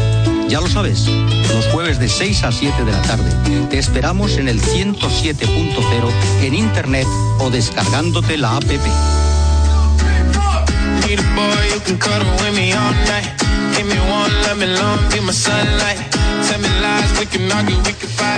Ya 0.50 0.60
lo 0.62 0.68
sabes, 0.68 1.08
los 1.08 1.66
jueves 1.72 2.00
de 2.00 2.08
6 2.08 2.44
a 2.44 2.52
7 2.52 2.86
de 2.86 2.92
la 2.92 3.02
tarde. 3.02 3.32
Te 3.70 3.80
esperamos 3.80 4.38
en 4.38 4.48
el 4.48 4.62
107.0 4.62 6.12
en 6.44 6.54
internet 6.54 7.08
o 7.40 7.50
descargándote 7.50 8.38
la 8.38 8.58
app. 8.58 8.64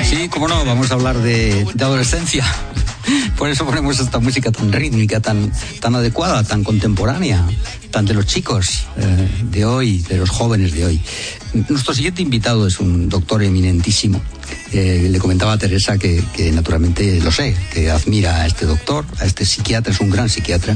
Sí, 0.04 0.30
como 0.30 0.48
no, 0.48 0.64
vamos 0.66 0.92
a 0.92 0.94
hablar 0.94 1.18
de, 1.18 1.66
de 1.74 1.84
adolescencia. 1.84 2.46
Por 3.38 3.50
eso 3.50 3.66
ponemos 3.66 4.00
esta 4.00 4.20
música 4.20 4.52
tan 4.52 4.72
rítmica, 4.72 5.20
tan, 5.20 5.52
tan 5.80 5.96
adecuada, 5.96 6.44
tan 6.44 6.64
contemporánea, 6.64 7.46
tan 7.92 8.06
de 8.06 8.14
los 8.14 8.26
chicos 8.26 8.86
eh, 8.98 9.30
de 9.44 9.66
hoy, 9.66 10.00
de 10.00 10.18
los 10.18 10.30
jóvenes 10.30 10.74
de 10.74 10.86
hoy. 10.86 11.02
Nuestro 11.70 11.94
siguiente 11.94 12.22
invitado 12.22 12.68
es 12.68 12.82
un 12.82 13.08
doctor 13.08 13.42
eminentísimo 13.42 14.22
eh, 14.72 15.08
le 15.10 15.20
comentaba 15.20 15.54
a 15.54 15.58
Teresa 15.58 15.98
que, 15.98 16.22
naturalmente 16.54 17.20
lo 17.22 17.32
sé, 17.32 17.56
que 17.72 17.90
admira 17.90 18.42
a 18.42 18.48
este 18.48 18.66
doctor, 18.66 19.06
a 19.20 19.26
este 19.26 19.46
psiquiatra, 19.46 19.94
es 19.94 20.00
un 20.00 20.10
gran 20.10 20.28
psiquiatra, 20.28 20.76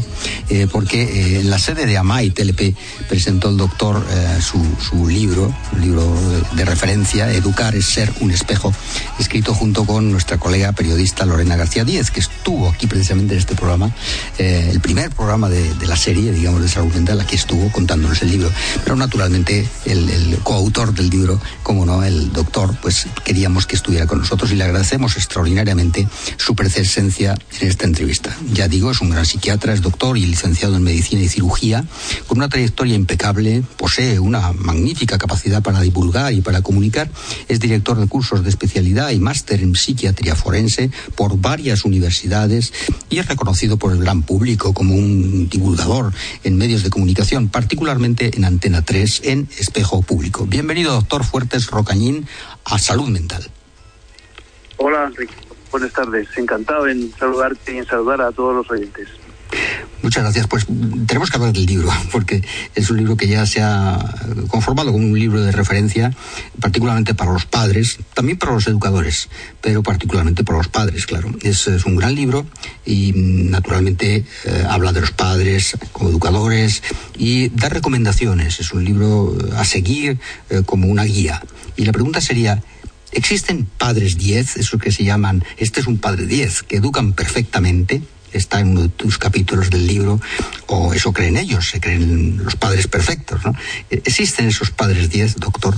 eh, 0.50 0.68
porque 0.72 1.02
eh, 1.04 1.40
en 1.42 1.50
la 1.50 1.60
sede 1.60 1.86
de 1.86 1.98
AMAI 1.98 2.30
TLP 2.30 2.76
presentó 3.10 3.50
el 3.50 3.58
doctor 3.58 4.02
su, 4.42 5.08
libro, 5.08 5.54
un 5.74 5.82
libro 5.82 6.16
de, 6.56 6.66
referencia, 6.66 7.32
Educar 7.34 7.76
es 7.76 7.86
ser 7.86 8.12
un 8.22 8.32
espejo, 8.32 8.74
escrito 9.20 9.54
junto 9.54 9.86
con 9.86 10.12
nuestra 10.12 10.38
colega 10.38 10.72
periodista 10.72 11.26
Lorena 11.26 11.56
García 11.56 11.84
Díez, 11.84 12.12
que 12.12 12.20
estuvo 12.20 12.70
aquí 12.70 12.88
precisamente 12.88 13.34
en 13.34 13.40
este 13.40 13.56
programa, 13.56 13.94
el 14.38 14.80
primer 14.80 15.10
programa 15.10 15.50
de, 15.50 15.76
la 15.86 15.98
serie, 15.98 16.32
digamos, 16.32 16.62
de 16.62 16.70
salud 16.70 16.94
mental, 16.94 17.20
aquí 17.20 17.36
estuvo 17.36 17.72
contándonos 17.72 18.22
el 18.22 18.32
libro. 18.32 18.52
Pero 18.84 18.96
naturalmente 18.96 19.68
el, 19.86 20.10
el 20.10 20.38
coautor 20.38 20.69
del 20.70 21.10
libro, 21.10 21.42
como 21.64 21.86
no, 21.86 22.04
el 22.04 22.32
doctor, 22.32 22.74
pues 22.82 23.08
queríamos 23.26 23.66
que 23.66 23.76
estuviera 23.76 24.06
con 24.06 24.20
nosotros 24.20 24.52
y 24.52 24.56
le 24.56 24.64
agradecemos 24.64 25.18
extraordinariamente 25.18 26.08
su 26.38 26.56
presencia 26.56 27.36
en 27.60 27.68
esta 27.68 27.86
entrevista. 27.86 28.36
Ya 28.54 28.68
digo, 28.68 28.92
es 28.92 29.02
un 29.02 29.10
gran 29.10 29.26
psiquiatra, 29.26 29.74
es 29.74 29.82
doctor 29.82 30.18
y 30.18 30.26
licenciado 30.26 30.78
en 30.78 30.84
medicina 30.84 31.22
y 31.22 31.28
cirugía, 31.28 31.84
con 32.28 32.38
una 32.38 32.50
trayectoria 32.50 32.96
impecable, 32.96 33.64
posee 33.78 34.20
una 34.20 34.54
magnífica 34.54 35.18
capacidad 35.18 35.62
para 35.62 35.82
divulgar 35.82 36.34
y 36.34 36.42
para 36.42 36.62
comunicar, 36.62 37.10
es 37.48 37.60
director 37.60 38.00
de 38.00 38.08
cursos 38.08 38.44
de 38.44 38.50
especialidad 38.50 39.10
y 39.10 39.20
máster 39.20 39.62
en 39.62 39.76
psiquiatría 39.76 40.36
forense 40.36 40.92
por 41.16 41.42
varias 41.42 41.84
universidades 41.84 42.72
y 43.10 43.18
es 43.18 43.28
reconocido 43.28 43.78
por 43.78 43.92
el 43.92 44.00
gran 44.00 44.22
público 44.22 44.74
como 44.74 44.96
un 44.96 45.50
divulgador 45.50 46.14
en 46.44 46.56
medios 46.56 46.84
de 46.84 46.90
comunicación, 46.90 47.50
particularmente 47.50 48.38
en 48.38 48.46
Antena 48.46 48.84
3 48.84 49.22
en 49.26 49.50
Espejo 49.58 50.02
Público. 50.04 50.46
Bienvenido, 50.60 50.92
doctor 50.92 51.24
Fuertes 51.24 51.72
Rocañín, 51.72 52.28
a 52.66 52.78
Salud 52.80 53.08
Mental. 53.08 53.50
Hola, 54.76 55.06
Enrique. 55.06 55.34
Buenas 55.72 55.94
tardes. 55.94 56.28
Encantado 56.36 56.86
en 56.90 57.14
saludarte 57.14 57.76
y 57.76 57.78
en 57.78 57.86
saludar 57.86 58.20
a 58.20 58.34
todos 58.34 58.54
los 58.54 58.70
oyentes. 58.70 59.08
Muchas 60.02 60.24
gracias. 60.24 60.48
Pues 60.48 60.66
tenemos 61.08 61.30
que 61.30 61.38
hablar 61.38 61.54
del 61.54 61.66
libro, 61.66 61.90
porque 62.12 62.44
es 62.76 62.90
un 62.90 62.98
libro 62.98 63.18
que 63.18 63.28
ya 63.28 63.46
se 63.46 63.62
ha 63.62 64.00
conformado 64.48 64.92
como 64.92 65.06
un 65.06 65.20
libro 65.20 65.42
de 65.42 65.52
referencia, 65.52 66.14
particularmente 66.60 67.14
para 67.14 67.32
los 67.34 67.46
padres, 67.46 68.00
también 68.14 68.38
para 68.38 68.54
los 68.54 68.68
educadores, 68.68 69.30
pero 69.62 69.84
particularmente 69.84 70.44
para 70.44 70.58
los 70.58 70.68
padres, 70.68 71.06
claro. 71.06 71.32
Es, 71.42 71.68
un 71.86 71.96
gran 71.96 72.16
libro 72.16 72.46
y 72.86 73.14
naturalmente 73.16 74.26
eh, 74.46 74.66
habla 74.70 74.92
de 74.92 75.02
los 75.02 75.12
padres 75.12 75.78
como 75.92 76.10
educadores 76.10 76.84
y 77.18 77.50
da 77.50 77.70
recomendaciones. 77.70 78.60
Es 78.60 78.74
un 78.74 78.84
libro 78.84 79.38
a 79.56 79.66
seguir 79.66 80.20
eh, 80.50 80.64
como 80.66 80.88
una 80.88 81.04
guía. 81.04 81.42
Y 81.76 81.86
la 81.86 81.92
pregunta 81.92 82.22
sería, 82.22 82.62
¿Existen 83.12 83.66
padres 83.66 84.18
10, 84.18 84.58
eso 84.58 84.78
que 84.78 84.92
se 84.92 85.04
llaman, 85.04 85.44
este 85.58 85.80
es 85.80 85.88
un 85.88 85.98
padre 85.98 86.28
10, 86.28 86.64
que 86.64 86.78
educan 86.78 87.14
perfectamente? 87.14 88.04
Está 88.34 88.60
en 88.60 88.78
uno 88.78 88.90
tus 88.90 89.18
capítulos 89.18 89.70
del 89.70 89.88
libro, 89.88 90.20
o 90.68 90.94
eso 90.94 91.12
creen 91.14 91.38
ellos, 91.38 91.70
se 91.70 91.80
creen 91.80 92.44
los 92.44 92.56
padres 92.56 92.88
perfectos, 92.88 93.44
¿no? 93.46 93.54
¿Existen 93.90 94.48
esos 94.48 94.72
padres 94.72 95.10
10, 95.10 95.38
doctor? 95.38 95.76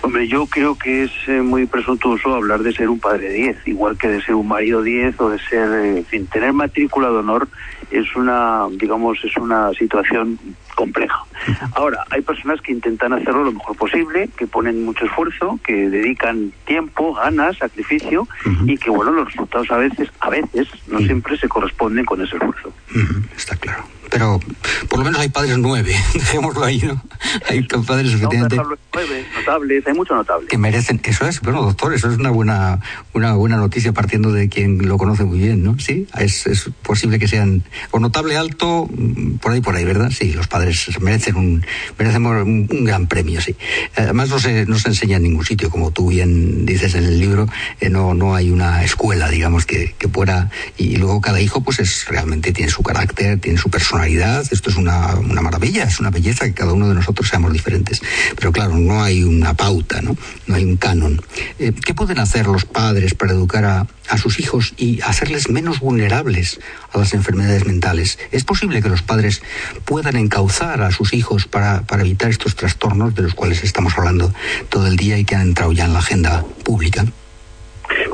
Hombre, 0.00 0.28
yo 0.28 0.46
creo 0.46 0.78
que 0.78 1.04
es 1.04 1.10
eh, 1.26 1.42
muy 1.42 1.66
presuntuoso 1.66 2.34
hablar 2.34 2.62
de 2.62 2.72
ser 2.72 2.88
un 2.88 3.00
padre 3.00 3.30
10, 3.30 3.66
igual 3.66 3.98
que 3.98 4.08
de 4.08 4.22
ser 4.22 4.36
un 4.36 4.46
marido 4.46 4.82
10 4.82 5.20
o 5.20 5.30
de 5.30 5.38
ser, 5.40 5.70
eh, 5.72 5.98
en 5.98 6.04
fin, 6.04 6.26
tener 6.26 6.52
matrícula 6.52 7.08
de 7.08 7.16
honor 7.16 7.48
es 7.90 8.14
una, 8.14 8.66
digamos, 8.70 9.18
es 9.24 9.36
una 9.36 9.72
situación 9.72 10.38
compleja. 10.74 11.24
Ahora, 11.74 12.04
hay 12.10 12.22
personas 12.22 12.60
que 12.60 12.72
intentan 12.72 13.12
hacerlo 13.12 13.44
lo 13.44 13.52
mejor 13.52 13.76
posible, 13.76 14.28
que 14.36 14.46
ponen 14.46 14.84
mucho 14.84 15.04
esfuerzo, 15.04 15.58
que 15.64 15.88
dedican 15.88 16.52
tiempo, 16.66 17.14
ganas, 17.14 17.58
sacrificio 17.58 18.28
y 18.66 18.76
que, 18.76 18.90
bueno, 18.90 19.12
los 19.12 19.26
resultados 19.26 19.70
a 19.70 19.76
veces, 19.76 20.08
a 20.20 20.30
veces, 20.30 20.68
no 20.88 20.98
siempre 20.98 21.36
se 21.38 21.48
corresponden 21.48 22.04
con 22.04 22.20
ese 22.20 22.36
esfuerzo. 22.36 22.72
Está 23.36 23.56
claro 23.56 23.84
pero 24.10 24.40
por 24.88 24.98
lo 24.98 25.04
menos 25.04 25.20
hay 25.20 25.28
padres 25.28 25.58
nueve, 25.58 25.94
dejémoslo 26.14 26.64
ahí, 26.64 26.78
¿no? 26.78 27.00
Hay 27.48 27.62
padres 27.62 28.12
efectivamente... 28.12 28.56
nueve, 28.92 29.26
notables, 29.36 29.86
hay 29.86 29.94
muchos 29.94 30.16
notables. 30.16 30.48
Que 30.48 30.58
merecen, 30.58 31.00
eso 31.04 31.26
es, 31.26 31.40
bueno, 31.40 31.62
doctor, 31.62 31.94
eso 31.94 32.10
es 32.10 32.18
una 32.18 32.30
buena, 32.30 32.80
una 33.12 33.34
buena 33.34 33.56
noticia 33.56 33.92
partiendo 33.92 34.32
de 34.32 34.48
quien 34.48 34.88
lo 34.88 34.98
conoce 34.98 35.22
muy 35.22 35.38
bien, 35.38 35.62
¿no? 35.62 35.78
Sí, 35.78 36.08
es, 36.18 36.48
es 36.48 36.70
posible 36.82 37.20
que 37.20 37.28
sean, 37.28 37.62
o 37.92 38.00
notable 38.00 38.36
alto, 38.36 38.88
mm, 38.90 39.36
por 39.36 39.52
ahí, 39.52 39.60
por 39.60 39.76
ahí, 39.76 39.84
¿verdad? 39.84 40.10
Sí, 40.10 40.32
los 40.32 40.48
padres 40.48 40.57
merecen 41.00 41.36
un, 41.36 41.66
merecen 41.98 42.26
un, 42.26 42.84
gran 42.84 43.06
premio, 43.06 43.40
sí. 43.40 43.56
Además 43.96 44.28
no 44.30 44.38
se, 44.38 44.66
no 44.66 44.78
se 44.78 44.88
enseña 44.88 45.16
en 45.16 45.24
ningún 45.24 45.44
sitio, 45.44 45.70
como 45.70 45.90
tú 45.90 46.08
bien 46.08 46.66
dices 46.66 46.94
en 46.94 47.04
el 47.04 47.20
libro, 47.20 47.46
eh, 47.80 47.90
no, 47.90 48.14
no 48.14 48.34
hay 48.34 48.50
una 48.50 48.84
escuela, 48.84 49.28
digamos, 49.28 49.66
que, 49.66 49.94
que 49.98 50.08
pueda, 50.08 50.50
y 50.76 50.96
luego 50.96 51.20
cada 51.20 51.40
hijo 51.40 51.60
pues 51.62 51.78
es 51.80 52.06
realmente 52.08 52.52
tiene 52.52 52.70
su 52.70 52.82
carácter, 52.82 53.40
tiene 53.40 53.58
su 53.58 53.70
personalidad 53.70 54.08
esto 54.50 54.70
es 54.70 54.76
una, 54.76 55.14
maravilla, 55.42 55.84
es 55.84 56.00
una 56.00 56.10
belleza 56.10 56.46
que 56.46 56.54
cada 56.54 56.72
uno 56.72 56.88
de 56.88 56.94
nosotros 56.94 57.28
seamos 57.28 57.52
diferentes. 57.52 58.00
Pero 58.36 58.52
claro, 58.52 58.76
no 58.76 59.02
hay 59.02 59.22
una 59.22 59.54
pauta, 59.54 60.00
no, 60.02 60.16
no 60.46 60.54
hay 60.54 60.64
un 60.64 60.76
canon. 60.76 61.20
Eh, 61.58 61.72
¿Qué 61.72 61.94
pueden 61.94 62.18
hacer 62.18 62.46
los 62.46 62.64
padres 62.64 63.14
para 63.14 63.32
educar 63.32 63.64
a, 63.64 63.86
sus 64.16 64.40
hijos 64.40 64.72
y 64.76 65.00
hacerles 65.02 65.50
menos 65.50 65.80
vulnerables 65.80 66.60
a 66.92 66.98
las 66.98 67.12
enfermedades 67.12 67.66
mentales? 67.66 68.18
¿Es 68.32 68.44
posible 68.44 68.80
que 68.80 68.88
los 68.88 69.02
padres 69.02 69.42
puedan 69.84 70.16
encauzar 70.16 70.82
a 70.82 70.90
sus 70.90 71.12
hijos 71.12 71.46
para, 71.46 71.82
para 71.82 72.02
evitar 72.02 72.30
estos 72.30 72.56
trastornos 72.56 73.14
de 73.14 73.22
los 73.22 73.34
cuales 73.34 73.62
estamos 73.62 73.98
hablando 73.98 74.32
todo 74.70 74.86
el 74.86 74.96
día 74.96 75.18
y 75.18 75.24
que 75.24 75.34
han 75.34 75.42
entrado 75.42 75.72
ya 75.72 75.84
en 75.84 75.92
la 75.92 75.98
agenda 75.98 76.44
pública? 76.64 77.04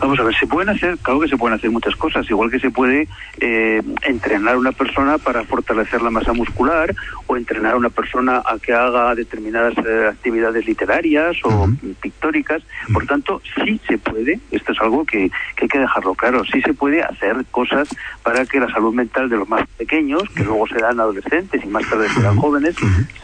Vamos 0.00 0.18
a 0.18 0.22
ver, 0.24 0.34
se 0.34 0.46
pueden 0.46 0.68
hacer, 0.68 0.98
claro 0.98 1.20
que 1.20 1.28
se 1.28 1.36
pueden 1.36 1.56
hacer 1.56 1.70
muchas 1.70 1.96
cosas, 1.96 2.28
igual 2.28 2.50
que 2.50 2.58
se 2.58 2.70
puede 2.70 3.08
eh, 3.40 3.82
entrenar 4.02 4.54
a 4.54 4.58
una 4.58 4.72
persona 4.72 5.18
para 5.18 5.44
fortalecer 5.44 6.02
la 6.02 6.10
masa 6.10 6.32
muscular 6.32 6.94
o 7.26 7.36
entrenar 7.36 7.74
a 7.74 7.76
una 7.76 7.90
persona 7.90 8.42
a 8.44 8.58
que 8.58 8.72
haga 8.72 9.14
determinadas 9.14 9.74
eh, 9.78 10.08
actividades 10.10 10.66
literarias 10.66 11.36
o 11.44 11.68
pictóricas. 12.00 12.62
Por 12.92 13.06
tanto, 13.06 13.40
sí 13.64 13.80
se 13.86 13.98
puede, 13.98 14.40
esto 14.50 14.72
es 14.72 14.80
algo 14.80 15.04
que, 15.04 15.30
hay 15.60 15.68
que 15.68 15.78
dejarlo 15.78 16.14
claro, 16.14 16.44
sí 16.44 16.60
se 16.62 16.74
puede 16.74 17.02
hacer 17.02 17.44
cosas 17.50 17.88
para 18.22 18.44
que 18.46 18.60
la 18.60 18.70
salud 18.70 18.94
mental 18.94 19.28
de 19.28 19.36
los 19.36 19.48
más 19.48 19.66
pequeños, 19.78 20.22
que 20.34 20.44
luego 20.44 20.66
serán 20.66 21.00
adolescentes 21.00 21.64
y 21.64 21.68
más 21.68 21.88
tarde 21.88 22.08
serán 22.08 22.36
jóvenes, 22.36 22.74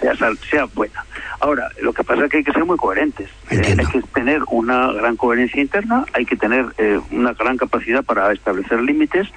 sea, 0.00 0.14
sea 0.50 0.64
buena. 0.74 1.04
Ahora, 1.40 1.68
lo 1.80 1.92
que 1.92 2.04
pasa 2.04 2.24
es 2.24 2.30
que 2.30 2.38
hay 2.38 2.44
que 2.44 2.52
ser 2.52 2.64
muy 2.64 2.76
coherentes. 2.76 3.30
Eh, 3.50 3.76
hay 3.78 3.86
que 3.86 4.02
tener 4.12 4.42
una 4.50 4.92
gran 4.92 5.16
coherencia 5.16 5.60
interna, 5.60 6.04
hay 6.12 6.26
que 6.26 6.36
tener 6.36 6.59
eh, 6.78 7.00
una 7.10 7.32
gran 7.34 7.56
capacidad 7.56 8.04
para 8.04 8.32
establecer 8.32 8.80
límites 8.80 9.28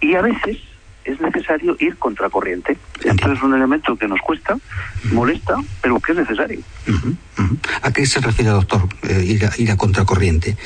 y 0.00 0.14
a 0.14 0.22
veces 0.22 0.58
es 1.04 1.20
necesario 1.20 1.76
ir 1.80 1.96
contracorriente. 1.96 2.76
Esto 3.02 3.32
es 3.32 3.42
un 3.42 3.54
elemento 3.54 3.96
que 3.96 4.06
nos 4.06 4.20
cuesta, 4.20 4.56
molesta, 5.12 5.56
pero 5.80 5.98
que 6.00 6.12
es 6.12 6.18
necesario. 6.18 6.60
¿A 7.82 7.92
qué 7.92 8.06
se 8.06 8.20
refiere, 8.20 8.50
doctor, 8.50 8.82
eh, 9.02 9.24
ir, 9.24 9.44
a, 9.44 9.50
ir 9.58 9.70
a 9.70 9.76
contracorriente? 9.76 10.56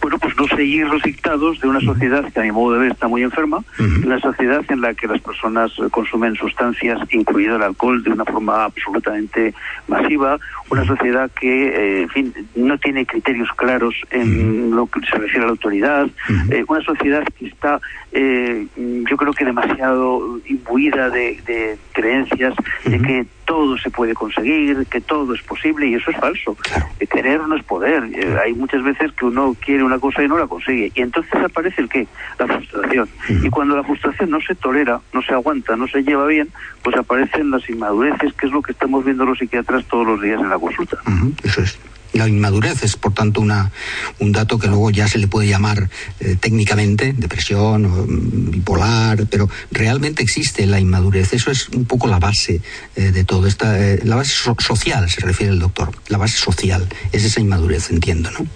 Bueno, 0.00 0.18
pues 0.18 0.36
no 0.36 0.46
seguir 0.48 0.86
los 0.86 1.02
dictados 1.02 1.60
de 1.60 1.68
una 1.68 1.80
sociedad 1.80 2.24
que 2.32 2.40
a 2.40 2.42
mi 2.42 2.52
modo 2.52 2.74
de 2.74 2.80
ver 2.80 2.92
está 2.92 3.08
muy 3.08 3.22
enferma, 3.22 3.62
una 4.04 4.18
sociedad 4.20 4.64
en 4.68 4.80
la 4.80 4.94
que 4.94 5.06
las 5.06 5.20
personas 5.20 5.72
consumen 5.90 6.34
sustancias, 6.36 6.98
incluido 7.10 7.56
el 7.56 7.62
alcohol, 7.62 8.02
de 8.02 8.10
una 8.10 8.24
forma 8.24 8.64
absolutamente 8.64 9.54
masiva, 9.86 10.38
una 10.70 10.84
sociedad 10.84 11.30
que, 11.40 11.68
eh, 11.68 12.02
en 12.02 12.08
fin, 12.10 12.34
no 12.54 12.78
tiene 12.78 13.06
criterios 13.06 13.48
claros 13.56 13.94
en 14.10 14.70
lo 14.70 14.86
que 14.86 15.00
se 15.00 15.16
refiere 15.16 15.40
a 15.40 15.46
la 15.46 15.52
autoridad, 15.52 16.08
eh, 16.50 16.64
una 16.68 16.82
sociedad 16.82 17.24
que 17.38 17.46
está, 17.46 17.80
eh, 18.12 18.66
yo 18.76 19.16
creo 19.16 19.32
que 19.32 19.44
demasiado 19.44 20.40
imbuida 20.46 21.10
de, 21.10 21.78
creencias 21.92 22.54
de 22.84 23.00
que 23.00 23.26
todo 23.48 23.78
se 23.78 23.88
puede 23.88 24.12
conseguir, 24.12 24.86
que 24.90 25.00
todo 25.00 25.34
es 25.34 25.42
posible 25.42 25.86
y 25.86 25.94
eso 25.94 26.10
es 26.10 26.18
falso. 26.18 26.54
Eh, 27.00 27.06
querer 27.06 27.40
no 27.40 27.56
es 27.56 27.64
poder. 27.64 28.04
Eh, 28.12 28.36
hay 28.44 28.52
muchas 28.52 28.82
veces 28.84 29.10
que 29.12 29.24
uno 29.24 29.56
quiere 29.58 29.82
una 29.82 29.98
cosa 29.98 30.22
y 30.22 30.28
no 30.28 30.36
la 30.36 30.46
consigue. 30.46 30.92
Y 30.94 31.00
entonces 31.00 31.32
aparece 31.42 31.80
el 31.80 31.88
qué? 31.88 32.06
La 32.38 32.46
frustración. 32.46 33.08
Y 33.42 33.48
cuando 33.48 33.74
la 33.74 33.82
frustración 33.84 34.28
no 34.28 34.40
se 34.42 34.54
tolera, 34.54 35.00
no 35.14 35.22
se 35.22 35.32
aguanta, 35.32 35.76
no 35.76 35.88
se 35.88 36.02
lleva 36.02 36.26
bien, 36.26 36.50
pues 36.82 36.94
aparecen 36.96 37.50
las 37.50 37.66
inmadureces, 37.70 38.34
que 38.34 38.46
es 38.46 38.52
lo 38.52 38.60
que 38.60 38.72
estamos 38.72 39.02
viendo 39.02 39.24
los 39.24 39.38
psiquiatras 39.38 39.86
todos 39.86 40.06
los 40.06 40.20
días 40.20 40.38
en 40.42 40.50
la 40.50 40.58
consulta. 40.58 40.98
Eso 41.42 41.62
es. 41.62 41.78
La 42.12 42.26
inmadurez 42.26 42.82
es, 42.82 42.96
por 42.96 43.12
tanto, 43.12 43.40
una, 43.40 43.70
un 44.18 44.32
dato 44.32 44.58
que 44.58 44.66
luego 44.66 44.90
ya 44.90 45.06
se 45.08 45.18
le 45.18 45.28
puede 45.28 45.48
llamar 45.48 45.88
eh, 46.20 46.36
técnicamente 46.40 47.12
depresión, 47.12 47.84
o, 47.84 48.06
mm, 48.06 48.50
bipolar, 48.50 49.26
pero 49.26 49.48
realmente 49.70 50.22
existe 50.22 50.66
la 50.66 50.80
inmadurez. 50.80 51.32
Eso 51.32 51.50
es 51.50 51.68
un 51.68 51.84
poco 51.84 52.08
la 52.08 52.18
base 52.18 52.60
eh, 52.96 53.12
de 53.12 53.24
todo. 53.24 53.46
Esta, 53.46 53.78
eh, 53.78 54.00
la 54.04 54.16
base 54.16 54.32
social, 54.32 55.08
se 55.10 55.20
refiere 55.20 55.52
el 55.52 55.58
doctor. 55.58 55.90
La 56.08 56.18
base 56.18 56.38
social 56.38 56.88
es 57.12 57.24
esa 57.24 57.40
inmadurez, 57.40 57.90
entiendo, 57.90 58.30
¿no? 58.30 58.46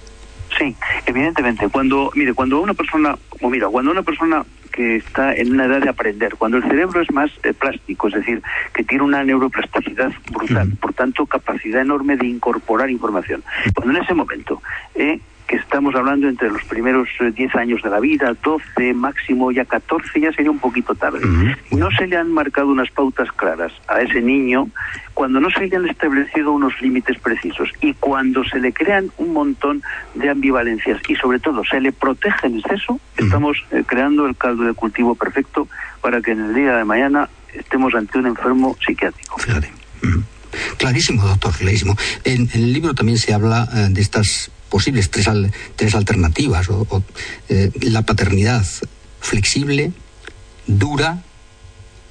Sí, 0.59 0.75
evidentemente. 1.07 1.69
Cuando, 1.69 2.11
mire, 2.15 2.35
cuando 2.35 2.61
una 2.61 2.75
persona, 2.75 3.17
o 3.41 3.51
mira, 3.51 3.69
cuando 3.69 3.91
una 3.91 4.03
persona 4.03 4.45
que 4.73 4.97
está 4.97 5.35
en 5.35 5.53
una 5.53 5.67
edad 5.67 5.83
de 5.83 5.89
aprender, 5.89 6.35
cuando 6.37 6.57
el 6.57 6.65
cerebro 6.65 7.01
es 7.01 7.11
más 7.13 7.31
eh, 7.43 7.53
plástico, 7.53 8.09
es 8.09 8.15
decir, 8.15 8.43
que 8.75 8.83
tiene 8.85 9.05
una 9.05 9.23
neuroplasticidad 9.23 10.11
brutal, 10.31 10.73
por 10.81 10.93
tanto 10.95 11.27
capacidad 11.27 11.83
enorme 11.83 12.17
de 12.17 12.27
incorporar 12.27 12.91
información. 12.91 13.45
Cuando 13.75 13.97
en 13.97 14.03
ese 14.03 14.15
momento 14.15 14.63
eh, 14.95 15.21
que 15.53 15.59
estamos 15.59 15.95
hablando 15.95 16.31
entre 16.31 16.51
los 16.51 16.65
primeros 16.65 17.11
10 17.21 17.39
eh, 17.39 17.59
años 17.59 17.83
de 17.83 17.91
la 17.91 18.01
vida, 18.01 18.35
12, 18.43 18.95
máximo 18.95 19.53
ya 19.53 19.67
14, 19.67 20.19
ya 20.19 20.33
sería 20.33 20.51
un 20.51 20.59
poquito 20.59 20.95
tarde. 20.95 21.21
No 21.71 21.91
se 21.91 22.07
le 22.07 22.17
han 22.17 22.33
marcado 22.33 22.69
unas 22.69 22.91
pautas 22.91 23.31
claras 23.33 23.71
a 23.87 24.01
ese 24.01 24.23
niño 24.23 24.71
cuando 25.13 25.41
no 25.41 25.51
se 25.51 25.65
hayan 25.65 25.87
establecido 25.87 26.53
unos 26.53 26.81
límites 26.81 27.19
precisos 27.19 27.69
y 27.83 27.93
cuando 27.93 28.43
se 28.45 28.61
le 28.61 28.73
crean 28.73 29.11
un 29.19 29.35
montón 29.35 29.83
de 30.15 30.31
ambivalencias 30.31 31.03
y 31.07 31.17
sobre 31.17 31.39
todo 31.39 31.63
se 31.67 31.83
le 31.83 31.93
protege 31.93 32.47
en 32.47 32.59
exceso, 32.59 32.99
estamos 33.19 33.59
eh, 33.73 33.85
creando 33.87 34.25
el 34.25 34.35
caldo 34.35 34.65
de 34.65 34.73
cultivo 34.73 35.15
perfecto 35.15 35.69
para 36.01 36.23
que 36.23 36.31
en 36.31 36.47
el 36.47 36.55
día 36.55 36.79
de 36.79 36.85
mañana 36.87 37.29
estemos 37.53 37.95
ante 37.95 38.17
un 38.17 38.29
enfermo 38.29 38.75
psiquiátrico. 38.87 39.37
Clarísimo, 40.79 41.23
doctor, 41.27 41.53
clarísimo. 41.53 41.95
En, 42.25 42.49
el 42.55 42.73
libro 42.73 42.95
también 42.95 43.19
se 43.19 43.35
habla 43.35 43.69
eh, 43.75 43.89
de 43.91 44.01
estas 44.01 44.51
posibles 44.73 45.11
tres, 45.11 45.29
tres 45.77 45.95
alternativas. 45.95 46.71
O, 46.71 47.05
eh, 47.51 47.71
la 47.83 48.03
paternidad 48.03 48.65
flexible, 49.21 49.93
dura, 50.67 51.23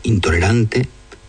intolerante. 0.03 0.87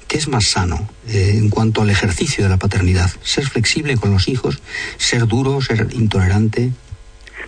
¿Qué 0.08 0.18
es 0.18 0.28
más 0.28 0.44
sano 0.44 0.90
eh, 1.08 1.32
en 1.36 1.48
cuanto 1.48 1.80
al 1.80 1.88
ejercicio 1.88 2.44
de 2.44 2.50
la 2.50 2.58
paternidad? 2.58 3.10
¿Ser 3.22 3.48
flexible 3.48 3.96
con 3.96 4.10
los 4.10 4.28
hijos? 4.28 4.60
¿Ser 4.98 5.26
duro? 5.26 5.62
¿Ser 5.62 5.88
intolerante? 5.92 6.70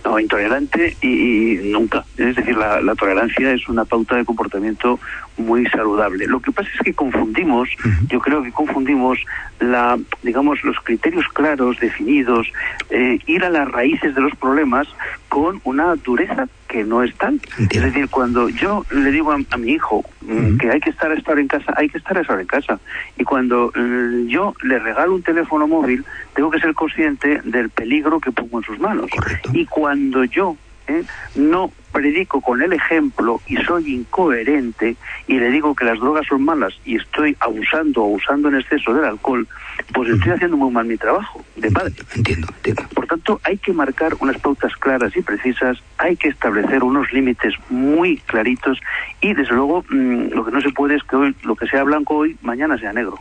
No, 0.05 0.19
intolerante 0.19 0.95
y, 1.01 1.71
nunca. 1.71 2.05
Es 2.15 2.35
decir, 2.35 2.55
la, 2.55 2.93
tolerancia 2.95 3.51
es 3.51 3.67
una 3.67 3.85
pauta 3.85 4.15
de 4.15 4.23
comportamiento 4.23 4.99
muy 5.35 5.65
saludable. 5.65 6.27
Lo 6.27 6.39
que 6.39 6.51
pasa 6.51 6.69
es 6.75 6.81
que 6.81 6.93
confundimos, 6.93 7.69
yo 8.07 8.19
creo 8.19 8.43
que 8.43 8.51
confundimos 8.51 9.17
la, 9.59 9.97
digamos, 10.21 10.63
los 10.63 10.77
criterios 10.81 11.25
claros, 11.29 11.79
definidos, 11.79 12.47
eh, 12.91 13.17
ir 13.25 13.43
a 13.43 13.49
las 13.49 13.67
raíces 13.67 14.13
de 14.13 14.21
los 14.21 14.35
problemas 14.35 14.87
con 15.27 15.59
una 15.63 15.95
dureza 15.95 16.47
que 16.67 16.83
no 16.83 17.03
es 17.03 17.15
tal. 17.15 17.39
Es 17.69 17.81
decir, 17.81 18.09
cuando 18.09 18.49
yo 18.49 18.85
le 18.91 19.11
digo 19.11 19.31
a, 19.31 19.57
mi 19.57 19.71
hijo 19.71 20.03
mm, 20.21 20.57
que 20.57 20.71
hay 20.71 20.79
que 20.79 20.89
estar 20.89 21.11
a 21.11 21.15
estar 21.15 21.37
en 21.39 21.47
casa, 21.47 21.73
hay 21.75 21.89
que 21.89 21.97
estar 21.97 22.17
a 22.17 22.21
estar 22.21 22.39
en 22.39 22.47
casa. 22.47 22.79
Y 23.17 23.23
cuando 23.23 23.71
mm, 23.75 24.27
yo 24.27 24.53
le 24.63 24.79
regalo 24.79 25.15
un 25.15 25.23
teléfono 25.23 25.67
móvil, 25.67 26.03
tengo 26.33 26.49
que 26.49 26.59
ser 26.59 26.73
consciente 26.73 27.41
del 27.43 27.69
peligro 27.69 28.19
que 28.19 28.31
pongo 28.31 28.59
en 28.59 28.63
sus 28.63 28.79
manos. 28.79 29.09
Y 29.53 29.65
cuando 29.65 30.23
yo 30.23 30.57
¿eh? 30.87 31.03
no 31.35 31.71
predico 31.95 32.41
con 32.41 32.61
el 32.61 32.73
ejemplo 32.73 33.39
y 33.47 33.55
soy 33.55 33.95
incoherente 33.95 34.97
y 35.27 35.39
le 35.39 35.49
digo 35.49 35.73
que 35.73 35.85
las 35.85 35.97
drogas 35.97 36.27
son 36.27 36.43
malas 36.43 36.73
y 36.83 36.97
estoy 36.97 37.37
abusando 37.39 38.03
o 38.03 38.07
usando 38.07 38.49
en 38.49 38.55
exceso 38.55 38.93
del 38.93 39.05
alcohol, 39.05 39.47
pues 39.93 40.09
estoy 40.09 40.33
haciendo 40.33 40.57
muy 40.57 40.71
mal 40.71 40.85
mi 40.85 40.97
trabajo 40.97 41.45
de 41.55 41.71
padre. 41.71 41.93
Entiendo, 42.13 42.47
Por 42.93 43.07
tanto, 43.07 43.39
hay 43.45 43.57
que 43.57 43.71
marcar 43.71 44.13
unas 44.19 44.37
pautas 44.39 44.75
claras 44.75 45.15
y 45.15 45.21
precisas, 45.21 45.81
hay 45.97 46.17
que 46.17 46.27
establecer 46.27 46.83
unos 46.83 47.13
límites 47.13 47.53
muy 47.69 48.17
claritos 48.25 48.77
y, 49.21 49.33
desde 49.33 49.55
luego, 49.55 49.85
mm, 49.89 50.33
lo 50.33 50.43
que 50.43 50.51
no 50.51 50.59
se 50.59 50.71
puede 50.71 50.95
es 50.95 51.03
que 51.03 51.15
hoy 51.15 51.35
lo 51.43 51.55
que 51.55 51.67
sea 51.67 51.83
blanco 51.83 52.15
hoy, 52.15 52.35
mañana 52.41 52.77
sea 52.77 52.91
negro. 52.91 53.17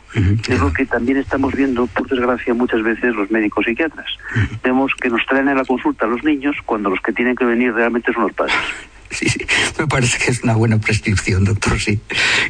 es 0.48 0.60
lo 0.60 0.72
que 0.72 0.84
también 0.84 1.18
estamos 1.18 1.54
viendo, 1.54 1.86
por 1.86 2.08
desgracia, 2.08 2.54
muchas 2.54 2.82
veces 2.82 3.14
los 3.14 3.30
médicos 3.30 3.66
psiquiatras. 3.66 4.06
Vemos 4.64 4.92
que 5.00 5.10
nos 5.10 5.24
traen 5.26 5.48
a 5.48 5.54
la 5.54 5.64
consulta 5.64 6.06
a 6.06 6.08
los 6.08 6.24
niños 6.24 6.56
cuando 6.66 6.90
los 6.90 7.00
que 7.00 7.12
tienen 7.12 7.36
que 7.36 7.44
venir 7.44 7.72
realmente 7.72 8.12
son 8.12 8.24
los 8.24 8.32
padres. 8.32 8.56
Sí, 9.10 9.28
sí, 9.28 9.38
me 9.78 9.86
parece 9.86 10.18
que 10.18 10.32
es 10.32 10.42
una 10.42 10.56
buena 10.56 10.80
prescripción, 10.80 11.44
doctor, 11.44 11.80
sí. 11.80 12.00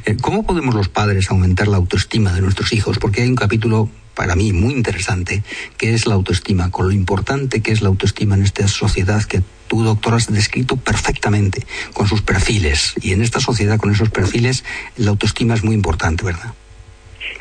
Eh, 0.06 0.16
¿Cómo 0.20 0.46
podemos 0.46 0.74
los 0.74 0.88
padres 0.88 1.30
aumentar 1.30 1.68
la 1.68 1.76
autoestima 1.76 2.32
de 2.32 2.40
nuestros 2.40 2.72
hijos? 2.72 2.98
Porque 2.98 3.20
hay 3.20 3.28
un 3.28 3.34
capítulo 3.34 3.90
para 4.14 4.34
mí 4.34 4.52
muy 4.52 4.72
interesante, 4.72 5.42
que 5.76 5.92
es 5.92 6.06
la 6.06 6.14
autoestima, 6.14 6.70
con 6.70 6.86
lo 6.86 6.92
importante 6.92 7.60
que 7.60 7.72
es 7.72 7.82
la 7.82 7.88
autoestima 7.88 8.34
en 8.34 8.44
esta 8.44 8.66
sociedad 8.68 9.22
que 9.24 9.42
tú, 9.68 9.82
doctor, 9.82 10.14
has 10.14 10.32
descrito 10.32 10.76
perfectamente, 10.76 11.66
con 11.92 12.08
sus 12.08 12.22
perfiles. 12.22 12.94
Y 13.02 13.12
en 13.12 13.22
esta 13.22 13.40
sociedad, 13.40 13.78
con 13.78 13.92
esos 13.92 14.08
perfiles, 14.10 14.64
la 14.96 15.10
autoestima 15.10 15.54
es 15.54 15.64
muy 15.64 15.74
importante, 15.74 16.24
¿verdad? 16.24 16.54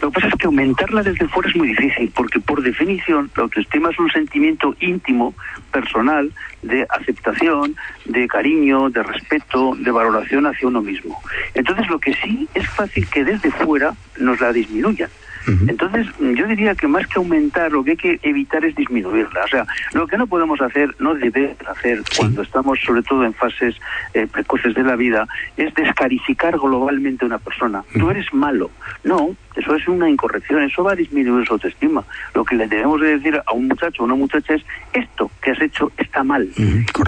Lo 0.01 0.09
que 0.09 0.15
pasa 0.15 0.27
es 0.27 0.35
que 0.35 0.47
aumentarla 0.47 1.03
desde 1.03 1.27
fuera 1.27 1.49
es 1.49 1.55
muy 1.55 1.69
difícil, 1.69 2.11
porque 2.15 2.39
por 2.39 2.61
definición 2.61 3.29
la 3.35 3.43
autoestima 3.43 3.89
es 3.89 3.99
un 3.99 4.09
sentimiento 4.11 4.75
íntimo, 4.79 5.33
personal, 5.71 6.31
de 6.61 6.85
aceptación, 6.89 7.75
de 8.05 8.27
cariño, 8.27 8.89
de 8.89 9.03
respeto, 9.03 9.75
de 9.77 9.91
valoración 9.91 10.45
hacia 10.45 10.67
uno 10.67 10.81
mismo. 10.81 11.21
Entonces 11.53 11.87
lo 11.89 11.99
que 11.99 12.13
sí 12.13 12.47
es 12.53 12.67
fácil 12.69 13.07
que 13.09 13.23
desde 13.23 13.51
fuera 13.51 13.93
nos 14.19 14.39
la 14.39 14.53
disminuyan. 14.53 15.09
Entonces, 15.47 16.07
yo 16.19 16.47
diría 16.47 16.75
que 16.75 16.87
más 16.87 17.07
que 17.07 17.19
aumentar, 17.19 17.71
lo 17.71 17.83
que 17.83 17.91
hay 17.91 17.97
que 17.97 18.19
evitar 18.23 18.63
es 18.65 18.75
disminuirla. 18.75 19.43
O 19.43 19.47
sea, 19.47 19.65
lo 19.93 20.07
que 20.07 20.17
no 20.17 20.27
podemos 20.27 20.61
hacer, 20.61 20.95
no 20.99 21.15
debemos 21.15 21.57
hacer 21.67 22.01
cuando 22.17 22.41
estamos 22.41 22.79
sobre 22.79 23.03
todo 23.03 23.23
en 23.25 23.33
fases 23.33 23.75
eh, 24.13 24.27
precoces 24.31 24.73
de 24.75 24.83
la 24.83 24.95
vida, 24.95 25.27
es 25.57 25.73
descarificar 25.73 26.57
globalmente 26.57 27.25
a 27.25 27.27
una 27.27 27.37
persona. 27.39 27.83
Tú 27.93 28.09
eres 28.09 28.33
malo. 28.33 28.69
No, 29.03 29.35
eso 29.55 29.75
es 29.75 29.87
una 29.87 30.09
incorrección, 30.09 30.63
eso 30.63 30.83
va 30.83 30.93
a 30.93 30.95
disminuir 30.95 31.45
su 31.45 31.53
autoestima. 31.53 32.03
Lo 32.33 32.43
que 32.43 32.55
le 32.55 32.67
debemos 32.67 32.99
de 33.01 33.17
decir 33.17 33.39
a 33.45 33.53
un 33.53 33.67
muchacho 33.67 34.03
o 34.03 34.05
una 34.05 34.15
muchacha 34.15 34.55
es, 34.55 34.63
esto 34.93 35.29
que 35.41 35.51
has 35.51 35.61
hecho 35.61 35.91
está 35.97 36.23
mal. 36.23 36.49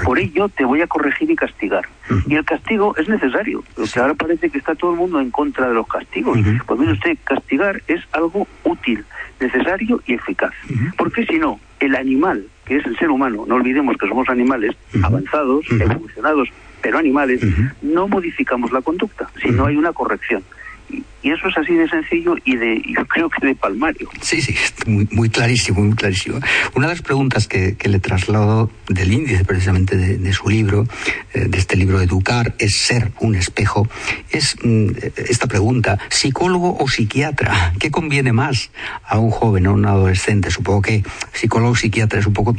por 0.03 0.19
ello 0.19 0.49
te 0.49 0.65
voy 0.65 0.81
a 0.81 0.87
corregir 0.87 1.29
y 1.31 1.35
castigar. 1.35 1.85
Y 2.27 2.35
el 2.35 2.45
castigo 2.45 2.95
es 2.97 3.09
necesario. 3.09 3.63
Lo 3.77 3.85
que 3.85 3.99
ahora 3.99 4.13
parece 4.13 4.49
que 4.49 4.59
está 4.59 4.75
todo 4.75 4.91
el 4.91 4.97
mundo 4.97 5.19
en 5.19 5.31
contra 5.31 5.67
de 5.67 5.73
los 5.73 5.87
castigos. 5.87 6.37
Pues 6.65 6.79
mire 6.79 6.93
usted, 6.93 7.17
castigar 7.23 7.81
es 7.87 8.01
algo 8.11 8.24
útil, 8.63 9.05
necesario 9.39 10.01
y 10.05 10.13
eficaz. 10.13 10.53
Porque 10.97 11.25
si 11.25 11.38
no, 11.38 11.59
el 11.79 11.95
animal, 11.95 12.47
que 12.65 12.77
es 12.77 12.85
el 12.85 12.97
ser 12.97 13.09
humano, 13.09 13.45
no 13.47 13.55
olvidemos 13.55 13.97
que 13.97 14.07
somos 14.07 14.29
animales 14.29 14.75
avanzados, 15.03 15.65
evolucionados, 15.71 16.49
pero 16.81 16.97
animales, 16.97 17.41
no 17.81 18.07
modificamos 18.07 18.71
la 18.71 18.81
conducta, 18.81 19.29
si 19.41 19.49
no 19.49 19.65
hay 19.65 19.75
una 19.75 19.93
corrección. 19.93 20.43
Y 20.89 21.03
eso 21.31 21.47
es 21.47 21.57
así 21.57 21.73
de 21.73 21.89
sencillo 21.89 22.35
y 22.45 22.55
de, 22.55 22.81
yo 22.85 23.05
creo 23.07 23.29
que 23.29 23.47
de 23.47 23.55
palmario. 23.55 24.09
Sí, 24.21 24.41
sí, 24.41 24.55
muy, 24.85 25.07
muy 25.11 25.29
clarísimo, 25.29 25.81
muy 25.81 25.95
clarísimo. 25.95 26.39
Una 26.75 26.88
de 26.88 26.93
las 26.93 27.01
preguntas 27.01 27.47
que, 27.47 27.75
le 27.85 27.99
traslado 27.99 28.69
del 28.88 29.11
índice 29.11 29.45
precisamente 29.45 29.95
de, 29.95 30.33
su 30.33 30.49
libro, 30.49 30.88
eh, 31.33 31.45
de 31.47 31.57
este 31.57 31.75
libro 31.75 32.01
Educar, 32.01 32.55
es 32.59 32.75
ser 32.75 33.11
un 33.19 33.35
espejo, 33.35 33.88
es 34.31 34.55
mm, 34.63 34.89
esta 35.29 35.47
pregunta, 35.47 35.97
¿psicólogo 36.09 36.77
o 36.79 36.88
psiquiatra? 36.88 37.73
¿Qué 37.79 37.91
conviene 37.91 38.33
más 38.33 38.71
a 39.05 39.17
un 39.19 39.31
joven 39.31 39.67
o 39.67 39.71
a 39.71 39.73
un 39.73 39.85
adolescente? 39.85 40.51
Supongo 40.51 40.81
que 40.81 41.03
psicólogo 41.33 41.71
o 41.71 41.75
psiquiatra 41.75 42.19
es 42.19 42.27
un 42.27 42.33
poco, 42.33 42.55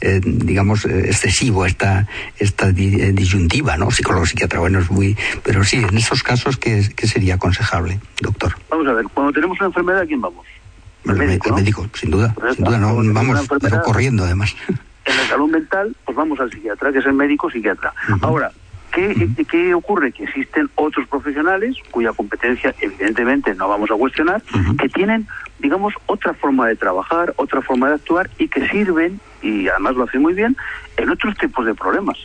eh, 0.00 0.20
digamos, 0.22 0.84
eh, 0.84 1.06
excesivo 1.06 1.66
esta, 1.66 2.06
esta 2.38 2.70
disyuntiva, 2.70 3.76
¿no? 3.76 3.90
Psicólogo 3.90 4.26
psiquiatra, 4.26 4.60
bueno, 4.60 4.80
es 4.80 4.90
muy... 4.90 5.16
Pero 5.42 5.64
sí, 5.64 5.76
en 5.76 5.96
esos 5.96 6.22
casos, 6.22 6.56
¿qué, 6.56 6.88
qué 6.94 7.06
sería 7.06 7.34
aconsejable? 7.34 7.95
Doctor? 8.20 8.54
Vamos 8.70 8.86
a 8.88 8.92
ver, 8.92 9.06
cuando 9.12 9.32
tenemos 9.32 9.58
una 9.58 9.68
enfermedad, 9.68 10.00
¿a 10.02 10.06
quién 10.06 10.20
vamos? 10.20 10.46
El, 11.04 11.16
médico, 11.16 11.86
sin 11.94 12.10
duda, 12.10 12.34
sin 12.54 12.64
duda, 12.64 12.78
no, 12.78 12.96
vamos 12.96 13.48
corriendo 13.84 14.24
además. 14.24 14.56
En 15.04 15.16
la 15.16 15.24
salud 15.28 15.48
mental, 15.48 15.94
pues 16.04 16.16
vamos 16.16 16.40
al 16.40 16.50
psiquiatra, 16.50 16.90
que 16.90 16.98
es 16.98 17.06
el 17.06 17.12
médico 17.12 17.48
psiquiatra. 17.48 17.92
Ahora, 18.22 18.50
¿qué, 18.92 19.28
¿qué, 19.48 19.72
ocurre? 19.72 20.10
Que 20.10 20.24
existen 20.24 20.68
otros 20.74 21.06
profesionales 21.06 21.76
cuya 21.92 22.12
competencia, 22.12 22.74
evidentemente, 22.80 23.54
no 23.54 23.68
vamos 23.68 23.88
a 23.92 23.94
cuestionar, 23.94 24.42
que 24.80 24.88
tienen, 24.88 25.28
digamos, 25.60 25.94
otra 26.06 26.34
forma 26.34 26.66
de 26.66 26.74
trabajar, 26.74 27.32
otra 27.36 27.62
forma 27.62 27.88
de 27.88 27.94
actuar 27.94 28.28
y 28.38 28.48
que 28.48 28.68
sirven, 28.68 29.20
y 29.42 29.68
además 29.68 29.94
lo 29.94 30.04
hacen 30.04 30.22
muy 30.22 30.34
bien, 30.34 30.56
en 30.96 31.10
otros 31.10 31.36
tipos 31.38 31.64
de 31.66 31.74
problemas. 31.74 32.18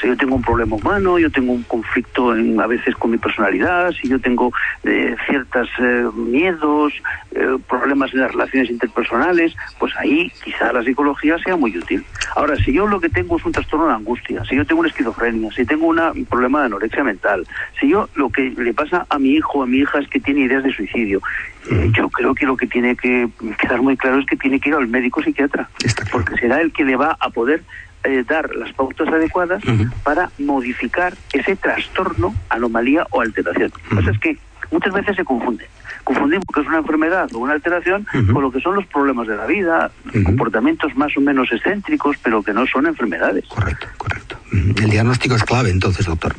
Si 0.00 0.06
yo 0.06 0.16
tengo 0.16 0.36
un 0.36 0.42
problema 0.42 0.76
humano, 0.76 1.18
yo 1.18 1.30
tengo 1.30 1.52
un 1.52 1.62
conflicto 1.62 2.34
en, 2.34 2.60
a 2.60 2.66
veces 2.66 2.94
con 2.96 3.10
mi 3.10 3.18
personalidad, 3.18 3.92
si 3.92 4.08
yo 4.08 4.20
tengo 4.20 4.52
eh, 4.84 5.16
ciertos 5.26 5.68
eh, 5.78 6.06
miedos, 6.14 6.92
eh, 7.32 7.56
problemas 7.68 8.12
en 8.12 8.20
las 8.20 8.32
relaciones 8.32 8.70
interpersonales, 8.70 9.54
pues 9.78 9.92
ahí 9.96 10.30
quizá 10.44 10.72
la 10.72 10.82
psicología 10.82 11.38
sea 11.38 11.56
muy 11.56 11.76
útil. 11.76 12.04
Ahora, 12.34 12.56
si 12.56 12.72
yo 12.72 12.86
lo 12.86 13.00
que 13.00 13.08
tengo 13.08 13.38
es 13.38 13.44
un 13.46 13.52
trastorno 13.52 13.86
de 13.86 13.94
angustia, 13.94 14.44
si 14.44 14.56
yo 14.56 14.66
tengo 14.66 14.80
una 14.80 14.90
esquizofrenia, 14.90 15.50
si 15.52 15.64
tengo 15.64 15.86
una, 15.86 16.12
un 16.12 16.26
problema 16.26 16.60
de 16.60 16.66
anorexia 16.66 17.02
mental, 17.02 17.46
si 17.80 17.88
yo 17.88 18.08
lo 18.14 18.28
que 18.30 18.50
le 18.50 18.74
pasa 18.74 19.06
a 19.08 19.18
mi 19.18 19.30
hijo 19.30 19.58
o 19.58 19.62
a 19.62 19.66
mi 19.66 19.78
hija 19.78 19.98
es 19.98 20.08
que 20.08 20.20
tiene 20.20 20.40
ideas 20.40 20.62
de 20.62 20.72
suicidio, 20.72 21.20
yo 21.92 22.08
creo 22.10 22.34
que 22.34 22.46
lo 22.46 22.56
que 22.56 22.66
tiene 22.66 22.94
que 22.94 23.28
quedar 23.58 23.82
muy 23.82 23.96
claro 23.96 24.20
es 24.20 24.26
que 24.26 24.36
tiene 24.36 24.60
que 24.60 24.68
ir 24.68 24.74
al 24.74 24.86
médico 24.86 25.22
psiquiatra, 25.22 25.68
porque 26.12 26.36
será 26.36 26.60
el 26.60 26.72
que 26.72 26.84
le 26.84 26.96
va 26.96 27.16
a 27.18 27.30
poder 27.30 27.62
eh, 28.06 28.24
dar 28.26 28.54
las 28.54 28.72
pautas 28.72 29.08
adecuadas 29.08 29.62
para 30.02 30.30
modificar 30.38 31.14
ese 31.32 31.56
trastorno, 31.56 32.34
anomalía 32.48 33.06
o 33.10 33.20
alteración. 33.20 33.72
Lo 33.84 33.88
que 33.90 33.96
pasa 33.96 34.10
es 34.10 34.18
que 34.18 34.38
muchas 34.70 34.92
veces 34.92 35.16
se 35.16 35.24
confunden. 35.24 35.66
Confundimos 36.04 36.44
que 36.54 36.60
es 36.60 36.66
una 36.68 36.78
enfermedad 36.78 37.28
o 37.34 37.38
una 37.38 37.54
alteración 37.54 38.06
con 38.32 38.40
lo 38.40 38.52
que 38.52 38.60
son 38.60 38.76
los 38.76 38.86
problemas 38.86 39.26
de 39.26 39.36
la 39.36 39.46
vida, 39.46 39.90
comportamientos 40.24 40.96
más 40.96 41.16
o 41.16 41.20
menos 41.20 41.50
excéntricos, 41.50 42.16
pero 42.22 42.42
que 42.42 42.52
no 42.52 42.64
son 42.66 42.86
enfermedades. 42.86 43.44
Correcto, 43.48 43.88
correcto. 43.98 44.35
El 44.52 44.90
diagnóstico 44.90 45.34
es 45.34 45.44
clave, 45.44 45.70
entonces, 45.70 46.06
doctor. 46.06 46.34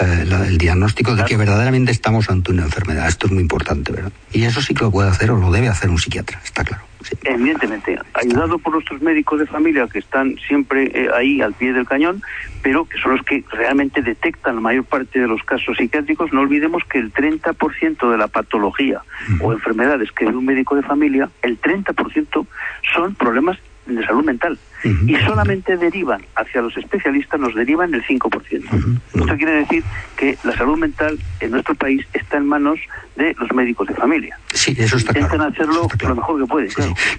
Eh, 0.00 0.24
el 0.46 0.58
diagnóstico 0.58 1.14
de 1.16 1.24
que 1.24 1.36
verdaderamente 1.36 1.90
estamos 1.90 2.30
ante 2.30 2.52
una 2.52 2.62
enfermedad. 2.62 3.08
Esto 3.08 3.26
es 3.26 3.32
muy 3.32 3.42
importante, 3.42 3.92
¿verdad? 3.92 4.12
Y 4.32 4.44
eso 4.44 4.62
sí 4.62 4.74
que 4.74 4.84
lo 4.84 4.90
puede 4.90 5.10
hacer 5.10 5.30
o 5.30 5.36
lo 5.38 5.50
debe 5.50 5.68
hacer 5.68 5.90
un 5.90 5.98
psiquiatra, 5.98 6.40
está 6.44 6.64
claro. 6.64 6.84
Evidentemente, 7.24 7.98
ayudado 8.14 8.58
por 8.58 8.74
nuestros 8.74 9.00
médicos 9.00 9.38
de 9.40 9.46
familia 9.46 9.86
que 9.90 10.00
están 10.00 10.36
siempre 10.46 10.90
eh, 10.94 11.08
ahí 11.14 11.40
al 11.40 11.54
pie 11.54 11.72
del 11.72 11.86
cañón, 11.86 12.22
pero 12.62 12.84
que 12.84 12.98
son 12.98 13.16
los 13.16 13.24
que 13.24 13.44
realmente 13.50 14.02
detectan 14.02 14.56
la 14.56 14.60
mayor 14.60 14.84
parte 14.84 15.20
de 15.20 15.26
los 15.26 15.42
casos 15.42 15.76
psiquiátricos, 15.76 16.32
no 16.32 16.40
olvidemos 16.40 16.82
que 16.84 16.98
el 16.98 17.12
30% 17.12 18.10
de 18.10 18.18
la 18.18 18.28
patología 18.28 19.02
o 19.40 19.52
enfermedades 19.52 20.10
que 20.12 20.26
ve 20.26 20.36
un 20.36 20.44
médico 20.44 20.74
de 20.74 20.82
familia, 20.82 21.30
el 21.42 21.60
30% 21.60 22.46
son 22.94 23.14
problemas 23.14 23.58
de 23.86 24.04
salud 24.04 24.24
mental 24.24 24.58
y 24.84 25.16
solamente 25.16 25.76
derivan 25.76 26.22
hacia 26.36 26.62
los 26.62 26.76
especialistas, 26.76 27.40
nos 27.40 27.54
derivan 27.54 27.92
el 27.94 28.04
5%. 28.04 29.00
Esto 29.14 29.36
quiere 29.36 29.52
decir 29.52 29.82
que 30.16 30.38
la 30.44 30.56
salud 30.56 30.78
mental 30.78 31.18
en 31.40 31.50
nuestro 31.50 31.74
país 31.74 32.06
está 32.12 32.36
en 32.36 32.46
manos 32.46 32.78
de 33.16 33.34
los 33.38 33.50
médicos 33.52 33.88
de 33.88 33.94
familia. 33.94 34.38
Sí, 34.52 34.74
eso 34.78 34.96
está 34.96 35.18
Intentan 35.18 35.52
hacerlo 35.52 35.88
lo 36.00 36.14
mejor 36.14 36.40
que 36.40 36.46
pueden. 36.46 36.70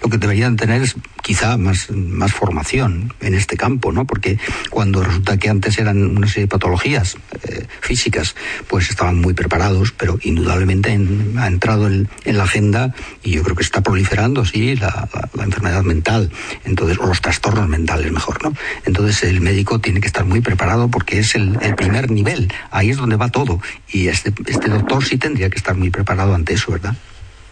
Lo 0.01 0.09
que 0.09 0.17
deberían 0.17 0.55
tener 0.55 0.81
es 0.81 0.95
quizá 1.21 1.57
más, 1.57 1.91
más 1.91 2.33
formación 2.33 3.13
en 3.19 3.33
este 3.33 3.57
campo, 3.57 3.91
¿no? 3.91 4.05
Porque 4.05 4.39
cuando 4.69 5.03
resulta 5.03 5.37
que 5.37 5.49
antes 5.49 5.77
eran 5.77 6.17
una 6.17 6.27
serie 6.27 6.43
de 6.43 6.47
patologías 6.47 7.17
eh, 7.43 7.67
físicas, 7.81 8.35
pues 8.67 8.89
estaban 8.89 9.19
muy 9.19 9.33
preparados, 9.33 9.91
pero 9.91 10.17
indudablemente 10.21 10.97
ha 11.37 11.47
entrado 11.47 11.87
en, 11.87 12.09
la 12.25 12.43
agenda 12.43 12.93
y 13.23 13.31
yo 13.31 13.43
creo 13.43 13.55
que 13.55 13.63
está 13.63 13.81
proliferando, 13.81 14.45
sí, 14.45 14.75
la, 14.75 15.09
la 15.33 15.43
enfermedad 15.43 15.83
mental, 15.83 16.31
entonces, 16.63 16.97
o 16.99 17.07
los 17.07 17.21
trastornos 17.21 17.48
mentales 17.67 18.11
mejor, 18.11 18.43
¿no? 18.43 18.53
Entonces 18.85 19.23
el 19.23 19.41
médico 19.41 19.79
tiene 19.79 20.01
que 20.01 20.07
estar 20.07 20.25
muy 20.25 20.41
preparado 20.41 20.89
porque 20.89 21.19
es 21.19 21.35
el, 21.35 21.57
primer 21.75 22.11
nivel, 22.11 22.51
ahí 22.71 22.89
es 22.89 22.97
donde 22.97 23.15
va 23.15 23.29
todo. 23.29 23.59
Y 23.91 24.07
este, 24.07 24.33
este 24.47 24.69
doctor 24.69 25.03
sí 25.03 25.17
tendría 25.17 25.49
que 25.49 25.57
estar 25.57 25.75
muy 25.75 25.89
preparado 25.89 26.35
ante 26.35 26.53
eso, 26.53 26.71
¿verdad? 26.71 26.95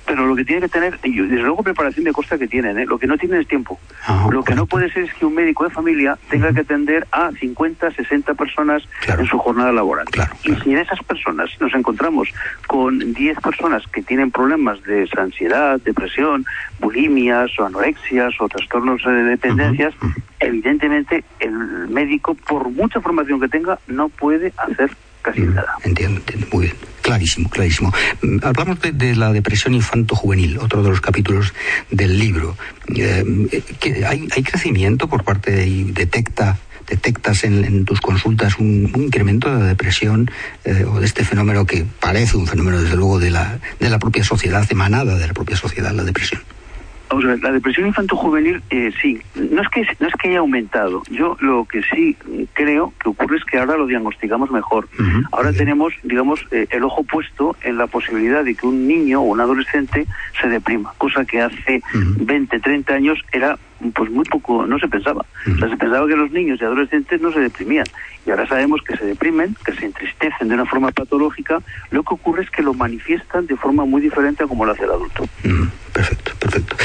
Pero 0.07 0.25
lo 0.25 0.35
que 0.35 0.45
tiene 0.45 0.61
que 0.61 0.69
tener, 0.69 0.97
y 1.03 1.19
desde 1.19 1.43
luego 1.43 1.61
preparación 1.61 2.05
de 2.05 2.13
costa 2.13 2.37
que 2.37 2.47
tienen, 2.47 2.79
¿eh? 2.79 2.85
lo 2.85 2.97
que 2.97 3.07
no 3.07 3.17
tienen 3.17 3.41
es 3.41 3.47
tiempo. 3.47 3.77
Ah, 4.07 4.27
lo 4.31 4.41
que 4.41 4.55
no 4.55 4.65
puede 4.65 4.89
ser 4.91 5.03
es 5.03 5.13
que 5.13 5.25
un 5.25 5.35
médico 5.35 5.65
de 5.65 5.69
familia 5.69 6.17
tenga 6.29 6.53
que 6.53 6.61
atender 6.61 7.05
a 7.11 7.31
50, 7.31 7.91
60 7.91 8.33
personas 8.33 8.87
en 9.05 9.25
su 9.25 9.37
jornada 9.37 9.73
laboral. 9.73 10.07
Y 10.43 10.55
si 10.55 10.71
en 10.71 10.77
esas 10.77 11.03
personas 11.03 11.49
nos 11.59 11.73
encontramos 11.75 12.29
con 12.67 13.13
10 13.13 13.39
personas 13.41 13.83
que 13.87 14.01
tienen 14.01 14.31
problemas 14.31 14.81
de 14.83 15.09
ansiedad, 15.17 15.79
depresión, 15.83 16.45
bulimias 16.79 17.51
o 17.59 17.65
anorexias 17.65 18.33
o 18.39 18.47
trastornos 18.47 19.03
de 19.03 19.23
dependencias, 19.23 19.93
evidentemente 20.39 21.25
el 21.39 21.51
médico, 21.89 22.33
por 22.33 22.69
mucha 22.69 23.01
formación 23.01 23.41
que 23.41 23.49
tenga, 23.49 23.77
no 23.87 24.07
puede 24.07 24.53
hacer 24.57 24.89
casi 25.21 25.41
nada. 25.41 25.75
Entiendo, 25.83 26.21
entiendo, 26.21 26.47
muy 26.53 26.65
bien. 26.65 26.96
Clarísimo, 27.07 27.49
clarísimo. 27.49 27.93
Mm, 28.21 28.39
hablamos 28.43 28.79
de, 28.81 29.15
la 29.15 29.31
depresión 29.31 29.73
infanto-juvenil, 29.73 30.57
otro 30.57 30.83
de 30.83 30.89
los 30.89 30.99
capítulos 30.99 31.53
del 31.89 32.19
libro. 32.19 32.57
Eh, 32.93 33.23
hay, 34.05 34.43
crecimiento 34.43 35.07
por 35.07 35.23
parte 35.23 35.51
de... 35.51 35.85
detecta 35.93 36.59
detectas 36.87 37.43
en, 37.43 37.83
tus 37.83 37.99
consultas 37.99 38.59
un, 38.59 38.89
incremento 38.95 39.53
de 39.53 39.59
la 39.59 39.65
depresión 39.65 40.31
eh, 40.63 40.85
o 40.85 41.01
de 41.01 41.05
este 41.05 41.25
fenómeno 41.25 41.65
que 41.65 41.85
parece 41.99 42.37
un 42.37 42.47
fenómeno 42.47 42.81
desde 42.81 42.95
luego 42.95 43.19
de 43.19 43.29
la, 43.29 43.59
de 43.79 43.89
la 43.89 43.99
propia 43.99 44.23
sociedad, 44.23 44.65
emanada 44.69 45.17
de 45.17 45.27
la 45.27 45.33
propia 45.33 45.57
sociedad, 45.57 45.91
la 45.91 46.05
depresión. 46.05 46.41
Vamos 47.09 47.25
a 47.25 47.27
ver, 47.29 47.41
la 47.41 47.51
depresión 47.51 47.87
infanto-juvenil 47.87 48.61
eh, 48.69 48.91
sí, 49.01 49.21
no 49.35 49.61
es, 49.61 49.69
que, 49.69 49.87
no 49.99 50.07
es 50.07 50.13
que 50.15 50.29
haya 50.29 50.39
aumentado. 50.39 51.03
Yo 51.09 51.37
lo 51.39 51.65
que 51.65 51.81
sí 51.83 52.17
creo 52.53 52.93
que 53.01 53.09
ocurre 53.09 53.37
es 53.37 53.45
que 53.45 53.57
ahora 53.57 53.77
lo 53.77 53.87
diagnosticamos 53.87 54.51
mejor. 54.51 54.89
ahora 55.31 55.53
tenemos, 55.53 55.93
digamos, 56.03 56.45
eh, 56.51 56.67
el 56.69 56.83
ojo 56.83 57.03
puesto 57.03 57.55
en 57.63 57.77
la 57.77 57.87
posibilidad 57.87 58.43
de 58.43 58.55
que 58.55 58.67
un 58.67 58.87
niño 58.87 59.21
o 59.21 59.25
un 59.25 59.39
adolescente 59.39 60.05
se 60.39 60.49
deprima, 60.49 60.93
cosa 60.97 61.23
que 61.23 61.41
hace 61.41 61.81
20, 61.93 62.59
30 62.59 62.93
años 62.93 63.19
era 63.31 63.57
pues 63.93 64.09
muy 64.11 64.25
poco, 64.25 64.65
no 64.65 64.79
se 64.79 64.87
pensaba. 64.87 65.25
se 65.45 65.77
pensaba 65.77 66.07
que 66.07 66.15
los 66.15 66.31
niños 66.31 66.59
y 66.61 66.65
adolescentes 66.65 67.21
no 67.21 67.31
se 67.31 67.39
deprimían. 67.39 67.85
Y 68.25 68.31
ahora 68.31 68.47
sabemos 68.47 68.81
que 68.81 68.97
se 68.97 69.05
deprimen, 69.05 69.55
que 69.65 69.73
se 69.73 69.85
entristecen 69.85 70.49
de 70.49 70.55
una 70.55 70.65
forma 70.65 70.91
patológica. 70.91 71.59
Lo 71.91 72.03
que 72.03 72.13
ocurre 72.13 72.43
es 72.43 72.49
que 72.49 72.61
lo 72.61 72.73
manifiestan 72.73 73.47
de 73.47 73.55
forma 73.55 73.85
muy 73.85 74.01
diferente 74.01 74.43
a 74.43 74.47
como 74.47 74.65
lo 74.65 74.73
hace 74.73 74.83
el 74.83 74.91
adulto. 74.91 75.23
perfecto, 75.93 76.31
perfecto. 76.39 76.75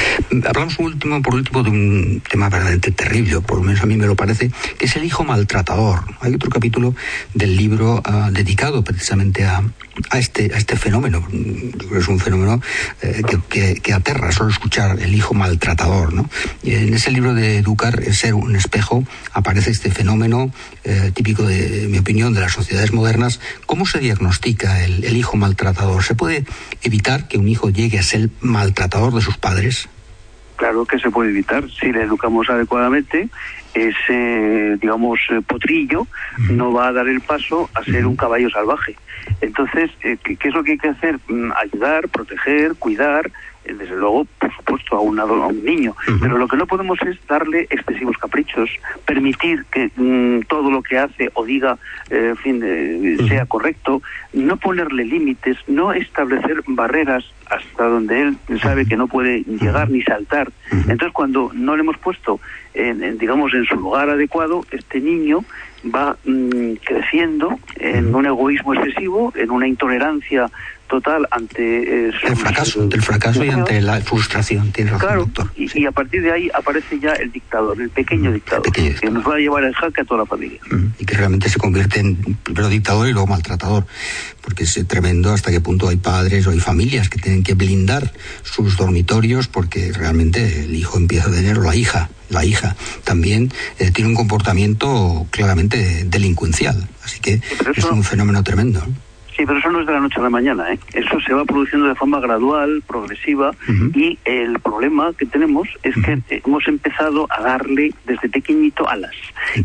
Hablamos 0.46 0.78
último, 0.78 1.20
por 1.22 1.34
último 1.34 1.62
de 1.62 1.70
un 1.70 2.22
tema 2.30 2.48
verdaderamente 2.48 2.92
terrible, 2.92 3.40
por 3.40 3.58
lo 3.58 3.64
menos 3.64 3.82
a 3.82 3.86
mí 3.86 3.96
me 3.96 4.06
lo 4.06 4.14
parece, 4.14 4.50
que 4.78 4.86
es 4.86 4.96
el 4.96 5.04
hijo 5.04 5.24
maltratador. 5.24 6.00
Hay 6.20 6.34
otro 6.34 6.50
capítulo 6.50 6.94
del 7.34 7.56
libro 7.56 8.00
ah, 8.04 8.30
dedicado 8.32 8.84
precisamente 8.84 9.44
a, 9.44 9.62
a, 10.10 10.18
este, 10.18 10.52
a 10.54 10.58
este 10.58 10.76
fenómeno. 10.76 11.26
es 11.96 12.08
un 12.08 12.18
fenómeno 12.18 12.60
eh, 13.02 13.22
que, 13.48 13.74
que, 13.74 13.92
aterra 13.92 14.32
solo 14.32 14.50
escuchar 14.50 15.00
el 15.00 15.14
hijo 15.14 15.34
maltratador. 15.34 16.12
¿no? 16.12 16.28
en 16.62 16.94
ese 16.94 17.10
libro 17.10 17.34
de 17.34 17.58
Educar, 17.58 18.02
Ser 18.12 18.34
un 18.34 18.56
espejo, 18.56 19.04
aparece 19.32 19.70
este 19.70 19.90
fenómeno 19.90 20.52
eh, 20.84 21.12
típico, 21.14 21.44
de, 21.44 21.86
mi 21.88 21.98
opinión, 21.98 22.32
de 22.34 22.40
las 22.40 22.52
sociedades 22.52 22.92
modernas. 22.92 23.40
¿Cómo 23.66 23.86
se 23.86 23.98
diagnostica 23.98 24.84
el, 24.84 25.04
el 25.04 25.16
hijo 25.16 25.36
maltratador? 25.36 26.02
¿Se 26.04 26.14
puede 26.14 26.44
evitar 26.82 27.28
que 27.28 27.38
un 27.38 27.48
hijo 27.48 27.70
llegue 27.70 27.98
a 27.98 28.02
ser 28.02 28.30
maltratador 28.40 29.14
de 29.14 29.20
sus 29.20 29.36
padres? 29.36 29.88
Claro 30.62 30.86
que 30.86 31.00
se 31.00 31.10
puede 31.10 31.30
evitar 31.30 31.68
si 31.72 31.90
le 31.90 32.04
educamos 32.04 32.48
adecuadamente. 32.48 33.28
Ese, 33.74 34.76
digamos, 34.80 35.18
eh, 35.30 35.40
potrillo 35.44 36.06
no 36.50 36.72
va 36.72 36.86
a 36.86 36.92
dar 36.92 37.08
el 37.08 37.20
paso 37.20 37.68
a 37.74 37.82
ser 37.82 38.06
un 38.06 38.14
caballo 38.14 38.48
salvaje. 38.48 38.94
Entonces, 39.40 39.90
eh, 40.04 40.16
¿qué, 40.22 40.38
es 40.40 40.54
lo 40.54 40.62
que 40.62 40.72
hay 40.72 40.78
que 40.78 40.90
hacer? 40.90 41.18
Mm, 41.26 41.50
ayudar, 41.56 42.08
proteger, 42.10 42.76
cuidar, 42.78 43.28
desde 43.64 43.96
luego, 43.96 44.26
por 44.38 44.54
supuesto, 44.54 44.96
a 44.96 45.00
un, 45.00 45.18
a 45.18 45.24
un 45.24 45.64
niño. 45.64 45.94
Pero 46.20 46.38
lo 46.38 46.48
que 46.48 46.56
no 46.56 46.66
podemos 46.66 47.00
es 47.02 47.18
darle 47.26 47.66
excesivos 47.70 48.16
caprichos, 48.18 48.70
permitir 49.04 49.64
que 49.70 49.90
mm, 49.96 50.42
todo 50.48 50.70
lo 50.70 50.82
que 50.82 50.98
hace 50.98 51.30
o 51.34 51.44
diga, 51.44 51.78
eh, 52.10 52.28
en 52.30 52.36
fin, 52.36 52.62
eh, 52.64 53.16
sea 53.28 53.46
correcto, 53.46 54.02
no 54.32 54.56
ponerle 54.56 55.04
límites, 55.04 55.56
no 55.66 55.92
establecer 55.92 56.62
barreras 56.66 57.24
hasta 57.50 57.84
donde 57.84 58.22
él 58.22 58.36
sabe 58.60 58.86
que 58.86 58.96
no 58.96 59.06
puede 59.06 59.42
llegar 59.42 59.90
ni 59.90 60.02
saltar. 60.02 60.50
Entonces, 60.70 61.12
cuando 61.12 61.50
no 61.52 61.76
le 61.76 61.82
hemos 61.82 61.98
puesto, 61.98 62.40
en, 62.72 63.18
digamos, 63.18 63.52
en 63.52 63.66
su 63.66 63.76
lugar 63.76 64.08
adecuado, 64.08 64.64
este 64.70 65.00
niño 65.00 65.44
va 65.94 66.16
mm, 66.24 66.74
creciendo 66.84 67.58
en 67.76 68.14
un 68.14 68.26
egoísmo 68.26 68.74
excesivo, 68.74 69.32
en 69.36 69.50
una 69.50 69.66
intolerancia 69.66 70.50
total 70.92 71.26
ante 71.30 72.08
eh, 72.08 72.12
el 72.24 72.36
fracaso, 72.36 72.82
ante 72.82 72.96
el 72.96 73.02
fracaso 73.02 73.42
y 73.42 73.48
ante 73.48 73.80
la 73.80 73.98
frustración. 74.02 74.72
Tiene 74.72 74.90
razón, 74.90 75.08
claro, 75.08 75.24
doctor. 75.24 75.50
Y, 75.56 75.86
a 75.86 75.90
partir 75.90 76.20
de 76.20 76.32
ahí 76.32 76.50
aparece 76.52 77.00
ya 77.00 77.12
el 77.14 77.32
dictador, 77.32 77.80
el 77.80 77.88
pequeño 77.88 78.30
mm, 78.30 78.34
dictador, 78.34 78.70
que 78.72 79.10
nos 79.10 79.26
va 79.26 79.36
a 79.36 79.38
llevar 79.38 79.64
el 79.64 79.74
jaque 79.74 80.02
a 80.02 80.04
toda 80.04 80.20
la 80.20 80.26
familia. 80.26 80.60
Mm, 80.70 80.86
y 80.98 81.06
que 81.06 81.16
realmente 81.16 81.48
se 81.48 81.58
convierte 81.58 82.00
en 82.00 82.16
primero 82.42 82.68
dictador 82.68 83.08
y 83.08 83.12
luego 83.12 83.26
maltratador, 83.26 83.86
porque 84.42 84.64
es 84.64 84.86
tremendo 84.86 85.32
hasta 85.32 85.50
qué 85.50 85.60
punto 85.62 85.88
hay 85.88 85.96
padres 85.96 86.46
o 86.46 86.50
hay 86.50 86.60
familias 86.60 87.08
que 87.08 87.18
tienen 87.18 87.42
que 87.42 87.54
blindar 87.54 88.12
sus 88.42 88.76
dormitorios 88.76 89.48
porque 89.48 89.92
realmente 89.92 90.64
el 90.64 90.74
hijo 90.74 90.98
empieza 90.98 91.30
a 91.30 91.32
tener, 91.32 91.58
o 91.58 91.62
la 91.62 91.74
hija, 91.74 92.10
la 92.28 92.44
hija 92.44 92.76
también 93.04 93.50
eh, 93.78 93.90
tiene 93.92 94.10
un 94.10 94.16
comportamiento 94.16 95.26
claramente 95.30 96.04
delincuencial. 96.04 96.86
Así 97.02 97.18
que 97.20 97.40
es 97.74 97.84
un 97.84 98.04
fenómeno 98.04 98.44
tremendo. 98.44 98.86
Sí, 99.42 99.46
pero 99.46 99.58
eso 99.58 99.72
no 99.72 99.80
es 99.80 99.86
de 99.88 99.92
la 99.92 99.98
noche 99.98 100.20
a 100.20 100.22
la 100.22 100.30
mañana. 100.30 100.72
¿eh? 100.72 100.78
Eso 100.94 101.18
se 101.20 101.34
va 101.34 101.44
produciendo 101.44 101.88
de 101.88 101.96
forma 101.96 102.20
gradual, 102.20 102.80
progresiva, 102.86 103.50
y 103.92 104.16
el 104.24 104.60
problema 104.60 105.12
que 105.18 105.26
tenemos 105.26 105.68
es 105.82 105.96
que 105.96 106.42
hemos 106.44 106.68
empezado 106.68 107.26
a 107.28 107.42
darle 107.42 107.92
desde 108.06 108.28
pequeñito 108.28 108.88
alas 108.88 109.10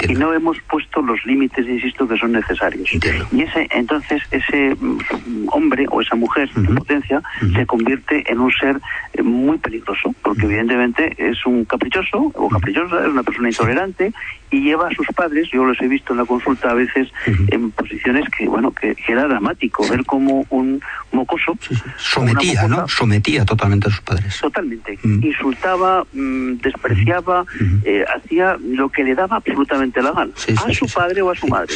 y 0.08 0.14
no 0.14 0.34
hemos 0.34 0.60
puesto 0.62 1.04
los 1.04 1.24
límites, 1.28 1.68
insisto, 1.68 2.08
que 2.08 2.18
son 2.18 2.32
necesarios. 2.32 2.90
Y 3.32 3.42
ese 3.42 3.68
entonces 3.70 4.24
ese 4.32 4.76
mm, 4.76 5.50
hombre 5.52 5.86
o 5.92 6.02
esa 6.02 6.16
mujer 6.16 6.50
en 6.56 6.76
potencia 6.76 7.22
se 7.54 7.66
convierte 7.68 8.24
en 8.32 8.40
un 8.40 8.52
ser 8.52 8.80
eh, 9.14 9.22
muy 9.22 9.60
peligroso, 9.60 10.16
porque 10.24 10.46
evidentemente 10.46 11.14
es 11.18 11.46
un 11.46 11.66
caprichoso 11.66 12.32
o 12.34 12.50
caprichosa, 12.50 13.02
es 13.02 13.12
una 13.12 13.22
persona 13.22 13.50
intolerante 13.50 14.12
y 14.52 14.62
lleva 14.62 14.88
a 14.88 14.92
sus 14.92 15.08
padres, 15.08 15.50
yo 15.52 15.66
los 15.66 15.80
he 15.82 15.88
visto 15.88 16.14
en 16.14 16.20
la 16.20 16.26
consulta 16.26 16.72
a 16.72 16.74
veces 16.74 17.10
en 17.26 17.72
posiciones 17.72 18.26
que, 18.30 18.48
bueno, 18.48 18.72
que, 18.72 18.96
era 19.08 19.28
dramático 19.28 19.88
ver 19.90 20.06
como 20.06 20.46
un 20.50 20.82
mocoso 21.12 21.58
sometía, 21.98 22.68
¿no? 22.68 22.88
Sometía 22.88 23.46
totalmente 23.46 23.88
a 23.88 23.92
sus 23.92 24.02
padres. 24.02 24.40
Totalmente. 24.40 25.00
Insultaba, 25.04 26.06
mm, 26.14 26.58
despreciaba, 26.58 27.46
eh, 27.84 28.04
hacía 28.16 28.58
lo 28.62 28.90
que 28.90 29.04
le 29.04 29.16
daba 29.16 29.38
absolutamente 29.38 30.02
la 30.02 30.12
gana, 30.12 30.32
a 30.36 30.74
su 30.74 30.88
padre 30.88 31.22
o 31.22 31.32
a 31.32 31.36
su 31.36 31.48
madre 31.48 31.76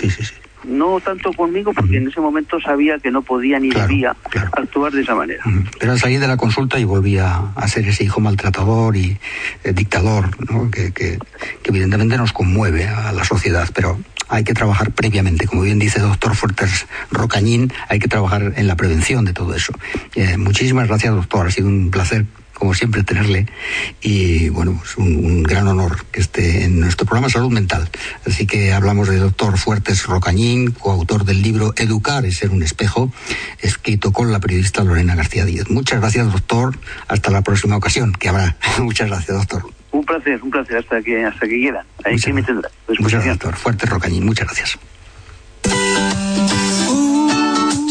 no 0.63 1.00
tanto 1.00 1.34
conmigo 1.34 1.74
porque 1.74 1.97
en 1.97 2.07
ese 2.07 2.22
momento 2.22 2.59
sabía 2.59 2.99
que 2.99 3.12
no 3.12 3.22
podía 3.22 3.59
ni 3.59 3.70
debía 3.70 4.16
actuar 4.53 4.91
de 4.91 5.01
esa 5.01 5.16
manera. 5.16 5.43
Pero 5.80 5.91
al 5.91 5.99
salir 5.99 6.20
de 6.20 6.28
la 6.28 6.38
consulta 6.38 6.80
y 6.80 6.84
volvía 6.84 7.51
a 7.55 7.68
ser 7.68 7.88
ese 7.88 8.03
hijo 8.03 8.20
maltratador 8.20 8.95
y 8.95 9.18
eh, 9.64 9.74
dictador, 9.74 10.30
que, 10.72 10.91
que, 10.91 11.20
evidentemente 11.64 12.18
nos 12.18 12.34
conmueve 12.34 12.88
a 12.88 13.12
la 13.12 13.24
sociedad, 13.24 13.68
pero 13.74 13.99
hay 14.28 14.43
que 14.43 14.53
trabajar 14.53 14.91
previamente, 14.91 15.45
como 15.45 15.64
bien 15.64 15.78
dice 15.78 15.99
el 15.99 16.05
doctor 16.05 16.36
Fuertes 16.36 16.88
Rocañín, 17.12 17.72
hay 17.89 17.99
que 17.99 18.07
trabajar 18.07 18.53
en 18.55 18.68
la 18.68 18.76
prevención 18.76 19.26
de 19.26 19.34
todo 19.34 19.53
eso. 19.53 19.74
Eh, 20.16 20.38
muchísimas 20.38 20.88
gracias, 20.88 21.14
doctor, 21.14 21.47
ha 21.47 21.51
sido 21.51 21.68
un 21.68 21.91
placer 21.91 22.26
como 22.62 22.76
siempre, 22.76 23.01
tenerle. 23.01 23.47
Y 24.03 24.49
bueno, 24.49 24.80
es 24.84 24.95
un, 24.95 25.41
gran 25.41 25.68
honor 25.68 26.05
que 26.12 26.20
esté 26.20 26.66
en 26.66 26.80
nuestro 26.80 27.07
programa 27.07 27.28
Salud 27.28 27.49
Mental. 27.49 27.89
Así 28.28 28.45
que 28.45 28.72
hablamos 28.72 29.09
del 29.09 29.20
doctor 29.20 29.57
Fuertes 29.57 30.05
Rocañín, 30.05 30.70
coautor 30.70 31.26
del 31.26 31.41
libro 31.41 31.74
Educar 31.76 32.24
y 32.24 32.32
ser 32.32 32.51
un 32.51 32.62
espejo, 32.62 33.12
escrito 33.62 34.14
con 34.14 34.32
la 34.32 34.39
periodista 34.39 34.84
Lorena 34.84 35.16
García 35.16 35.43
Díaz. 35.43 35.72
Muchas 35.72 36.01
gracias, 36.01 36.32
doctor. 36.32 36.78
Hasta 37.07 37.32
la 37.32 37.41
próxima 37.41 37.78
ocasión, 37.78 38.14
que 38.14 38.30
habrá. 38.30 38.55
Muchas 38.78 39.09
gracias, 39.09 39.36
doctor. 39.36 39.66
Un 39.91 40.05
placer, 40.05 40.39
un 40.43 40.51
placer, 40.51 40.78
hasta 40.78 41.01
que, 41.01 41.26
hasta 41.26 41.47
que 41.47 41.55
quiera. 41.55 41.84
Ahí 42.05 42.20
sí 42.20 42.32
me 42.32 42.43
tendrá. 42.43 42.70
Muchas 42.88 43.24
gracias, 43.24 43.39
doctor. 43.39 43.55
Fuertes 43.55 43.89
Rocañín, 43.89 44.24
muchas 44.24 44.45
gracias. 44.45 44.78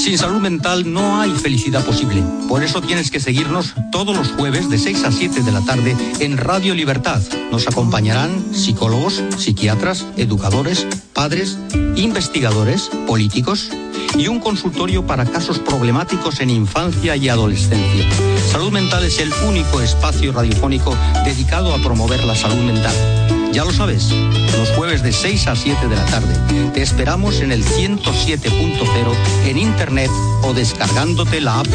Sin 0.00 0.16
salud 0.16 0.40
mental 0.40 0.90
no 0.90 1.20
hay 1.20 1.30
felicidad 1.30 1.84
posible. 1.84 2.24
Por 2.48 2.62
eso 2.62 2.80
tienes 2.80 3.10
que 3.10 3.20
seguirnos 3.20 3.74
todos 3.92 4.16
los 4.16 4.32
jueves 4.32 4.70
de 4.70 4.78
6 4.78 5.04
a 5.04 5.12
7 5.12 5.42
de 5.42 5.52
la 5.52 5.60
tarde 5.60 5.94
en 6.20 6.38
Radio 6.38 6.74
Libertad. 6.74 7.20
Nos 7.52 7.68
acompañarán 7.68 8.42
psicólogos, 8.54 9.22
psiquiatras, 9.36 10.06
educadores, 10.16 10.86
padres, 11.12 11.58
investigadores, 11.96 12.90
políticos 13.06 13.68
y 14.16 14.28
un 14.28 14.40
consultorio 14.40 15.06
para 15.06 15.26
casos 15.26 15.58
problemáticos 15.58 16.40
en 16.40 16.48
infancia 16.48 17.14
y 17.16 17.28
adolescencia. 17.28 18.08
Salud 18.50 18.72
Mental 18.72 19.04
es 19.04 19.18
el 19.18 19.30
único 19.46 19.82
espacio 19.82 20.32
radiofónico 20.32 20.96
dedicado 21.26 21.74
a 21.74 21.78
promover 21.78 22.24
la 22.24 22.34
salud 22.34 22.64
mental. 22.64 23.39
Ya 23.52 23.64
lo 23.64 23.72
sabes, 23.72 24.10
los 24.56 24.70
jueves 24.76 25.02
de 25.02 25.12
6 25.12 25.48
a 25.48 25.56
7 25.56 25.88
de 25.88 25.96
la 25.96 26.04
tarde. 26.06 26.34
Te 26.72 26.82
esperamos 26.82 27.40
en 27.40 27.50
el 27.50 27.64
107.0 27.64 29.14
en 29.46 29.58
internet 29.58 30.10
o 30.42 30.54
descargándote 30.54 31.40
la 31.40 31.60
app. 31.60 31.66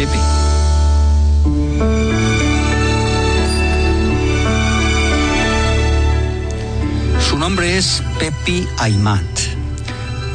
Su 7.29 7.37
nombre 7.37 7.77
es 7.77 8.01
Pepi 8.19 8.67
Aymat 8.77 9.54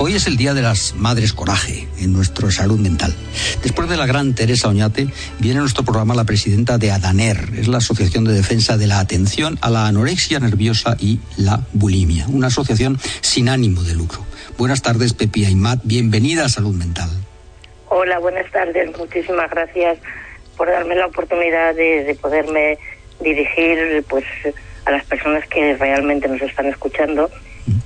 Hoy 0.02 0.14
es 0.14 0.26
el 0.26 0.38
Día 0.38 0.54
de 0.54 0.62
las 0.62 0.94
Madres 0.94 1.34
Coraje 1.34 1.86
en 1.98 2.14
nuestra 2.14 2.50
salud 2.50 2.80
mental. 2.80 3.14
Después 3.62 3.86
de 3.90 3.98
la 3.98 4.06
gran 4.06 4.34
Teresa 4.34 4.68
Oñate, 4.68 5.08
viene 5.40 5.58
a 5.58 5.60
nuestro 5.60 5.84
programa 5.84 6.14
la 6.14 6.24
presidenta 6.24 6.78
de 6.78 6.90
ADANER, 6.90 7.50
es 7.58 7.68
la 7.68 7.76
Asociación 7.76 8.24
de 8.24 8.32
Defensa 8.32 8.78
de 8.78 8.86
la 8.86 8.98
Atención 8.98 9.58
a 9.60 9.68
la 9.68 9.86
Anorexia 9.86 10.40
Nerviosa 10.40 10.96
y 10.98 11.20
la 11.36 11.60
Bulimia, 11.74 12.24
una 12.28 12.46
asociación 12.46 12.98
sin 13.20 13.50
ánimo 13.50 13.82
de 13.82 13.92
lucro. 13.92 14.24
Buenas 14.56 14.80
tardes, 14.80 15.12
Pepi 15.12 15.44
Aymat, 15.44 15.80
bienvenida 15.84 16.46
a 16.46 16.48
Salud 16.48 16.74
Mental. 16.74 17.10
Hola, 17.90 18.20
buenas 18.20 18.50
tardes, 18.52 18.96
muchísimas 18.96 19.50
gracias 19.50 19.98
por 20.56 20.68
darme 20.68 20.94
la 20.94 21.08
oportunidad 21.08 21.74
de, 21.74 22.16
poderme 22.18 22.78
dirigir 23.20 24.02
pues 24.08 24.24
a 24.86 24.92
las 24.92 25.04
personas 25.04 25.46
que 25.46 25.76
realmente 25.76 26.26
nos 26.26 26.40
están 26.40 26.64
escuchando 26.68 27.28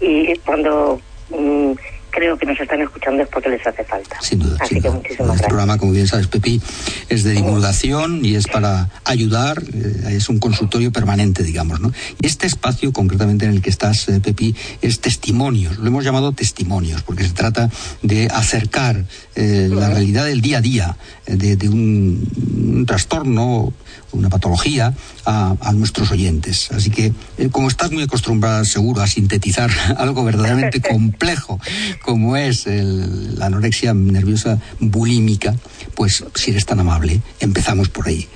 y 0.00 0.38
cuando 0.44 1.00
mm, 1.30 1.72
creo 2.14 2.38
que 2.38 2.46
nos 2.46 2.58
están 2.60 2.80
escuchando 2.80 3.22
es 3.22 3.28
porque 3.28 3.48
les 3.48 3.66
hace 3.66 3.82
falta. 3.84 4.16
Sin 4.20 4.38
duda. 4.38 4.56
Así 4.60 4.80
que 4.80 4.88
muchísimas 4.88 5.26
gracias. 5.26 5.48
programa, 5.48 5.78
como 5.78 5.92
bien 5.92 6.06
sabes, 6.06 6.28
Pepi, 6.28 6.62
es 7.08 7.24
de 7.24 7.32
divulgación 7.32 8.24
y 8.24 8.36
es 8.36 8.46
para 8.46 8.88
ayudar, 9.04 9.62
eh, 9.62 10.14
es 10.16 10.28
un 10.28 10.38
consultorio 10.38 10.92
permanente, 10.92 11.42
digamos, 11.42 11.80
¿no? 11.80 11.92
Este 12.22 12.46
espacio, 12.46 12.92
concretamente 12.92 13.46
en 13.46 13.52
el 13.52 13.62
que 13.62 13.70
estás, 13.70 14.08
eh, 14.08 14.20
Pepi, 14.20 14.54
es 14.80 15.00
testimonios. 15.00 15.78
Lo 15.78 15.88
hemos 15.88 16.04
llamado 16.04 16.32
testimonios, 16.32 17.02
porque 17.02 17.24
se 17.24 17.32
trata 17.32 17.68
de 18.02 18.28
acercar 18.28 19.04
eh, 19.34 19.68
la 19.70 19.90
realidad 19.90 20.26
del 20.26 20.40
día 20.40 20.58
a 20.58 20.60
día 20.60 20.96
de, 21.26 21.68
un, 21.68 22.28
un 22.74 22.86
trastorno 22.86 23.72
una 24.14 24.28
patología 24.28 24.94
a, 25.24 25.72
nuestros 25.74 26.10
oyentes. 26.10 26.70
Así 26.72 26.90
que, 26.90 27.12
eh, 27.38 27.48
como 27.50 27.68
estás 27.68 27.90
muy 27.90 28.02
acostumbrada, 28.04 28.64
seguro, 28.64 29.02
a 29.02 29.06
sintetizar 29.06 29.70
algo 29.96 30.24
verdaderamente 30.24 30.80
complejo, 30.88 31.60
como 32.02 32.36
es 32.36 32.66
la 32.66 33.46
anorexia 33.46 33.94
nerviosa 33.94 34.58
bulímica, 34.80 35.54
pues 35.94 36.24
si 36.34 36.50
eres 36.50 36.66
tan 36.66 36.80
amable, 36.80 37.20
empezamos 37.40 37.88
por 37.88 38.08
ahí. 38.08 38.28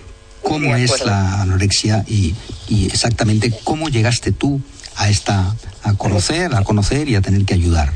¿Cómo 0.43 0.75
es 0.77 1.05
la 1.05 1.43
anorexia 1.43 2.05
y, 2.09 2.35
exactamente 2.87 3.53
cómo 3.65 3.89
llegaste 3.89 4.33
tú 4.33 4.61
a 4.97 5.09
esta 5.09 5.55
a 5.83 5.95
conocer, 5.95 6.55
a 6.55 6.63
conocer 6.63 7.09
y 7.09 7.17
a 7.17 7.21
tener 7.21 7.45
que 7.45 7.55
ayudar? 7.55 7.93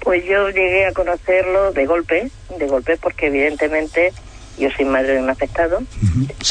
Pues 0.00 0.24
yo 0.24 0.50
llegué 0.50 0.86
a 0.86 0.92
conocerlo 0.92 1.72
de 1.72 1.86
golpe, 1.86 2.30
de 2.58 2.66
golpe 2.66 2.96
porque 2.96 3.26
evidentemente 3.26 4.12
yo 4.58 4.70
soy 4.70 4.84
madre 4.84 5.14
de 5.14 5.22
un 5.22 5.30
afectado 5.30 5.82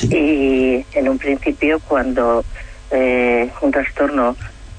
y 0.03 0.85
en 0.93 1.09
un 1.09 1.17
principio 1.17 1.79
cuando 1.79 2.43
eh, 2.91 3.49
un 3.61 3.71
trastorno 3.71 4.35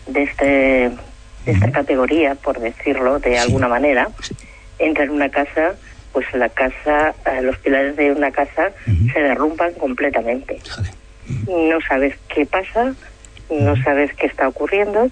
de 0.06 0.22
este 0.22 0.90
de 1.46 1.52
esta 1.52 1.70
categoría, 1.70 2.34
por 2.34 2.58
decirlo 2.58 3.20
de 3.20 3.38
alguna 3.38 3.68
manera, 3.68 4.08
entra 4.80 5.04
en 5.04 5.10
una 5.10 5.28
casa, 5.28 5.76
pues 6.12 6.26
la 6.34 6.48
casa, 6.48 7.14
eh, 7.24 7.40
los 7.42 7.56
pilares 7.58 7.96
de 7.96 8.10
una 8.10 8.32
casa 8.32 8.72
se 9.12 9.20
derrumban 9.20 9.72
completamente. 9.74 10.58
No 11.46 11.80
sabes 11.88 12.16
qué 12.28 12.46
pasa, 12.46 12.94
no 13.48 13.80
sabes 13.82 14.12
qué 14.14 14.26
está 14.26 14.48
ocurriendo, 14.48 15.08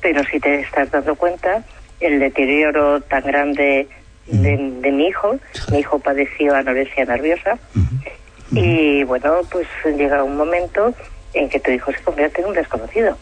pero 0.00 0.24
si 0.24 0.40
te 0.40 0.60
estás 0.60 0.90
dando 0.90 1.14
cuenta, 1.14 1.62
el 2.00 2.18
deterioro 2.18 3.00
tan 3.02 3.22
grande 3.22 3.88
de, 4.30 4.92
mi 4.92 5.06
hijo. 5.06 5.38
Mi 5.70 5.78
hijo 5.78 5.98
padeció 5.98 6.54
anorexia 6.54 7.04
nerviosa. 7.04 7.58
Y 8.52 9.04
bueno, 9.04 9.40
pues 9.50 9.66
llega 9.84 10.24
un 10.24 10.36
momento 10.36 10.94
en 11.34 11.48
que 11.48 11.60
tu 11.60 11.70
hijo 11.70 11.92
se 11.92 12.00
convierte 12.02 12.40
en 12.40 12.48
un 12.48 12.54
desconocido. 12.54 13.16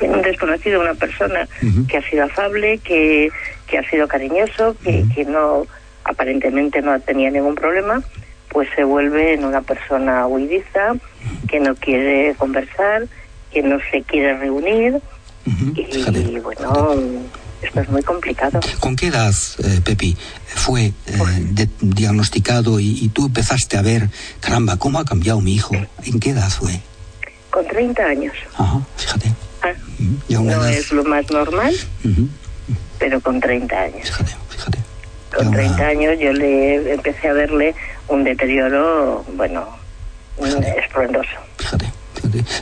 En 0.00 0.14
un 0.14 0.22
desconocido, 0.22 0.80
una 0.80 0.94
persona 0.94 1.48
que 1.88 1.96
ha 1.98 2.02
sido 2.02 2.24
afable, 2.24 2.78
que, 2.78 3.30
que 3.66 3.78
ha 3.78 3.90
sido 3.90 4.08
cariñoso, 4.08 4.76
que, 4.82 5.04
que 5.14 5.24
no 5.24 5.66
aparentemente 6.04 6.80
no 6.82 6.98
tenía 7.00 7.30
ningún 7.30 7.54
problema, 7.54 8.02
pues 8.48 8.68
se 8.74 8.84
vuelve 8.84 9.34
en 9.34 9.44
una 9.44 9.62
persona 9.62 10.26
huidiza, 10.26 10.94
que 11.48 11.60
no 11.60 11.74
quiere 11.74 12.34
conversar, 12.36 13.06
que 13.52 13.62
no 13.62 13.78
se 13.90 14.02
quiere 14.02 14.36
reunir. 14.38 15.00
y, 15.74 16.38
bueno, 16.40 16.96
esto 17.62 17.80
es 17.80 17.88
muy 17.88 18.02
complicado. 18.02 18.60
¿Con 18.80 18.96
qué 18.96 19.08
edad, 19.08 19.34
eh, 19.64 19.80
Pepi, 19.84 20.16
fue 20.46 20.92
eh, 21.06 21.68
diagnosticado 21.80 22.78
y, 22.80 23.08
tú 23.08 23.26
empezaste 23.26 23.76
a 23.76 23.82
ver, 23.82 24.08
caramba, 24.40 24.76
cómo 24.76 24.98
ha 24.98 25.04
cambiado 25.04 25.40
mi 25.40 25.54
hijo? 25.54 25.74
¿En 26.04 26.20
qué 26.20 26.30
edad 26.30 26.48
fue? 26.50 26.80
Con 27.50 27.66
30 27.66 28.02
años. 28.04 28.34
Ajá, 28.56 28.80
fíjate. 28.96 29.32
Ah, 29.62 29.72
no 30.28 30.64
es 30.66 30.92
lo 30.92 31.04
más 31.04 31.28
normal, 31.30 31.74
pero 32.98 33.20
con 33.20 33.40
30 33.40 33.76
años. 33.76 34.08
Fíjate, 34.08 34.36
fíjate. 34.50 34.78
Con 35.34 35.50
30 35.50 35.86
años 35.86 36.18
yo 36.20 36.32
le 36.32 36.94
empecé 36.94 37.28
a 37.28 37.32
verle 37.32 37.74
un 38.08 38.24
deterioro, 38.24 39.24
bueno, 39.34 39.66
fíjate. 40.40 40.80
estruendoso. 40.80 41.30
Fíjate. 41.58 41.97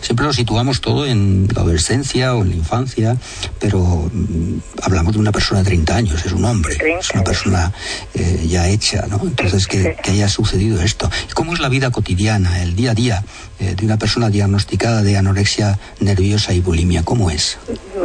Siempre 0.00 0.26
lo 0.26 0.32
situamos 0.32 0.80
todo 0.80 1.06
en 1.06 1.48
la 1.54 1.62
adolescencia 1.62 2.34
o 2.34 2.42
en 2.42 2.50
la 2.50 2.56
infancia, 2.56 3.16
pero 3.58 3.78
mm, 3.80 4.58
hablamos 4.82 5.14
de 5.14 5.18
una 5.18 5.32
persona 5.32 5.60
de 5.60 5.66
30 5.66 5.96
años, 5.96 6.26
es 6.26 6.32
un 6.32 6.44
hombre, 6.44 6.76
es 6.98 7.10
una 7.10 7.24
persona 7.24 7.72
eh, 8.14 8.46
ya 8.48 8.68
hecha, 8.68 9.06
¿no? 9.08 9.20
Entonces, 9.22 9.66
que, 9.66 9.96
haya 10.08 10.28
sucedido 10.28 10.80
esto. 10.80 11.10
¿Cómo 11.34 11.52
es 11.54 11.60
la 11.60 11.68
vida 11.68 11.90
cotidiana, 11.90 12.62
el 12.62 12.76
día 12.76 12.92
a 12.92 12.94
día 12.94 13.24
eh, 13.58 13.74
de 13.74 13.84
una 13.84 13.98
persona 13.98 14.30
diagnosticada 14.30 15.02
de 15.02 15.16
anorexia 15.16 15.78
nerviosa 16.00 16.52
y 16.52 16.60
bulimia? 16.60 17.02
¿Cómo 17.04 17.30
es? 17.30 17.58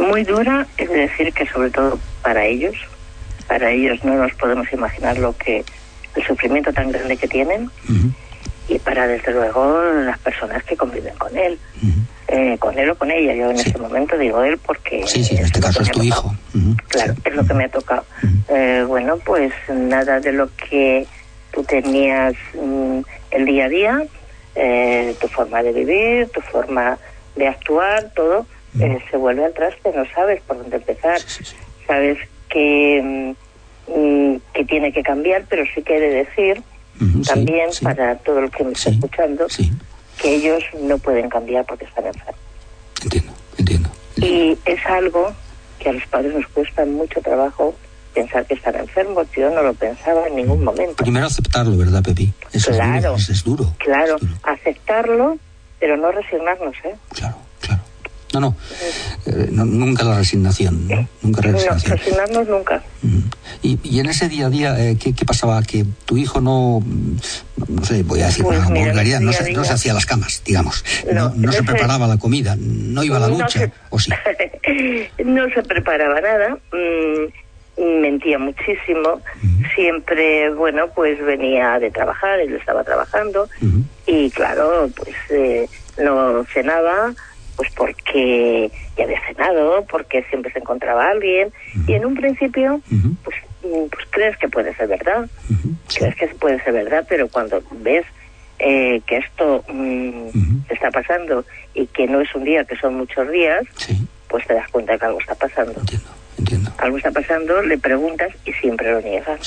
Muy 0.08 0.24
dura, 0.24 0.66
es 0.76 0.90
decir, 0.90 1.32
que 1.32 1.46
sobre 1.46 1.70
todo 1.70 1.98
para 2.22 2.44
ellos, 2.44 2.74
para 3.46 3.70
ellos 3.70 4.02
no 4.04 4.14
nos 4.14 4.32
podemos 4.34 4.72
imaginar 4.72 5.18
lo 5.18 5.36
que 5.36 5.64
el 6.14 6.26
sufrimiento 6.26 6.72
tan 6.72 6.90
grande 6.90 7.16
que 7.16 7.28
tienen 7.28 7.70
y 8.68 8.78
para 8.78 9.06
desde 9.06 9.32
luego 9.32 9.82
las 10.04 10.18
personas 10.18 10.62
que 10.64 10.76
conviven 10.76 11.14
con 11.16 11.36
él. 11.36 11.58
Eh, 12.28 12.56
con 12.58 12.78
él 12.78 12.88
o 12.88 12.94
con 12.96 13.10
ella 13.10 13.34
yo 13.34 13.50
en 13.50 13.56
este 13.56 13.78
momento 13.78 14.16
digo 14.16 14.42
él 14.42 14.56
porque 14.56 15.02
sí 15.06 15.22
sí 15.22 15.36
en 15.36 15.44
este 15.44 15.60
caso 15.60 15.82
es 15.82 15.90
tu 15.90 16.02
hijo. 16.02 16.34
claro 16.88 17.14
es 17.24 17.34
lo 17.34 17.44
que 17.44 17.54
me 17.54 17.64
ha 17.64 17.68
tocado. 17.68 18.04
Eh, 18.48 18.84
bueno 18.86 19.18
pues 19.18 19.52
nada 19.68 20.18
de 20.20 20.32
lo 20.32 20.48
que 20.56 21.06
tú 21.52 21.62
tenías 21.64 22.34
mm, 22.54 23.00
el 23.32 23.44
día 23.44 23.66
a 23.66 23.68
día 23.68 24.02
eh, 24.54 25.14
tu 25.20 25.28
forma 25.28 25.62
de 25.62 25.72
vivir 25.72 26.28
tu 26.30 26.40
forma 26.40 26.96
de 27.36 27.48
actuar 27.48 28.10
todo 28.14 28.46
se 28.78 29.16
vuelve 29.18 29.44
al 29.44 29.52
traste 29.52 29.92
no 29.94 30.04
sabes 30.14 30.40
por 30.42 30.56
dónde 30.56 30.76
empezar. 30.76 31.18
Sabes 31.86 32.18
que 32.48 33.34
mm, 33.88 33.92
mm, 33.94 34.40
que 34.54 34.64
tiene 34.64 34.92
que 34.92 35.02
cambiar 35.02 35.44
pero 35.50 35.64
sí 35.74 35.82
quiere 35.82 36.08
decir 36.08 36.62
también 37.26 37.70
para 37.82 38.16
todo 38.18 38.40
el 38.40 38.50
que 38.50 38.64
me 38.64 38.72
está 38.72 38.90
escuchando, 38.90 39.46
que 40.20 40.34
ellos 40.34 40.62
no 40.80 40.98
pueden 40.98 41.28
cambiar 41.28 41.64
porque 41.66 41.84
están 41.84 42.06
enfermos. 42.06 42.40
Entiendo, 43.02 43.32
entiendo. 43.58 43.90
Y 44.16 44.58
es 44.64 44.86
algo 44.86 45.32
que 45.78 45.88
a 45.88 45.92
los 45.92 46.06
padres 46.06 46.34
nos 46.34 46.46
cuesta 46.48 46.84
mucho 46.84 47.20
trabajo 47.20 47.74
pensar 48.14 48.46
que 48.46 48.54
están 48.54 48.76
enfermos. 48.76 49.26
Yo 49.36 49.50
no 49.50 49.62
lo 49.62 49.74
pensaba 49.74 50.26
en 50.28 50.36
ningún 50.36 50.62
momento. 50.62 51.02
Primero 51.02 51.26
aceptarlo, 51.26 51.76
¿verdad, 51.76 52.02
Pepi? 52.02 52.32
Eso 52.52 52.72
claro, 52.72 53.16
es 53.16 53.44
duro. 53.44 53.74
Claro, 53.78 54.16
aceptarlo, 54.42 55.38
pero 55.80 55.96
no 55.96 56.12
resignarnos, 56.12 56.74
¿eh? 56.84 56.94
Claro, 57.14 57.36
No, 58.40 58.56
eh, 59.26 59.48
no, 59.50 59.64
nunca 59.64 60.04
la 60.04 60.16
resignación, 60.16 60.88
¿no? 60.88 61.08
Nunca 61.22 61.42
la 61.42 61.52
resignación. 61.52 61.90
No, 61.90 61.96
resignarnos 61.96 62.48
nunca. 62.48 62.82
Mm. 63.02 63.18
Y, 63.62 63.78
y, 63.82 64.00
en 64.00 64.06
ese 64.06 64.28
día 64.28 64.46
a 64.46 64.50
día, 64.50 64.78
eh, 64.78 64.96
¿qué, 65.00 65.14
¿qué, 65.14 65.24
pasaba? 65.24 65.62
Que 65.62 65.84
tu 66.04 66.16
hijo 66.16 66.40
no, 66.40 66.82
no 67.68 67.84
sé, 67.84 68.02
voy 68.02 68.20
a 68.20 68.26
decir 68.26 68.44
pues 68.44 68.64
vulgaridad, 68.64 69.20
no, 69.20 69.32
se, 69.32 69.52
no 69.52 69.64
se 69.64 69.72
hacía 69.72 69.94
las 69.94 70.06
camas, 70.06 70.42
digamos. 70.44 70.84
No, 71.12 71.32
no, 71.34 71.52
se 71.52 71.62
preparaba 71.62 72.06
la 72.06 72.18
comida, 72.18 72.56
no 72.58 73.04
iba 73.04 73.16
a 73.16 73.20
la 73.20 73.28
ducha, 73.28 73.70
¿o 73.90 73.98
sí? 73.98 74.10
no 75.24 75.48
se 75.50 75.62
preparaba 75.62 76.20
nada. 76.20 76.58
Mm, 76.72 77.42
mentía 77.78 78.38
muchísimo, 78.38 79.20
siempre, 79.74 80.50
bueno, 80.50 80.88
pues 80.94 81.22
venía 81.24 81.78
de 81.78 81.90
trabajar, 81.90 82.38
él 82.40 82.54
estaba 82.54 82.84
trabajando 82.84 83.48
y 84.06 84.30
claro, 84.30 84.90
pues 84.94 85.16
eh, 85.30 85.68
no 86.02 86.44
cenaba, 86.52 87.14
pues 87.56 87.70
porque 87.74 88.70
ya 88.96 89.04
había 89.04 89.20
cenado, 89.26 89.84
porque 89.90 90.24
siempre 90.24 90.52
se 90.52 90.58
encontraba 90.58 91.10
alguien, 91.10 91.52
y 91.86 91.94
en 91.94 92.04
un 92.04 92.14
principio, 92.14 92.80
pues, 93.24 93.36
mm, 93.62 93.88
pues 93.90 94.06
crees 94.10 94.36
que 94.38 94.48
puede 94.48 94.74
ser 94.74 94.88
verdad, 94.88 95.28
crees 95.94 96.16
que 96.16 96.26
puede 96.28 96.62
ser 96.62 96.72
verdad, 96.72 97.04
pero 97.08 97.28
cuando 97.28 97.62
ves 97.72 98.06
eh, 98.58 99.00
que 99.06 99.18
esto 99.18 99.64
mm, 99.68 100.28
está 100.68 100.90
pasando 100.90 101.44
y 101.74 101.86
que 101.86 102.06
no 102.06 102.20
es 102.20 102.34
un 102.34 102.44
día, 102.44 102.64
que 102.64 102.76
son 102.76 102.96
muchos 102.96 103.30
días, 103.30 103.64
pues 104.28 104.46
te 104.46 104.54
das 104.54 104.70
cuenta 104.70 104.96
que 104.98 105.04
algo 105.04 105.20
está 105.20 105.34
pasando. 105.34 105.80
Algo 106.78 106.96
está 106.96 107.10
pasando, 107.10 107.62
le 107.62 107.78
preguntas 107.78 108.30
y 108.44 108.52
siempre 108.52 108.92
lo 108.92 109.00
niegan. 109.00 109.38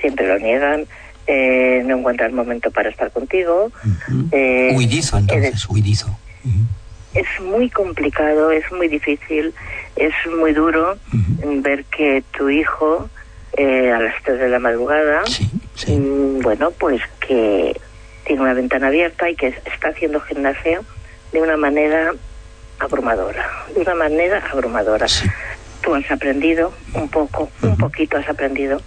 Siempre 0.00 0.26
lo 0.26 0.38
niegan. 0.38 0.86
Eh, 1.26 1.82
no 1.84 1.98
encuentran 1.98 2.34
momento 2.34 2.70
para 2.70 2.90
estar 2.90 3.10
contigo. 3.12 3.70
Eh, 4.32 4.72
huidizo, 4.74 5.18
entonces, 5.18 5.66
huidizo 5.68 6.18
es 7.14 7.40
muy 7.40 7.70
complicado, 7.70 8.50
es 8.50 8.70
muy 8.72 8.88
difícil, 8.88 9.54
es 9.96 10.14
muy 10.38 10.52
duro 10.52 10.96
ver 11.62 11.84
que 11.84 12.22
tu 12.36 12.48
hijo 12.48 13.08
eh, 13.54 13.90
a 13.90 13.98
las 14.00 14.14
3 14.22 14.38
de 14.38 14.48
la 14.48 14.58
madrugada, 14.58 15.22
mm, 15.86 16.40
bueno, 16.40 16.70
pues 16.70 17.02
que 17.26 17.78
tiene 18.24 18.42
una 18.42 18.54
ventana 18.54 18.88
abierta 18.88 19.28
y 19.28 19.34
que 19.34 19.48
está 19.48 19.88
haciendo 19.88 20.20
gimnasia 20.20 20.80
de 21.32 21.42
una 21.42 21.56
manera 21.56 22.12
abrumadora, 22.78 23.46
de 23.74 23.80
una 23.80 23.94
manera 23.94 24.42
abrumadora. 24.52 25.06
Tú 25.82 25.94
has 25.94 26.10
aprendido 26.10 26.72
un 26.94 27.08
poco, 27.08 27.50
un 27.62 27.76
poquito 27.76 28.18
has 28.18 28.28
aprendido 28.28 28.80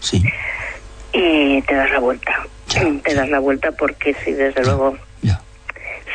y 1.11 1.61
te 1.63 1.75
das 1.75 1.91
la 1.91 1.99
vuelta. 1.99 2.47
te 3.03 3.13
das 3.13 3.29
la 3.29 3.39
vuelta 3.39 3.71
porque 3.71 4.15
si 4.23 4.31
desde 4.31 4.63
luego 4.63 4.97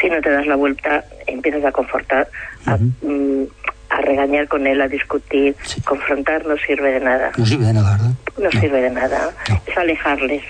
si 0.01 0.09
no 0.09 0.21
te 0.21 0.31
das 0.31 0.47
la 0.47 0.57
vuelta, 0.57 1.05
empiezas 1.27 1.65
a 1.65 1.73
confortar, 1.73 2.29
mm, 2.67 3.43
a, 3.91 4.01
regañar 4.03 4.49
con 4.49 4.67
él, 4.67 4.81
a 4.81 4.89
discutir, 4.89 5.57
confrontar 5.85 6.47
no 6.47 6.57
sirve 6.59 6.93
de 6.93 7.01
nada. 7.01 7.33
No 7.37 7.47
sirve 7.47 7.67
de 7.67 7.73
nada, 7.73 7.97
¿verdad? 7.97 8.11
No, 8.39 8.51
sirve 8.61 8.83
de 8.83 8.91
nada, 8.91 9.31
es 9.67 9.77
alejarles. 9.77 10.43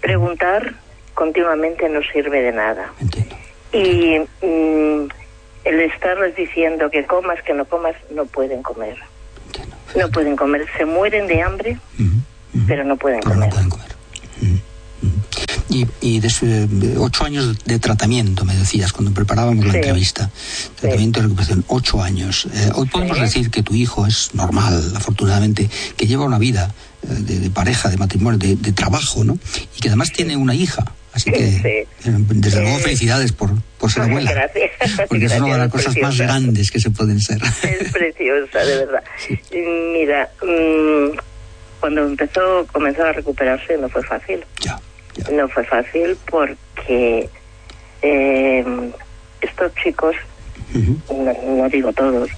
Preguntar 0.00 0.74
continuamente 1.14 1.88
no 1.88 2.00
sirve 2.12 2.42
de 2.42 2.52
nada. 2.52 2.92
Entiendo. 3.00 3.36
Y 3.72 4.18
mm, 4.44 5.08
el 5.64 5.80
estarles 5.80 6.36
diciendo 6.36 6.90
que 6.90 7.04
comas, 7.04 7.42
que 7.42 7.54
no 7.54 7.64
comas, 7.64 7.94
no 8.10 8.26
pueden 8.26 8.62
comer. 8.62 8.96
No 9.96 10.08
pueden 10.10 10.36
comer, 10.36 10.66
se 10.76 10.84
mueren 10.84 11.26
de 11.26 11.42
hambre, 11.42 11.78
pero 12.66 12.84
no 12.84 12.96
pueden 12.96 13.20
pero 13.20 13.34
comer. 13.34 13.48
No 13.48 13.54
pueden 13.54 13.70
comer 13.70 13.97
y, 15.68 15.86
y 16.00 16.20
de 16.20 16.96
ocho 16.98 17.24
años 17.24 17.64
de 17.64 17.78
tratamiento, 17.78 18.44
me 18.44 18.54
decías, 18.54 18.92
cuando 18.92 19.12
preparábamos 19.12 19.66
la 19.66 19.74
entrevista. 19.74 20.30
Tratamiento 20.80 21.20
de 21.20 21.24
recuperación, 21.24 21.64
ocho 21.68 22.02
años. 22.02 22.46
Eh, 22.54 22.70
hoy 22.74 22.88
podemos 22.88 23.20
decir 23.20 23.50
que 23.50 23.62
tu 23.62 23.74
hijo 23.74 24.06
es 24.06 24.34
normal, 24.34 24.92
afortunadamente, 24.96 25.68
que 25.96 26.06
lleva 26.06 26.24
una 26.24 26.38
vida 26.38 26.72
eh, 27.02 27.38
de, 27.38 27.50
pareja, 27.50 27.88
de 27.88 27.96
matrimonio, 27.96 28.38
de, 28.38 28.72
trabajo, 28.72 29.24
¿no? 29.24 29.38
Y 29.76 29.80
que 29.80 29.88
además 29.88 30.12
tiene 30.12 30.36
una 30.36 30.54
hija. 30.54 30.84
Así 31.12 31.32
que, 31.32 31.46
eh, 31.46 31.86
desde 32.04 32.62
luego, 32.62 32.78
felicidades 32.78 33.32
por, 33.32 33.50
por 33.78 33.90
ser 33.90 34.04
abuela. 34.04 34.32
Gracias. 34.32 34.70
Porque 35.08 35.26
es 35.26 35.32
una 35.40 35.54
de 35.54 35.58
las 35.58 35.70
cosas 35.70 35.96
más 36.00 36.16
grandes 36.16 36.70
que 36.70 36.80
se 36.80 36.90
pueden 36.90 37.20
ser. 37.20 37.40
Es 37.62 37.92
preciosa, 37.92 38.58
de 38.60 38.76
verdad. 38.76 39.02
Mira, 39.92 40.30
mm, 40.42 41.18
cuando 41.80 42.06
empezó, 42.06 42.66
comenzó 42.72 43.04
a 43.04 43.12
recuperarse, 43.12 43.76
no 43.78 43.88
fue 43.88 44.02
fácil. 44.02 44.44
Ya. 44.60 44.78
No 45.32 45.48
fue 45.48 45.64
fácil 45.64 46.16
porque 46.30 47.28
eh, 48.02 48.92
estos 49.40 49.74
chicos, 49.76 50.16
no, 50.74 51.68
digo 51.68 51.92
todos, 51.92 52.30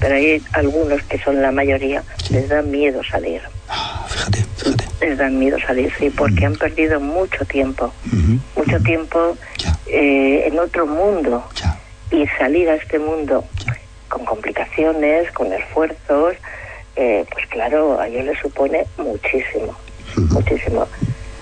pero 0.00 0.14
hay 0.14 0.42
algunos 0.52 1.02
que 1.04 1.18
son 1.18 1.40
la 1.40 1.50
mayoría, 1.50 2.02
les 2.30 2.48
da 2.48 2.62
miedo 2.62 3.02
salir. 3.04 3.40
Ah, 3.68 4.04
fíjate, 4.08 4.44
fíjate. 4.56 4.84
Les 5.00 5.18
dan 5.18 5.38
miedo 5.38 5.58
salir, 5.66 5.92
sí, 5.98 6.10
porque 6.10 6.46
han 6.46 6.56
perdido 6.56 7.00
mucho 7.00 7.44
tiempo, 7.44 7.92
mucho 8.56 8.80
tiempo 8.80 9.36
eh, 9.86 10.44
en 10.46 10.58
otro 10.58 10.86
mundo. 10.86 11.44
Y 12.10 12.24
salir 12.38 12.68
a 12.68 12.76
este 12.76 13.00
mundo 13.00 13.44
con 14.08 14.24
complicaciones, 14.24 15.30
con 15.32 15.52
esfuerzos, 15.52 16.34
eh, 16.94 17.24
pues 17.32 17.46
claro, 17.48 18.00
a 18.00 18.06
ellos 18.06 18.24
les 18.26 18.38
supone 18.38 18.86
muchísimo, 18.96 19.76
muchísimo 20.30 20.86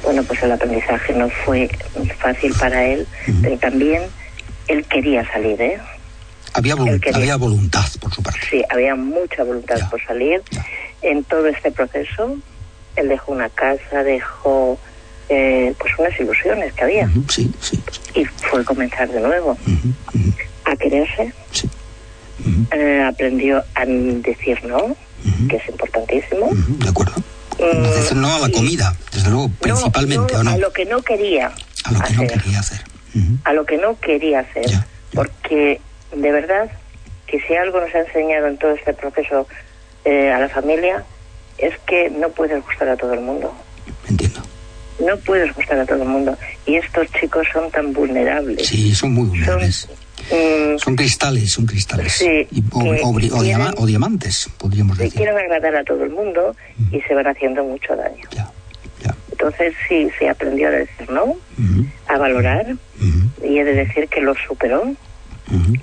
bueno, 0.05 0.23
pues 0.23 0.43
el 0.43 0.53
aprendizaje 0.53 1.13
no 1.15 1.29
fue 1.29 1.69
fácil 2.19 2.55
para 2.59 2.85
él, 2.85 3.07
pero 3.43 3.59
también 3.59 4.03
él 4.69 4.85
quería 4.87 5.27
salir, 5.33 5.61
¿eh? 5.61 5.79
Había, 6.53 6.75
había 7.13 7.37
voluntad 7.37 7.85
por 8.01 8.15
su 8.15 8.23
parte. 8.23 8.39
Sí, 8.49 8.63
había 8.71 8.95
mucha 8.95 9.43
voluntad 9.43 9.77
por 9.91 10.01
salir. 10.05 10.41
En 11.03 11.25
todo 11.25 11.49
este 11.49 11.73
proceso, 11.73 12.37
él 12.95 13.09
dejó 13.09 13.33
una 13.33 13.49
casa, 13.49 14.05
dejó 14.05 14.79
eh, 15.29 15.75
pues 15.79 15.93
unas 15.99 16.19
ilusiones 16.21 16.73
que 16.75 16.85
había. 16.85 17.11
sí, 17.29 17.53
sí, 17.61 17.83
Y 18.15 18.25
fue 18.25 18.65
comenzar 18.65 19.09
de 19.09 19.21
nuevo 19.21 19.59
a 20.65 20.77
quererse. 20.77 21.33
Sí. 21.51 21.69
Eh, 22.71 23.03
aprendió 23.07 23.65
a 23.75 23.85
decir 23.87 24.63
no, 24.65 24.97
que 25.49 25.57
es 25.57 25.69
importantísimo. 25.69 26.51
De 26.53 26.89
acuerdo 26.89 27.15
No 28.15 28.35
a 28.35 28.39
la 28.39 28.49
comida, 28.51 28.95
desde 29.13 29.31
luego, 29.31 29.51
principalmente, 29.61 30.37
¿o 30.37 30.43
no? 30.45 30.51
A 30.51 30.57
lo 30.59 30.73
que 30.73 30.85
no 30.85 31.03
quería 31.03 31.53
A 31.85 31.93
lo 31.93 31.99
que 32.01 32.05
hacer. 32.05 32.17
no 32.17 32.27
quería 32.27 32.61
hacer. 32.61 32.81
A 33.45 33.53
lo 33.53 33.67
que 33.67 33.77
no 33.77 34.01
quería 34.01 34.41
hacer. 34.41 34.67
Porque, 35.13 35.81
de 36.15 36.33
verdad, 36.33 36.71
que 37.27 37.41
si 37.41 37.55
algo 37.55 37.81
nos 37.81 37.95
ha 37.95 38.01
enseñado 38.01 38.47
en 38.49 38.59
todo 38.59 38.73
este 38.73 38.95
proceso 38.95 39.47
eh, 40.05 40.31
a 40.33 40.39
la 40.41 40.49
familia, 40.49 41.05
es 41.59 41.75
que 41.87 42.11
no 42.11 42.29
puedes 42.31 42.63
gustar 42.65 42.89
a 42.89 42.97
todo 42.97 43.15
el 43.15 43.21
mundo. 43.21 43.55
Entiendo. 44.09 44.41
No 45.01 45.17
puedes 45.19 45.55
gustar 45.55 45.79
a 45.79 45.87
todo 45.87 46.03
el 46.03 46.09
mundo. 46.09 46.37
Y 46.67 46.77
estos 46.77 47.07
chicos 47.21 47.47
son 47.53 47.71
tan 47.71 47.93
vulnerables. 47.93 48.67
Sí, 48.67 48.95
son 48.95 49.13
muy 49.13 49.27
vulnerables. 49.29 49.89
Mm. 50.31 50.79
son 50.79 50.97
cristales, 50.97 51.53
son 51.53 51.67
cristales. 51.67 52.13
Sí, 52.13 52.47
o, 52.73 53.87
diamantes, 53.87 54.49
podríamos 54.59 54.99
decir. 54.99 55.15
quieren 55.15 55.37
agradar 55.37 55.77
a 55.77 55.85
todo 55.85 56.05
el 56.05 56.11
mundo 56.11 56.57
y 56.91 57.01
se 57.03 57.15
van 57.15 57.27
haciendo 57.27 57.65
mucho 57.65 57.95
daño. 57.97 58.25
Entonces 59.33 59.75
sí, 59.89 60.09
se 60.19 60.29
aprendió 60.29 60.69
a 60.69 60.71
decir 60.71 61.11
no, 61.11 61.37
a 62.09 62.19
valorar, 62.19 62.75
y 63.43 63.59
he 63.59 63.65
de 63.65 63.75
decir 63.75 64.09
que 64.09 64.21
lo 64.21 64.35
superó. 64.47 64.95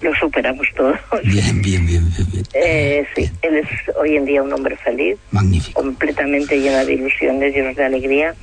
Lo 0.02 0.16
superamos 0.16 0.68
todos. 0.76 0.98
Bien, 1.24 1.62
bien, 1.62 1.86
bien. 1.86 2.04
bien, 2.32 2.44
Eh, 2.54 3.06
sí, 3.16 3.30
él 3.44 3.58
es 3.58 3.96
hoy 3.96 4.16
en 4.16 4.26
día 4.26 4.42
un 4.42 4.52
hombre 4.52 4.76
feliz. 4.78 5.18
Magnífico. 5.30 5.82
Completamente 5.82 6.60
lleno 6.60 6.84
de 6.84 6.94
ilusiones, 6.94 7.54
lleno 7.54 7.74
de 7.74 7.84
alegría. 7.84 8.34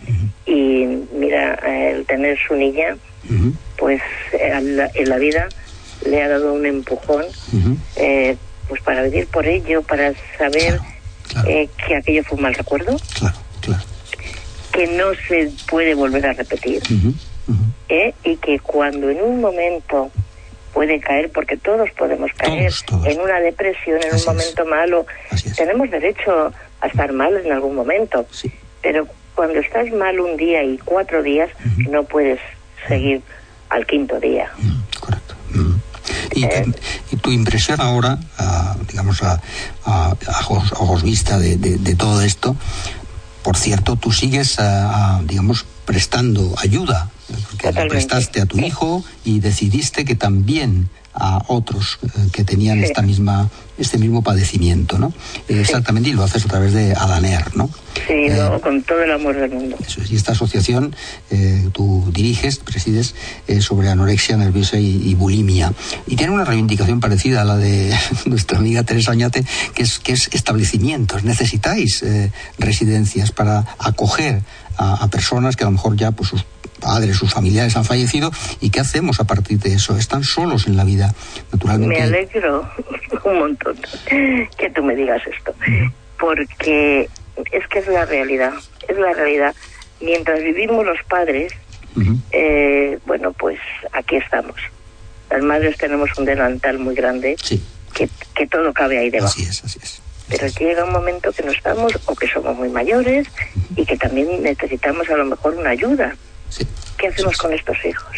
Y 0.47 0.87
mira, 1.13 1.55
el 1.55 2.07
tener 2.07 2.39
su 2.47 2.55
niña, 2.55 2.97
pues 3.77 4.01
en 4.33 4.77
la, 4.77 5.19
vida 5.19 5.49
le 6.07 6.23
ha 6.23 6.29
dado 6.29 6.53
un 6.53 6.67
empujón 6.67 7.25
eh, 7.97 8.37
pues 8.69 8.83
para 8.83 9.03
vivir 9.03 9.27
por 9.29 9.47
ello, 9.47 9.83
para 9.83 10.13
saber 10.37 10.79
eh, 11.47 11.69
que 11.87 11.97
aquello 11.97 12.23
fue 12.25 12.37
un 12.37 12.43
mal 12.43 12.55
recuerdo. 12.55 12.97
Claro, 13.15 13.37
claro. 13.61 13.83
Que 14.73 14.87
no 14.87 15.07
se 15.27 15.51
puede 15.69 15.95
volver 15.95 16.27
a 16.27 16.33
repetir. 16.35 16.83
Eh, 17.89 18.15
y 18.25 18.37
que 18.37 18.59
cuando 18.59 19.09
en 19.09 19.23
un 19.23 19.41
momento 19.41 20.11
puede 20.75 21.01
caer, 21.01 21.31
porque 21.33 21.57
todos 21.57 21.91
podemos 21.93 22.31
caer 22.37 22.73
en 23.05 23.21
una 23.21 23.41
depresión, 23.41 24.01
en 24.03 24.15
un 24.15 24.25
momento 24.25 24.65
malo. 24.67 25.07
Tenemos 25.57 25.91
derecho 25.91 26.53
a 26.81 26.87
estar 26.87 27.13
mal 27.13 27.37
en 27.37 27.51
algún 27.51 27.75
momento, 27.75 28.27
pero 28.83 29.09
cuando 29.35 29.61
estás 29.61 29.91
mal 29.93 30.21
un 30.21 30.37
día 30.37 30.63
y 30.63 30.79
cuatro 30.79 31.23
días, 31.23 31.49
no 31.91 32.05
puedes 32.05 32.39
seguir 32.87 33.23
al 33.71 33.87
quinto 33.87 34.21
día. 34.21 34.51
correcto. 35.01 35.28
Y, 36.39 37.17
tu 37.17 37.33
impresión 37.33 37.81
ahora, 37.81 38.19
digamos, 38.89 39.23
a, 39.23 39.41
ojos, 40.49 41.03
vista 41.03 41.39
de, 41.39 41.95
todo 41.97 42.23
esto, 42.23 42.57
por 43.43 43.57
cierto, 43.57 43.97
tú 43.97 44.13
sigues, 44.13 44.59
digamos, 45.27 45.67
prestando 45.85 46.55
ayuda 46.59 47.11
porque 47.51 47.73
le 47.73 47.89
prestaste 47.89 48.41
a 48.41 48.47
tu 48.47 48.59
hijo 48.59 49.05
y 49.25 49.41
decidiste 49.41 50.05
que 50.05 50.15
también 50.15 50.89
a 51.19 51.43
otros 51.49 51.99
eh, 52.03 52.29
que 52.33 52.45
tenían 52.45 52.83
esta 52.83 53.03
misma 53.03 53.51
este 53.77 53.97
mismo 53.97 54.23
padecimiento, 54.23 54.99
¿no? 54.99 55.13
Exactamente, 55.47 56.09
y 56.09 56.13
lo 56.13 56.25
haces 56.25 56.45
a 56.45 56.49
través 56.49 56.73
de 56.73 56.95
Adaner, 56.95 57.57
¿no? 57.57 57.71
Sí, 58.09 58.27
eh, 58.29 58.59
con 58.61 58.83
todo 58.83 59.01
el 59.05 59.13
amor 59.13 59.37
del 59.37 59.51
mundo. 59.51 59.77
y 60.11 60.17
esta 60.17 60.33
asociación 60.33 60.97
eh, 61.31 61.69
tú 61.73 62.05
diriges, 62.13 62.59
presides, 62.59 63.15
sobre 63.61 63.89
anorexia 63.89 64.37
nerviosa 64.37 64.79
y, 64.79 65.15
bulimia. 65.15 65.73
Y 66.09 66.17
tiene 66.17 66.33
una 66.33 66.45
reivindicación 66.45 66.99
parecida 66.99 67.43
a 67.43 67.45
la 67.45 67.57
de 67.57 67.97
nuestra 68.27 68.59
amiga 68.59 68.83
Teresa 68.83 69.13
Añate, 69.13 69.45
que 69.75 69.85
es, 69.85 70.01
que 70.01 70.13
es 70.13 70.29
establecimientos. 70.33 71.23
Necesitáis 71.23 72.05
residencias 72.59 73.31
para 73.31 73.65
acoger 73.79 74.43
a, 74.77 75.05
a, 75.05 75.09
personas 75.09 75.55
que 75.55 75.63
a 75.63 75.69
lo 75.69 75.73
mejor 75.73 75.97
ya 75.97 76.11
pues 76.11 76.31
sus 76.31 76.45
padres, 76.79 77.17
sus 77.17 77.33
familiares 77.33 77.77
han 77.77 77.85
fallecido 77.85 78.31
y 78.61 78.71
qué 78.71 78.81
hacemos 78.81 79.21
a 79.21 79.25
partir 79.25 79.59
de 79.59 79.75
eso. 79.75 79.97
Están 79.97 80.25
solos 80.25 80.67
en 80.67 80.77
la 80.77 80.85
vida, 80.85 81.15
naturalmente. 81.53 81.97
Me 81.97 82.03
alegro 82.03 82.69
un 83.25 83.39
montón 83.39 83.77
que 84.09 84.71
tú 84.75 84.83
me 84.83 84.95
digas 84.95 85.23
esto, 85.27 85.55
porque 86.19 87.09
es 87.53 87.67
que 87.69 87.79
es 87.79 87.89
la 87.89 88.05
realidad, 88.05 88.53
es 88.89 88.99
la 88.99 89.13
realidad. 89.13 89.55
Mientras 90.01 90.41
vivimos 90.41 90.85
los 90.85 90.99
padres, 91.09 91.53
eh, 92.31 92.99
bueno, 93.07 93.33
pues 93.33 93.59
aquí 93.93 94.17
estamos. 94.17 94.57
Las 95.31 95.43
madres 95.43 95.77
tenemos 95.77 96.11
un 96.17 96.25
delantal 96.25 96.79
muy 96.79 96.95
grande 96.95 97.37
que, 97.95 98.09
que 98.35 98.47
todo 98.47 98.73
cabe 98.73 98.99
ahí 98.99 99.11
debajo. 99.11 99.33
Así 99.33 99.43
es, 99.43 99.65
así 99.65 99.79
es. 99.83 100.03
Pero 100.29 100.47
llega 100.47 100.85
un 100.85 100.93
momento 100.93 101.33
que 101.33 101.43
no 101.43 101.51
estamos 101.51 101.93
o 102.05 102.15
que 102.15 102.29
somos 102.29 102.57
muy 102.57 102.69
mayores 102.69 103.27
y 103.75 103.85
que 103.85 103.97
también 103.97 104.43
necesitamos 104.43 105.09
a 105.09 105.17
lo 105.17 105.25
mejor 105.25 105.55
una 105.55 105.71
ayuda. 105.71 106.15
¿Qué 106.97 107.09
hacemos 107.09 107.37
con 107.37 107.53
estos 107.53 107.77
hijos? 107.85 108.17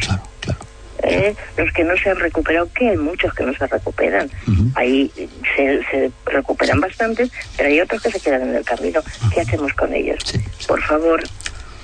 ¿Eh? 1.02 1.34
Los 1.56 1.72
que 1.72 1.84
no 1.84 1.96
se 1.96 2.10
han 2.10 2.18
recuperado, 2.18 2.68
que 2.74 2.90
hay 2.90 2.96
muchos 2.96 3.32
que 3.34 3.44
no 3.44 3.54
se 3.54 3.66
recuperan. 3.66 4.30
Ahí 4.74 5.10
se, 5.56 6.10
recuperan 6.26 6.80
bastantes, 6.80 7.30
pero 7.56 7.68
hay 7.68 7.80
otros 7.80 8.02
que 8.02 8.10
se 8.10 8.20
quedan 8.20 8.42
en 8.42 8.56
el 8.56 8.64
camino. 8.64 9.00
¿Qué 9.32 9.40
hacemos 9.40 9.72
con 9.74 9.94
ellos? 9.94 10.18
Por 10.66 10.82
favor, 10.82 11.22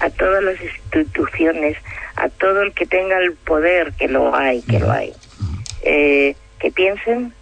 a 0.00 0.10
todas 0.10 0.42
las 0.42 0.56
instituciones, 0.60 1.76
a 2.16 2.28
todo 2.28 2.62
el 2.62 2.72
que 2.72 2.86
tenga 2.86 3.18
el 3.18 3.32
poder, 3.32 3.92
que 3.94 4.08
lo 4.08 4.34
hay, 4.34 4.62
que 4.62 4.78
lo 4.78 4.90
hay, 4.90 5.12
eh, 5.82 6.36
que 6.58 6.70
piensen 6.70 7.32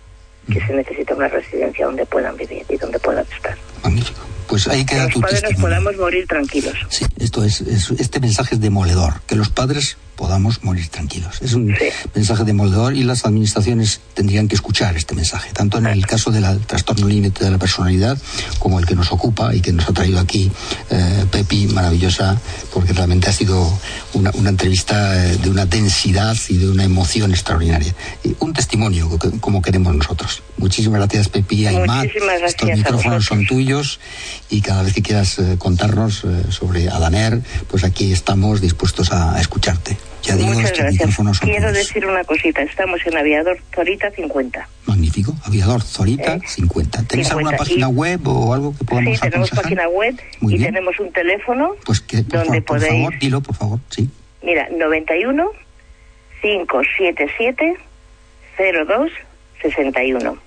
que 0.52 0.60
se 0.66 0.74
necesita 0.74 1.14
una 1.14 1.28
residencia 1.28 1.86
donde 1.86 2.06
puedan 2.06 2.36
vivir 2.36 2.64
y 2.68 2.76
donde 2.76 2.98
puedan 2.98 3.26
estar. 3.32 3.56
Magnífico 3.82 4.33
pues 4.48 4.68
ahí 4.68 4.84
queda 4.84 5.08
que 5.08 5.18
los 5.18 5.30
padres 5.30 5.56
podamos 5.60 5.96
morir 5.96 6.26
tranquilos. 6.26 6.74
Sí, 6.88 7.04
esto 7.18 7.44
es, 7.44 7.60
este 7.60 8.20
mensaje 8.20 8.54
es 8.54 8.60
demoledor, 8.60 9.20
que 9.26 9.36
los 9.36 9.48
padres 9.48 9.96
podamos 10.16 10.62
morir 10.62 10.88
tranquilos. 10.88 11.40
Es 11.42 11.54
un 11.54 11.74
mensaje 12.14 12.44
demoledor 12.44 12.94
y 12.94 13.02
las 13.02 13.24
administraciones 13.24 14.00
tendrían 14.14 14.48
que 14.48 14.54
escuchar 14.54 14.96
este 14.96 15.14
mensaje, 15.14 15.52
tanto 15.52 15.78
en 15.78 15.86
el 15.86 16.06
caso 16.06 16.30
del 16.30 16.44
trastorno 16.60 17.08
límite 17.08 17.44
de 17.44 17.50
la 17.50 17.58
personalidad 17.58 18.18
como 18.58 18.78
el 18.78 18.86
que 18.86 18.94
nos 18.94 19.12
ocupa 19.12 19.54
y 19.54 19.60
que 19.60 19.72
nos 19.72 19.88
ha 19.88 19.92
traído 19.92 20.20
aquí 20.20 20.50
eh, 20.90 21.24
Pepi, 21.30 21.66
maravillosa, 21.68 22.40
porque 22.72 22.92
realmente 22.92 23.28
ha 23.28 23.32
sido 23.32 23.66
una, 24.14 24.30
entrevista 24.48 25.24
eh, 25.24 25.36
de 25.36 25.50
una 25.50 25.66
densidad 25.66 26.36
y 26.48 26.58
de 26.58 26.70
una 26.70 26.84
emoción 26.84 27.30
extraordinaria. 27.30 27.94
un 28.40 28.52
testimonio 28.52 29.08
como 29.40 29.62
queremos 29.62 29.94
nosotros. 29.94 30.42
Muchísimas 30.58 31.00
gracias 31.00 31.28
Pepi, 31.28 31.66
Aymar. 31.66 32.06
Estos 32.44 32.68
micrófonos 32.68 33.24
son 33.24 33.46
tuyos 33.46 34.00
y 34.50 34.60
cada 34.60 34.82
vez 34.82 34.94
que 34.94 35.02
quieras 35.02 35.38
eh, 35.38 35.56
contarnos 35.58 36.24
sobre 36.50 36.88
Adaner, 36.88 37.40
pues 37.68 37.84
aquí 37.84 38.12
estamos 38.12 38.60
dispuestos 38.60 39.12
a, 39.12 39.40
escucharte. 39.40 39.96
Ya 40.24 40.36
digo, 40.36 40.54
Muchas 40.54 40.72
gracias. 40.72 41.40
Quiero 41.40 41.70
decir 41.70 42.06
una 42.06 42.24
cosita, 42.24 42.62
estamos 42.62 43.00
en 43.04 43.16
Aviador 43.16 43.58
Zorita 43.74 44.10
50. 44.10 44.68
Magnífico, 44.86 45.34
Aviador 45.44 45.82
Zorita 45.82 46.38
50. 46.40 47.00
¿Eh? 47.00 47.04
¿Tenéis 47.06 47.30
alguna 47.30 47.56
página 47.56 47.88
web 47.88 48.26
o 48.26 48.54
algo 48.54 48.74
que 48.76 48.84
podamos 48.84 49.14
Sí, 49.14 49.20
tenemos 49.20 49.50
página 49.50 49.88
web 49.88 50.18
y 50.40 50.58
tenemos 50.58 50.98
un 50.98 51.12
teléfono 51.12 51.74
pues 51.84 52.00
que, 52.00 52.22
donde 52.22 52.62
por 52.62 52.78
podéis... 52.78 53.02
favor, 53.02 53.18
dilo, 53.18 53.40
por 53.42 53.54
favor, 53.54 53.80
sí. 53.90 54.08
Mira, 54.42 54.68
91 54.70 55.50
577 56.40 57.76
02 58.86 59.10
61 59.60 60.38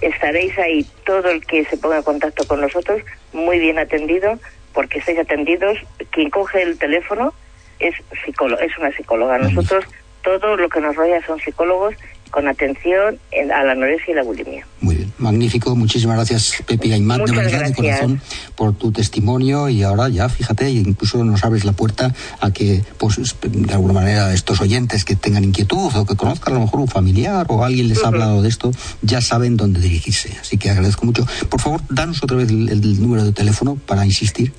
estaréis 0.00 0.58
ahí 0.58 0.86
todo 1.06 1.30
el 1.30 1.44
que 1.46 1.64
se 1.66 1.76
ponga 1.76 1.98
en 1.98 2.02
contacto 2.02 2.46
con 2.46 2.60
nosotros 2.60 3.00
muy 3.32 3.58
bien 3.58 3.78
atendido 3.78 4.38
porque 4.72 4.98
estáis 4.98 5.18
atendidos 5.18 5.78
quien 6.10 6.30
coge 6.30 6.62
el 6.62 6.78
teléfono 6.78 7.32
es 7.78 7.94
psicólogo 8.24 8.60
es 8.62 8.76
una 8.78 8.92
psicóloga 8.92 9.38
nosotros 9.38 9.84
todo 10.22 10.56
lo 10.56 10.68
que 10.68 10.80
nos 10.80 10.96
rodea 10.96 11.24
son 11.26 11.38
psicólogos 11.40 11.94
con 12.34 12.48
atención 12.48 13.16
a 13.54 13.62
la 13.62 13.72
anorexia 13.72 14.10
y 14.10 14.14
la 14.16 14.24
bulimia. 14.24 14.66
Muy 14.80 14.96
bien, 14.96 15.12
magnífico. 15.18 15.76
Muchísimas 15.76 16.16
gracias, 16.16 16.64
Pepi 16.66 16.92
Aymar, 16.92 17.22
de 17.22 17.30
verdad, 17.30 17.64
de 17.64 17.72
corazón, 17.72 18.20
por 18.56 18.74
tu 18.74 18.90
testimonio. 18.90 19.68
Y 19.68 19.84
ahora 19.84 20.08
ya, 20.08 20.28
fíjate, 20.28 20.68
incluso 20.68 21.22
nos 21.22 21.44
abres 21.44 21.64
la 21.64 21.74
puerta 21.74 22.12
a 22.40 22.50
que, 22.50 22.82
pues, 22.98 23.36
de 23.40 23.72
alguna 23.72 23.92
manera, 23.92 24.34
estos 24.34 24.60
oyentes 24.60 25.04
que 25.04 25.14
tengan 25.14 25.44
inquietud 25.44 25.94
o 25.94 26.04
que 26.04 26.16
conozcan 26.16 26.54
a 26.54 26.58
lo 26.58 26.64
mejor 26.64 26.80
un 26.80 26.88
familiar 26.88 27.46
o 27.50 27.64
alguien 27.64 27.86
les 27.86 28.02
ha 28.02 28.08
hablado 28.08 28.42
de 28.42 28.48
esto, 28.48 28.72
ya 29.02 29.20
saben 29.20 29.56
dónde 29.56 29.78
dirigirse. 29.78 30.36
Así 30.40 30.58
que 30.58 30.70
agradezco 30.70 31.06
mucho. 31.06 31.24
Por 31.48 31.60
favor, 31.60 31.82
danos 31.88 32.20
otra 32.24 32.36
vez 32.36 32.48
el, 32.48 33.00
número 33.00 33.22
de 33.22 33.30
teléfono 33.30 33.76
para 33.86 34.04
insistir. 34.04 34.52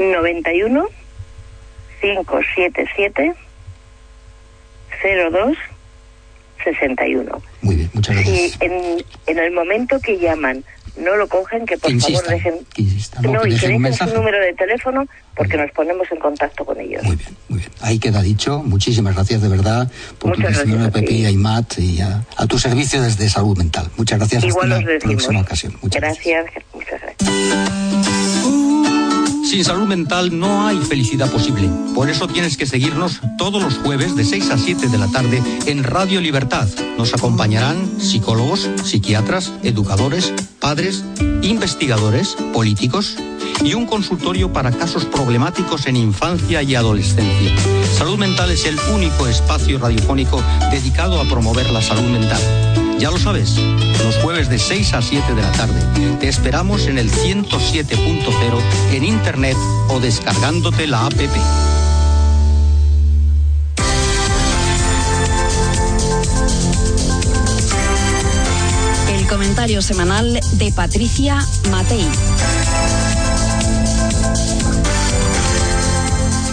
91 0.00 0.88
577 2.04 3.34
02 5.30 5.56
61. 6.62 7.42
Muy 7.62 7.76
bien, 7.76 7.90
muchas 7.92 8.16
gracias. 8.16 8.52
Si 8.52 8.64
en, 8.64 9.04
en 9.26 9.38
el 9.38 9.52
momento 9.52 10.00
que 10.00 10.18
llaman 10.18 10.64
no 10.96 11.16
lo 11.16 11.26
cogen, 11.28 11.66
que 11.66 11.76
por 11.76 11.90
favor 12.00 12.26
dejen. 12.28 12.54
no, 13.22 13.44
y 13.46 13.56
que 13.56 13.68
dejen 13.68 13.92
su 13.94 14.06
número 14.06 14.38
de 14.38 14.52
teléfono 14.54 15.06
porque 15.34 15.56
nos 15.56 15.70
ponemos 15.72 16.06
en 16.12 16.18
contacto 16.18 16.64
con 16.64 16.80
ellos. 16.80 17.02
Muy 17.02 17.16
bien, 17.16 17.36
muy 17.48 17.58
bien. 17.58 17.70
Ahí 17.80 17.98
queda 17.98 18.22
dicho. 18.22 18.62
Muchísimas 18.64 19.14
gracias 19.14 19.42
de 19.42 19.48
verdad 19.48 19.90
por 20.18 20.36
tu 20.36 20.42
testimonio, 20.42 20.92
Pepi, 20.92 21.26
a 21.26 21.30
IMAT 21.30 21.78
y 21.78 22.00
a, 22.00 22.24
tu 22.48 22.58
servicio 22.58 23.02
desde 23.02 23.28
salud 23.28 23.58
mental. 23.58 23.90
Muchas 23.96 24.18
gracias. 24.18 24.44
Igual 24.44 24.72
hasta 24.72 24.90
la 24.92 24.98
próxima 25.00 25.40
ocasión. 25.40 25.76
Muchas 25.82 26.00
gracias. 26.00 26.46
Muchas 26.72 27.00
gracias. 27.00 28.93
Sin 29.44 29.62
salud 29.62 29.86
mental 29.86 30.38
no 30.38 30.66
hay 30.66 30.78
felicidad 30.78 31.30
posible. 31.30 31.68
Por 31.94 32.08
eso 32.08 32.26
tienes 32.26 32.56
que 32.56 32.64
seguirnos 32.64 33.20
todos 33.36 33.62
los 33.62 33.74
jueves 33.74 34.16
de 34.16 34.24
6 34.24 34.50
a 34.50 34.58
7 34.58 34.88
de 34.88 34.98
la 34.98 35.06
tarde 35.08 35.42
en 35.66 35.84
Radio 35.84 36.22
Libertad. 36.22 36.66
Nos 36.96 37.12
acompañarán 37.12 38.00
psicólogos, 38.00 38.70
psiquiatras, 38.82 39.52
educadores, 39.62 40.32
padres, 40.60 41.04
investigadores, 41.42 42.36
políticos 42.54 43.16
y 43.62 43.74
un 43.74 43.84
consultorio 43.84 44.50
para 44.50 44.72
casos 44.72 45.04
problemáticos 45.04 45.86
en 45.86 45.96
infancia 45.96 46.62
y 46.62 46.74
adolescencia. 46.74 47.54
Salud 47.98 48.16
Mental 48.16 48.50
es 48.50 48.64
el 48.64 48.78
único 48.94 49.26
espacio 49.28 49.78
radiofónico 49.78 50.42
dedicado 50.70 51.20
a 51.20 51.24
promover 51.24 51.70
la 51.70 51.82
salud 51.82 52.08
mental. 52.10 52.73
Ya 52.98 53.10
lo 53.10 53.18
sabes, 53.18 53.56
los 54.02 54.16
jueves 54.22 54.48
de 54.48 54.58
6 54.58 54.94
a 54.94 55.02
7 55.02 55.34
de 55.34 55.42
la 55.42 55.52
tarde. 55.52 55.80
Te 56.20 56.28
esperamos 56.28 56.86
en 56.86 56.98
el 56.98 57.10
107.0 57.10 58.60
en 58.92 59.04
internet 59.04 59.56
o 59.88 60.00
descargándote 60.00 60.86
la 60.86 61.06
app. 61.06 61.12
El 69.08 69.26
comentario 69.26 69.82
semanal 69.82 70.40
de 70.52 70.72
Patricia 70.72 71.44
Matei. 71.70 72.08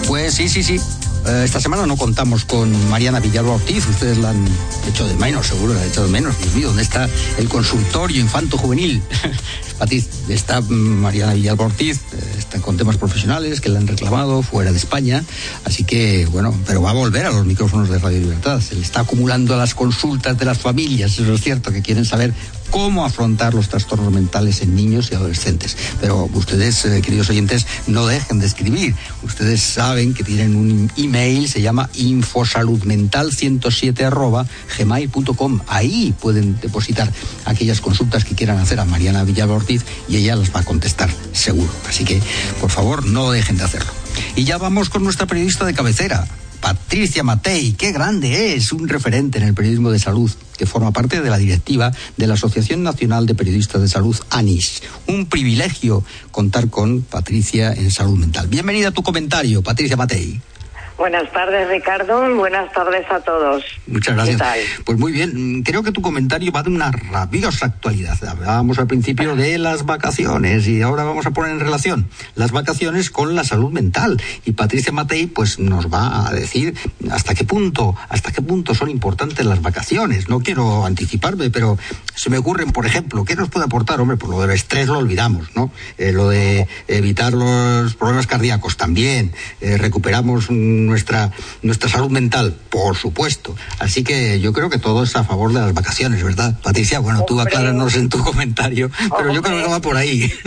Pues 0.08 0.34
sí, 0.34 0.50
sí, 0.50 0.64
sí. 0.64 0.80
Eh, 1.28 1.44
esta 1.46 1.60
semana 1.60 1.86
no 1.86 1.98
contamos 1.98 2.46
con 2.46 2.90
Mariana 2.90 3.20
Villalba 3.20 3.54
Ortiz, 3.54 3.86
ustedes 3.88 4.18
la 4.18 4.32
han 4.32 4.46
hecho 4.88 5.08
de 5.08 5.14
menos, 5.16 5.48
seguro, 5.48 5.74
la 5.74 5.82
han 5.82 5.88
hecho 5.88 6.04
de 6.04 6.10
menos. 6.10 6.38
Dios 6.40 6.56
mío, 6.56 6.68
¿dónde 6.68 6.82
está 6.82 7.08
el 7.38 7.48
consultorio 7.48 8.20
infanto-juvenil? 8.22 9.02
Patiz, 9.78 10.08
está 10.30 10.62
Mariana 10.62 11.34
Villalba 11.34 11.66
Ortiz, 11.66 11.98
eh, 12.14 12.36
está 12.38 12.60
con 12.60 12.76
temas 12.78 12.98
profesionales 12.98 13.62
que 13.62 13.70
le 13.70 13.78
han 13.78 13.88
reclamado 13.88 14.42
fuera 14.42 14.72
de 14.72 14.78
España, 14.78 15.24
así 15.64 15.84
que, 15.84 16.26
bueno, 16.28 16.56
pero 16.66 16.82
va 16.82 16.90
a 16.90 16.94
volver 16.94 17.28
a 17.28 17.32
los 17.32 17.46
micrófonos 17.46 17.90
de 17.90 18.00
Radio 18.00 18.20
Libertad. 18.20 18.60
Se 18.60 18.76
le 18.76 18.82
está 18.82 19.02
acumulando 19.02 19.56
las 19.58 19.76
consultas 19.76 20.38
de 20.38 20.46
las 20.46 20.58
familias, 20.58 21.20
eso 21.20 21.34
es 21.34 21.42
cierto, 21.42 21.72
que 21.72 21.84
quieren 21.84 22.06
saber 22.06 22.34
cómo 22.72 23.06
afrontar 23.06 23.54
los 23.54 23.70
trastornos 23.70 24.12
mentales 24.12 24.62
en 24.62 24.76
niños 24.76 25.12
y 25.12 25.16
adolescentes. 25.16 25.78
Pero 26.00 26.28
ustedes, 26.34 26.84
eh, 26.86 27.02
queridos 27.02 27.30
oyentes, 27.30 27.68
no 27.86 28.08
dejen 28.08 28.40
de 28.40 28.48
escribir. 28.48 28.96
Ustedes 29.22 29.62
saben 29.62 30.16
que 30.16 30.24
tienen 30.24 30.56
un 30.56 30.92
email, 30.98 31.48
se 31.48 31.62
llama 31.62 31.92
infosaludmental107 31.94 34.48
gmail.com. 34.78 35.60
Ahí 35.68 36.16
pueden 36.20 36.60
depositar 36.60 37.12
aquellas 37.46 37.80
consultas 37.82 38.26
que 38.26 38.34
quieran 38.36 38.58
hacer 38.58 38.80
a 38.80 38.86
Mariana 38.86 39.24
Villalba 39.24 39.54
Ortiz 39.56 39.86
y 40.08 40.16
ella 40.16 40.36
las 40.36 40.56
va 40.56 40.62
a 40.62 40.64
contestar 40.64 41.12
seguro. 41.34 41.70
Así 41.88 42.06
que, 42.06 42.20
por 42.60 42.72
favor, 42.72 43.06
no 43.06 43.30
dejen 43.32 43.58
de 43.58 43.66
hacerlo. 43.66 43.92
Y 44.36 44.46
ya 44.46 44.58
vamos 44.58 44.90
con 44.90 45.04
nuestra 45.04 45.28
periodista 45.28 45.66
de 45.66 45.74
cabecera, 45.74 46.26
Patricia 46.62 47.24
Matei, 47.24 47.74
qué 47.74 47.92
grande 47.92 48.54
es, 48.54 48.72
un 48.72 48.88
referente 48.88 49.40
en 49.40 49.46
el 49.46 49.54
periodismo 49.56 49.92
de 49.92 49.98
salud, 49.98 50.32
que 50.58 50.68
forma 50.68 50.92
parte 50.92 51.20
de 51.20 51.30
la 51.30 51.40
directiva 51.40 51.92
de 52.18 52.28
la 52.28 52.36
Asociación 52.36 52.84
Nacional 52.84 53.26
de 53.26 53.36
Periodistas 53.36 53.82
de 53.82 53.88
Salud, 53.88 54.16
ANIS. 54.30 54.84
Un 55.08 55.26
privilegio 55.26 56.04
contar 56.32 56.70
con 56.70 57.02
Patricia 57.02 57.74
en 57.74 57.90
salud 57.90 58.18
mental. 58.18 58.48
Bienvenida 58.48 58.90
a 58.90 58.92
tu 58.92 59.02
comentario, 59.02 59.64
Patricia 59.64 59.98
Matei. 59.98 60.40
Buenas 61.02 61.32
tardes, 61.32 61.68
Ricardo. 61.68 62.36
Buenas 62.36 62.72
tardes 62.74 63.08
a 63.10 63.20
todos. 63.22 63.64
Muchas 63.88 64.14
gracias. 64.14 64.40
Pues 64.86 65.00
muy 65.00 65.12
bien, 65.12 65.64
creo 65.64 65.82
que 65.82 65.92
tu 65.92 66.04
comentario 66.04 66.52
va 66.52 66.62
de 66.62 66.70
una 66.70 66.92
rabiosa 66.92 67.66
actualidad. 67.66 68.24
Hablábamos 68.24 68.78
al 68.78 68.86
principio 68.86 69.36
de 69.36 69.58
las 69.58 69.84
vacaciones 69.84 70.68
y 70.68 70.84
ahora 70.84 71.04
vamos 71.04 71.26
a 71.26 71.32
poner 71.32 71.54
en 71.54 71.60
relación 71.60 72.08
las 72.36 72.52
vacaciones 72.52 73.10
con 73.10 73.34
la 73.34 73.44
salud 73.44 73.72
mental. 73.72 74.22
Y 74.46 74.52
Patricia 74.52 74.94
Matei 74.94 75.26
pues 75.26 75.58
nos 75.58 75.92
va 75.92 76.28
a 76.28 76.34
decir 76.34 76.76
hasta 77.10 77.34
qué 77.34 77.46
punto, 77.46 77.96
hasta 78.08 78.32
qué 78.32 78.44
punto 78.44 78.76
son 78.76 78.92
importantes 78.92 79.44
las 79.44 79.64
vacaciones. 79.64 80.30
No 80.30 80.42
quiero 80.42 80.86
anticiparme, 80.86 81.50
pero 81.50 81.80
se 82.14 82.30
me 82.30 82.38
ocurren, 82.38 82.70
por 82.74 82.86
ejemplo, 82.86 83.26
¿qué 83.26 83.36
nos 83.36 83.50
puede 83.50 83.66
aportar? 83.66 84.00
Hombre, 84.02 84.18
por 84.18 84.30
lo 84.30 84.40
del 84.42 84.52
estrés 84.52 84.88
lo 84.88 85.00
olvidamos, 85.00 85.48
¿no? 85.56 85.72
Eh, 85.98 86.12
lo 86.12 86.30
de 86.30 86.68
evitar 86.88 87.34
los 87.34 87.96
problemas 87.96 88.28
cardíacos 88.28 88.78
también. 88.78 89.34
Eh, 89.62 89.78
recuperamos 89.80 90.50
un 90.50 90.91
nuestra, 90.92 91.32
nuestra 91.64 91.90
salud 91.90 92.12
mental, 92.12 92.54
por 92.70 92.96
supuesto. 92.96 93.56
Así 93.80 94.04
que 94.04 94.40
yo 94.40 94.54
creo 94.54 94.70
que 94.70 94.78
todo 94.78 95.04
es 95.04 95.16
a 95.16 95.24
favor 95.24 95.52
de 95.54 95.62
las 95.62 95.74
vacaciones, 95.74 96.24
¿verdad? 96.24 96.54
Patricia, 96.62 97.00
bueno, 97.00 97.24
tú 97.26 97.40
acláranos 97.42 97.96
en 97.96 98.10
tu 98.10 98.20
comentario, 98.24 98.92
pero 99.18 99.34
yo 99.34 99.42
creo 99.42 99.64
que 99.64 99.70
va 99.70 99.80
por 99.80 99.98
ahí. 99.98 100.32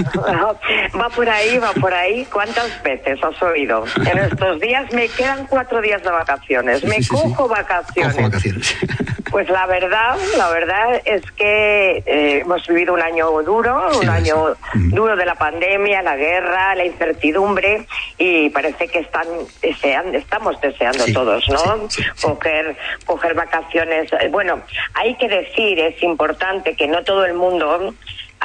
Va 0.94 1.08
por 1.08 1.28
ahí, 1.28 1.58
va 1.58 1.72
por 1.72 1.92
ahí. 1.92 2.26
¿Cuántas 2.32 2.82
veces 2.82 3.18
has 3.22 3.42
oído? 3.42 3.84
En 3.96 4.18
estos 4.18 4.60
días 4.60 4.92
me 4.92 5.08
quedan 5.08 5.46
cuatro 5.46 5.80
días 5.80 6.02
de 6.02 6.10
vacaciones, 6.10 6.84
me 6.84 7.04
cojo 7.06 7.48
vacaciones. 7.48 8.12
Cojo 8.12 8.22
vacaciones. 8.22 8.76
Pues 9.34 9.50
la 9.50 9.66
verdad, 9.66 10.16
la 10.38 10.48
verdad 10.50 11.02
es 11.04 11.28
que 11.32 12.04
eh, 12.06 12.38
hemos 12.42 12.64
vivido 12.68 12.94
un 12.94 13.02
año 13.02 13.28
duro, 13.42 13.90
un 14.00 14.08
año 14.08 14.54
duro 14.74 15.16
de 15.16 15.26
la 15.26 15.34
pandemia, 15.34 16.02
la 16.02 16.14
guerra, 16.14 16.76
la 16.76 16.84
incertidumbre 16.84 17.84
y 18.16 18.48
parece 18.50 18.86
que 18.86 19.00
están 19.00 19.26
deseando, 19.60 20.16
estamos 20.16 20.60
deseando 20.60 21.04
todos, 21.12 21.48
¿no? 21.48 21.88
coger, 22.22 22.76
coger 23.06 23.34
vacaciones. 23.34 24.08
Bueno, 24.30 24.60
hay 24.94 25.16
que 25.16 25.26
decir, 25.26 25.80
es 25.80 26.00
importante 26.04 26.76
que 26.76 26.86
no 26.86 27.02
todo 27.02 27.24
el 27.24 27.34
mundo 27.34 27.92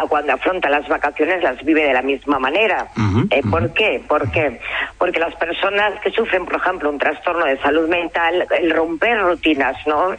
cuando 0.07 0.33
afronta 0.33 0.69
las 0.69 0.87
vacaciones 0.87 1.43
las 1.43 1.63
vive 1.63 1.83
de 1.83 1.93
la 1.93 2.01
misma 2.01 2.39
manera. 2.39 2.87
Eh, 3.29 3.41
¿Por 3.49 3.73
qué? 3.73 4.01
¿Por 4.07 4.31
qué? 4.31 4.59
Porque 4.97 5.19
las 5.19 5.35
personas 5.35 5.99
que 6.01 6.11
sufren, 6.11 6.45
por 6.45 6.55
ejemplo, 6.55 6.89
un 6.89 6.97
trastorno 6.97 7.45
de 7.45 7.57
salud 7.57 7.87
mental, 7.89 8.47
el 8.59 8.71
romper 8.71 9.19
rutinas, 9.21 9.75
¿no? 9.85 10.15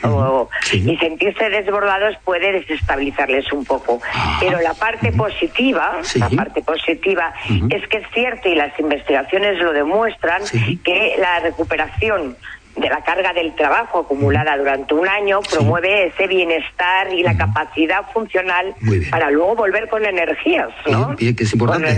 Y 0.72 0.96
sentirse 0.98 1.48
desbordados 1.50 2.16
puede 2.24 2.52
desestabilizarles 2.52 3.52
un 3.52 3.64
poco. 3.64 4.00
Pero 4.40 4.60
la 4.60 4.74
parte 4.74 5.12
positiva, 5.12 5.98
la 6.16 6.28
parte 6.30 6.62
positiva 6.62 7.32
es 7.70 7.86
que 7.88 7.98
es 7.98 8.06
cierto 8.12 8.48
y 8.48 8.54
las 8.54 8.78
investigaciones 8.78 9.58
lo 9.58 9.72
demuestran 9.72 10.42
que 10.84 11.16
la 11.18 11.40
recuperación 11.40 12.36
de 12.80 12.88
la 12.88 13.02
carga 13.02 13.32
del 13.32 13.54
trabajo 13.54 14.00
acumulada 14.00 14.56
durante 14.56 14.94
un 14.94 15.06
año 15.08 15.40
promueve 15.42 16.06
ese 16.06 16.26
bienestar 16.26 17.12
y 17.12 17.22
la 17.22 17.36
capacidad 17.36 18.10
funcional 18.12 18.74
para 19.10 19.30
luego 19.30 19.56
volver 19.56 19.88
con 19.88 20.04
energías, 20.04 20.68
¿no? 20.90 21.14
que 21.16 21.34
es 21.38 21.52
importante. 21.52 21.88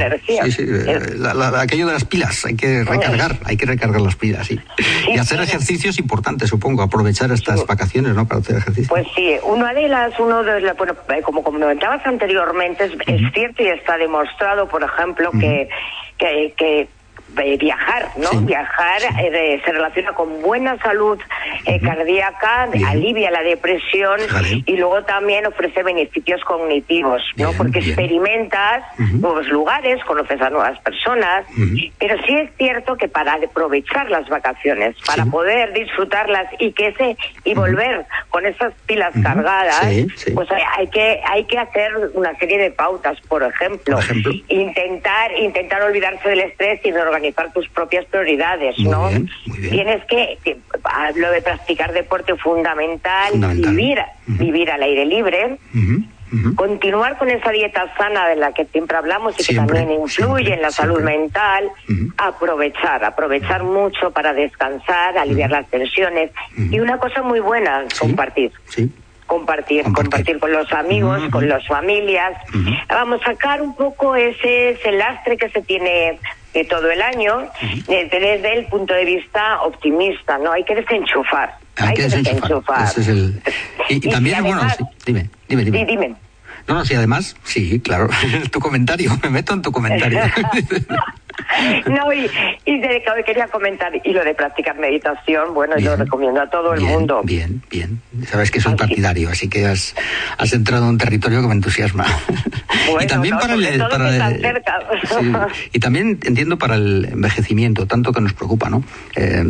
aquello 1.56 1.86
de 1.86 1.92
las 1.92 2.04
pilas, 2.04 2.44
hay 2.44 2.56
que 2.56 2.84
recargar, 2.84 3.38
hay 3.44 3.56
que 3.56 3.66
recargar 3.66 4.00
las 4.00 4.16
pilas, 4.16 4.46
sí. 4.46 4.60
y 5.08 5.18
hacer 5.18 5.40
ejercicios 5.40 5.98
importantes, 5.98 6.48
supongo, 6.48 6.82
aprovechar 6.82 7.30
estas 7.32 7.66
vacaciones, 7.66 8.14
¿no? 8.14 8.26
Para 8.26 8.40
hacer 8.40 8.56
ejercicio. 8.56 8.88
Pues 8.88 9.06
sí, 9.14 9.36
una 9.44 9.72
de 9.72 9.88
las, 9.88 10.18
uno 10.18 10.42
de 10.42 10.60
las, 10.60 10.76
bueno, 10.76 10.94
eh, 11.08 11.22
como 11.22 11.42
comentabas 11.42 12.04
anteriormente, 12.06 12.84
es, 12.84 13.32
cierto 13.32 13.62
y 13.62 13.68
está 13.68 13.96
demostrado, 13.96 14.68
por 14.68 14.82
ejemplo, 14.82 15.30
que, 15.32 15.68
que, 16.18 16.54
que 16.56 16.88
eh, 17.38 17.56
viajar, 17.56 18.08
¿no? 18.16 18.40
Viajar 18.42 19.00
eh, 19.18 19.60
se 19.64 19.72
relaciona 19.72 20.12
con 20.12 20.42
buena 20.42 20.76
salud 20.78 21.18
eh, 21.64 21.80
cardíaca, 21.80 22.68
alivia 22.86 23.30
la 23.30 23.42
depresión 23.42 24.20
y 24.66 24.76
luego 24.76 25.02
también 25.04 25.46
ofrece 25.46 25.82
beneficios 25.82 26.42
cognitivos, 26.44 27.22
¿no? 27.36 27.52
Porque 27.52 27.78
experimentas 27.78 28.84
nuevos 28.98 29.48
lugares, 29.48 30.02
conoces 30.04 30.40
a 30.42 30.50
nuevas 30.50 30.78
personas, 30.80 31.46
pero 31.98 32.16
sí 32.26 32.34
es 32.34 32.50
cierto 32.58 32.96
que 32.96 33.08
para 33.08 33.34
aprovechar 33.34 34.10
las 34.10 34.28
vacaciones, 34.28 34.94
para 35.06 35.24
poder 35.24 35.72
disfrutarlas 35.72 36.46
y 36.58 36.72
que 36.72 36.88
ese 36.88 37.16
y 37.44 37.54
volver 37.54 38.04
con 38.28 38.44
esas 38.44 38.74
pilas 38.86 39.14
cargadas, 39.22 39.86
pues 40.34 40.48
hay, 40.50 40.86
que 40.88 41.20
hay 41.24 41.44
que 41.44 41.58
hacer 41.58 41.92
una 42.14 42.36
serie 42.36 42.58
de 42.58 42.70
pautas, 42.70 43.18
por 43.22 43.42
ejemplo, 43.42 43.98
intentar 44.48 45.32
intentar 45.38 45.82
olvidarse 45.82 46.28
del 46.28 46.40
estrés 46.40 46.80
y 46.84 46.90
de 46.90 47.00
organizar 47.00 47.21
tus 47.52 47.68
propias 47.68 48.04
prioridades, 48.06 48.78
¿no? 48.78 49.08
Tienes 49.70 50.04
que, 50.06 50.38
lo 51.16 51.30
de 51.30 51.42
practicar 51.42 51.92
deporte 51.92 52.36
fundamental, 52.36 53.32
vivir, 53.54 53.98
vivir 54.26 54.70
al 54.70 54.82
aire 54.82 55.06
libre. 55.06 55.58
Continuar 56.56 57.18
con 57.18 57.28
esa 57.28 57.50
dieta 57.50 57.94
sana 57.98 58.26
de 58.28 58.36
la 58.36 58.52
que 58.52 58.64
siempre 58.64 58.96
hablamos 58.96 59.38
y 59.38 59.44
que 59.44 59.54
también 59.54 59.90
influye 59.90 60.54
en 60.54 60.62
la 60.62 60.70
salud 60.70 61.02
mental, 61.02 61.70
aprovechar, 62.16 63.04
aprovechar 63.04 63.62
mucho 63.64 64.10
para 64.12 64.32
descansar, 64.32 65.18
aliviar 65.18 65.50
las 65.50 65.68
tensiones. 65.68 66.30
Y 66.56 66.80
una 66.80 66.96
cosa 66.96 67.22
muy 67.22 67.40
buena, 67.40 67.84
compartir. 68.00 68.50
Compartir, 69.26 69.84
compartir, 69.92 70.38
con 70.38 70.52
los 70.52 70.72
amigos, 70.72 71.22
con 71.30 71.48
las 71.48 71.66
familias. 71.66 72.32
Vamos 72.88 73.20
a 73.22 73.32
sacar 73.32 73.60
un 73.60 73.76
poco 73.76 74.16
ese, 74.16 74.70
ese 74.70 74.92
lastre 74.92 75.36
que 75.36 75.50
se 75.50 75.60
tiene 75.60 76.18
de 76.52 76.64
todo 76.64 76.90
el 76.90 77.00
año 77.00 77.48
desde, 77.86 78.58
el 78.58 78.66
punto 78.66 78.94
de 78.94 79.04
vista 79.04 79.62
optimista, 79.62 80.38
¿no? 80.38 80.52
Hay 80.52 80.64
que 80.64 80.74
desenchufar. 80.74 81.56
Hay, 81.76 81.94
que 81.94 82.02
desenchufar. 82.02 82.88
y, 83.88 84.00
también, 84.10 84.42
bueno, 84.42 84.62
dime, 85.06 85.30
dime, 85.48 85.64
dime. 85.64 85.84
dime. 85.86 86.14
No, 86.68 86.74
no, 86.74 86.84
sí, 86.84 86.94
además, 86.94 87.36
sí, 87.44 87.80
claro, 87.80 88.08
tu 88.52 88.60
comentario, 88.60 89.10
me 89.22 89.30
meto 89.30 89.54
en 89.54 89.62
tu 89.62 89.72
comentario. 89.72 90.20
no, 91.86 92.12
y, 92.12 92.28
y 92.64 92.80
de, 92.80 93.02
quería 93.24 93.46
comentar, 93.48 93.92
y 94.02 94.12
lo 94.12 94.24
de 94.24 94.34
practicar 94.34 94.78
meditación, 94.78 95.54
bueno, 95.54 95.78
yo 95.78 95.90
lo 95.90 96.04
recomiendo 96.04 96.40
a 96.40 96.48
todo 96.48 96.74
el 96.74 96.80
mundo. 96.80 97.22
Bien, 97.24 97.62
bien. 97.70 98.00
Sabes 98.26 98.50
que 98.50 98.60
soy 98.60 98.74
partidario, 98.74 99.28
así 99.30 99.48
que 99.48 99.66
has, 99.66 99.94
has 100.38 100.52
entrado 100.52 100.84
en 100.84 100.90
un 100.90 100.98
territorio 100.98 101.40
que 101.40 101.48
me 101.48 101.54
entusiasma. 101.54 102.06
y 103.00 103.06
también 103.06 103.38
para 103.38 103.54
el, 103.54 103.82
y 105.72 105.78
también 105.78 106.18
entiendo 106.24 106.58
para 106.58 106.76
el 106.76 107.08
envejecimiento, 107.12 107.86
tanto 107.86 108.12
que 108.12 108.20
nos 108.20 108.32
preocupa, 108.32 108.70
¿no? 108.70 108.82
Eh, 109.16 109.44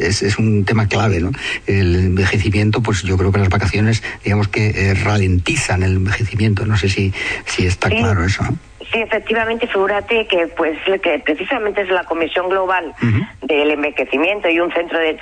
es, 0.00 0.22
es, 0.22 0.38
un 0.38 0.64
tema 0.64 0.88
clave, 0.88 1.20
¿no? 1.20 1.32
El 1.66 1.94
envejecimiento, 1.96 2.82
pues 2.82 3.02
yo 3.02 3.16
creo 3.16 3.32
que 3.32 3.38
las 3.38 3.48
vacaciones, 3.48 4.02
digamos 4.24 4.48
que 4.48 4.90
eh, 4.90 4.94
ralentizan 4.94 5.82
el 5.82 5.96
envejecimiento. 5.96 6.66
No 6.66 6.76
sé 6.76 6.88
si, 6.88 7.12
si 7.46 7.66
está 7.66 7.88
claro 7.88 8.24
eso. 8.24 8.42
¿no? 8.44 8.58
Sí, 8.94 9.00
efectivamente, 9.00 9.66
figúrate 9.66 10.24
que 10.28 10.46
pues 10.56 10.78
que 11.02 11.18
precisamente 11.18 11.80
es 11.82 11.90
la 11.90 12.04
Comisión 12.04 12.48
Global 12.48 12.94
del 13.42 13.72
Envejecimiento 13.72 14.48
y 14.48 14.60
un 14.60 14.72
centro 14.72 15.00
de 15.00 15.14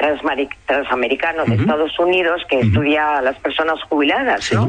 transamericano 0.66 1.46
de 1.46 1.54
Estados 1.54 1.98
Unidos 1.98 2.42
que 2.50 2.60
estudia 2.60 3.16
a 3.16 3.22
las 3.22 3.36
personas 3.38 3.82
jubiladas, 3.84 4.52
¿no? 4.52 4.68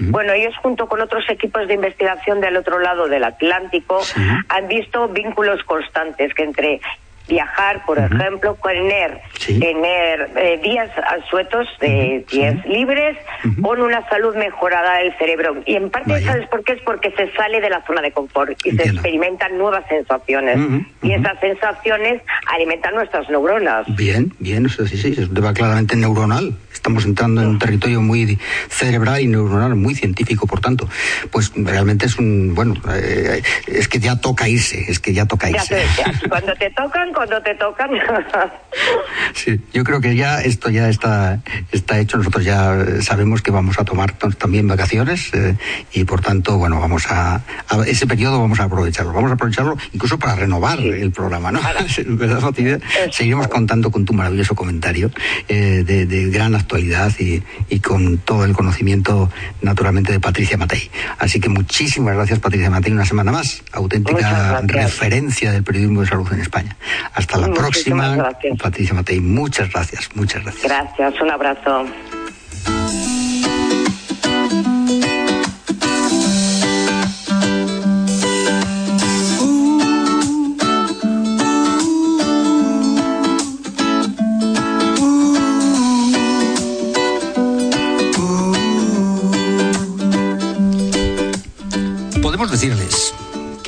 Bueno, 0.00 0.32
ellos 0.32 0.56
junto 0.62 0.88
con 0.88 1.02
otros 1.02 1.24
equipos 1.28 1.68
de 1.68 1.74
investigación 1.74 2.40
del 2.40 2.56
otro 2.56 2.78
lado 2.78 3.08
del 3.08 3.24
Atlántico 3.24 4.00
han 4.48 4.68
visto 4.68 5.06
vínculos 5.08 5.62
constantes 5.64 6.32
que 6.32 6.44
entre 6.44 6.80
viajar, 7.28 7.84
por 7.86 7.98
ejemplo, 7.98 8.56
tener, 8.62 9.20
tener 9.46 10.30
eh, 10.36 10.60
días 10.62 10.90
asuetos 10.98 11.66
de 11.80 12.24
días 12.30 12.64
libres 12.66 13.16
con 13.62 13.80
una 13.80 14.06
salud 14.08 14.34
mejorada 14.36 14.98
del 14.98 15.16
cerebro. 15.16 15.62
Y 15.66 15.76
en 15.76 15.90
parte, 15.90 16.22
¿sabes 16.22 16.46
por 16.48 16.64
qué? 16.64 16.72
Es 16.72 16.82
porque 16.82 17.10
se 17.12 17.32
sale 17.32 17.60
de 17.60 17.70
la 17.70 17.84
zona 17.86 18.02
de 18.02 18.12
confort 18.12 18.52
y 18.64 18.72
se 18.72 18.82
experimentan 18.84 19.56
nuevas 19.56 19.84
sensaciones. 19.88 20.58
Y 21.02 21.12
esas 21.12 21.38
sensaciones 21.40 22.22
alimentan 22.46 22.94
nuestras 22.94 23.28
neuronas. 23.28 23.86
Bien, 23.96 24.32
bien, 24.38 24.66
eso 24.66 24.86
sí, 24.86 24.96
sí, 24.96 25.12
es 25.12 25.28
un 25.28 25.34
tema 25.34 25.52
claramente 25.54 25.96
neuronal. 25.96 26.54
Estamos 26.84 27.06
entrando 27.06 27.40
en 27.40 27.48
un 27.48 27.58
territorio 27.58 28.02
muy 28.02 28.38
cerebral 28.68 29.22
y 29.22 29.26
neuronal, 29.26 29.74
muy 29.74 29.94
científico, 29.94 30.46
por 30.46 30.60
tanto. 30.60 30.86
Pues 31.30 31.50
realmente 31.56 32.04
es 32.04 32.18
un, 32.18 32.54
bueno, 32.54 32.74
eh, 32.92 33.40
es 33.66 33.88
que 33.88 33.98
ya 34.00 34.20
toca 34.20 34.50
irse, 34.50 34.84
es 34.86 34.98
que 34.98 35.14
ya 35.14 35.24
toca 35.24 35.48
irse. 35.48 35.82
cuando 36.28 36.52
te 36.56 36.68
tocan, 36.72 37.10
cuando 37.14 37.40
te 37.40 37.54
tocan. 37.54 37.88
sí, 39.32 39.58
yo 39.72 39.82
creo 39.82 40.02
que 40.02 40.14
ya 40.14 40.42
esto 40.42 40.68
ya 40.68 40.90
está, 40.90 41.40
está 41.72 41.98
hecho. 41.98 42.18
Nosotros 42.18 42.44
ya 42.44 42.76
sabemos 43.00 43.40
que 43.40 43.50
vamos 43.50 43.78
a 43.78 43.84
tomar 43.86 44.12
también 44.12 44.68
vacaciones 44.68 45.32
eh, 45.32 45.56
y 45.94 46.04
por 46.04 46.20
tanto, 46.20 46.58
bueno, 46.58 46.78
vamos 46.80 47.06
a, 47.08 47.40
ese 47.86 48.06
periodo 48.06 48.42
vamos 48.42 48.60
a 48.60 48.64
aprovecharlo. 48.64 49.14
Vamos 49.14 49.30
a 49.30 49.34
aprovecharlo 49.34 49.78
incluso 49.94 50.18
para 50.18 50.34
renovar 50.34 50.80
el 50.80 51.10
programa, 51.12 51.50
¿no? 51.50 51.60
Seguiremos 53.10 53.48
contando 53.48 53.90
con 53.90 54.04
tu 54.04 54.12
maravilloso 54.12 54.54
comentario 54.54 55.10
eh, 55.48 55.82
de, 55.82 56.28
gran 56.28 56.54
actualidad 56.74 57.12
y, 57.20 57.42
y 57.68 57.80
con 57.80 58.18
todo 58.18 58.44
el 58.44 58.52
conocimiento 58.52 59.30
naturalmente 59.62 60.12
de 60.12 60.20
Patricia 60.20 60.56
Matei. 60.56 60.90
Así 61.18 61.40
que 61.40 61.48
muchísimas 61.48 62.14
gracias 62.14 62.40
Patricia 62.40 62.68
Matei 62.68 62.92
una 62.92 63.04
semana 63.04 63.30
más, 63.30 63.62
auténtica 63.72 64.60
referencia 64.64 65.52
del 65.52 65.62
periodismo 65.62 66.00
de 66.00 66.08
salud 66.08 66.32
en 66.32 66.40
España. 66.40 66.76
Hasta 67.14 67.38
la 67.38 67.52
próxima. 67.52 68.30
Patricia 68.60 68.94
Matei, 68.94 69.20
muchas 69.20 69.70
gracias, 69.70 70.10
muchas 70.14 70.42
gracias. 70.42 70.64
Gracias, 70.64 71.20
un 71.20 71.30
abrazo. 71.30 71.86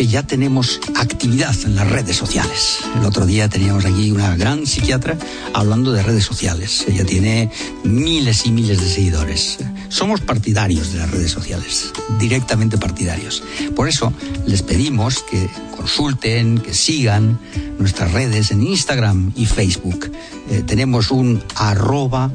Ya 0.09 0.23
tenemos 0.23 0.81
actividad 0.95 1.55
en 1.65 1.75
las 1.75 1.89
redes 1.89 2.17
sociales. 2.17 2.79
El 2.99 3.05
otro 3.05 3.27
día 3.27 3.49
teníamos 3.49 3.85
aquí 3.85 4.11
una 4.11 4.37
gran 4.37 4.67
psiquiatra 4.67 5.17
hablando 5.55 5.93
de 5.93 6.03
redes 6.03 6.25
sociales. 6.25 6.85
Ella 6.89 7.05
tiene 7.05 7.51
miles 7.85 8.47
y 8.47 8.51
miles 8.51 8.81
de 8.81 8.89
seguidores. 8.89 9.59
Somos 9.89 10.21
partidarios 10.21 10.93
de 10.93 10.99
las 10.99 11.11
redes 11.11 11.31
sociales, 11.31 11.93
directamente 12.19 12.79
partidarios. 12.79 13.43
Por 13.75 13.89
eso 13.89 14.13
les 14.47 14.63
pedimos 14.63 15.23
que 15.31 15.49
consulten, 15.77 16.59
que 16.59 16.75
sigan 16.75 17.39
nuestras 17.79 18.13
redes 18.13 18.51
en 18.51 18.63
Instagram 18.63 19.33
y 19.37 19.47
Facebook. 19.47 20.11
Eh, 20.51 20.63
tenemos 20.67 21.11
un 21.11 21.43
arroba 21.55 22.31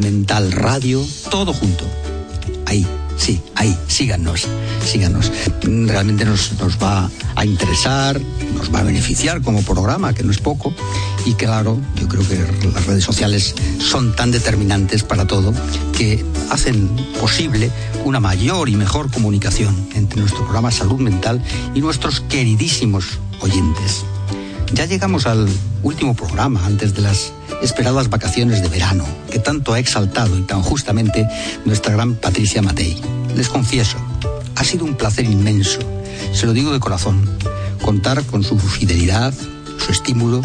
mental 0.00 0.52
radio, 0.52 1.06
todo 1.30 1.52
junto. 1.52 1.84
Ahí 2.66 2.86
Sí, 3.22 3.40
ahí, 3.54 3.78
síganos, 3.86 4.48
síganos. 4.84 5.30
Realmente 5.62 6.24
nos, 6.24 6.58
nos 6.58 6.76
va 6.82 7.08
a 7.36 7.44
interesar, 7.46 8.20
nos 8.56 8.74
va 8.74 8.80
a 8.80 8.82
beneficiar 8.82 9.42
como 9.42 9.62
programa, 9.62 10.12
que 10.12 10.24
no 10.24 10.32
es 10.32 10.38
poco. 10.38 10.74
Y 11.24 11.34
claro, 11.34 11.78
yo 12.00 12.08
creo 12.08 12.26
que 12.26 12.68
las 12.74 12.84
redes 12.84 13.04
sociales 13.04 13.54
son 13.78 14.16
tan 14.16 14.32
determinantes 14.32 15.04
para 15.04 15.24
todo 15.24 15.54
que 15.96 16.24
hacen 16.50 16.88
posible 17.20 17.70
una 18.04 18.18
mayor 18.18 18.68
y 18.68 18.74
mejor 18.74 19.08
comunicación 19.08 19.72
entre 19.94 20.18
nuestro 20.18 20.42
programa 20.42 20.72
Salud 20.72 20.98
Mental 20.98 21.40
y 21.76 21.80
nuestros 21.80 22.22
queridísimos 22.22 23.20
oyentes. 23.38 24.04
Ya 24.72 24.86
llegamos 24.86 25.28
al 25.28 25.48
último 25.84 26.14
programa 26.14 26.66
antes 26.66 26.92
de 26.92 27.02
las 27.02 27.32
esperadas 27.62 28.10
vacaciones 28.10 28.62
de 28.62 28.68
verano 28.68 29.04
que 29.30 29.38
tanto 29.38 29.72
ha 29.72 29.78
exaltado 29.78 30.36
y 30.38 30.42
tan 30.42 30.62
justamente 30.62 31.26
nuestra 31.64 31.92
gran 31.92 32.14
Patricia 32.14 32.60
Matei. 32.60 33.00
Les 33.36 33.48
confieso, 33.48 33.98
ha 34.56 34.64
sido 34.64 34.84
un 34.84 34.96
placer 34.96 35.24
inmenso, 35.24 35.78
se 36.32 36.46
lo 36.46 36.52
digo 36.52 36.72
de 36.72 36.80
corazón, 36.80 37.28
contar 37.82 38.22
con 38.24 38.42
su 38.42 38.58
fidelidad, 38.58 39.32
su 39.78 39.92
estímulo, 39.92 40.42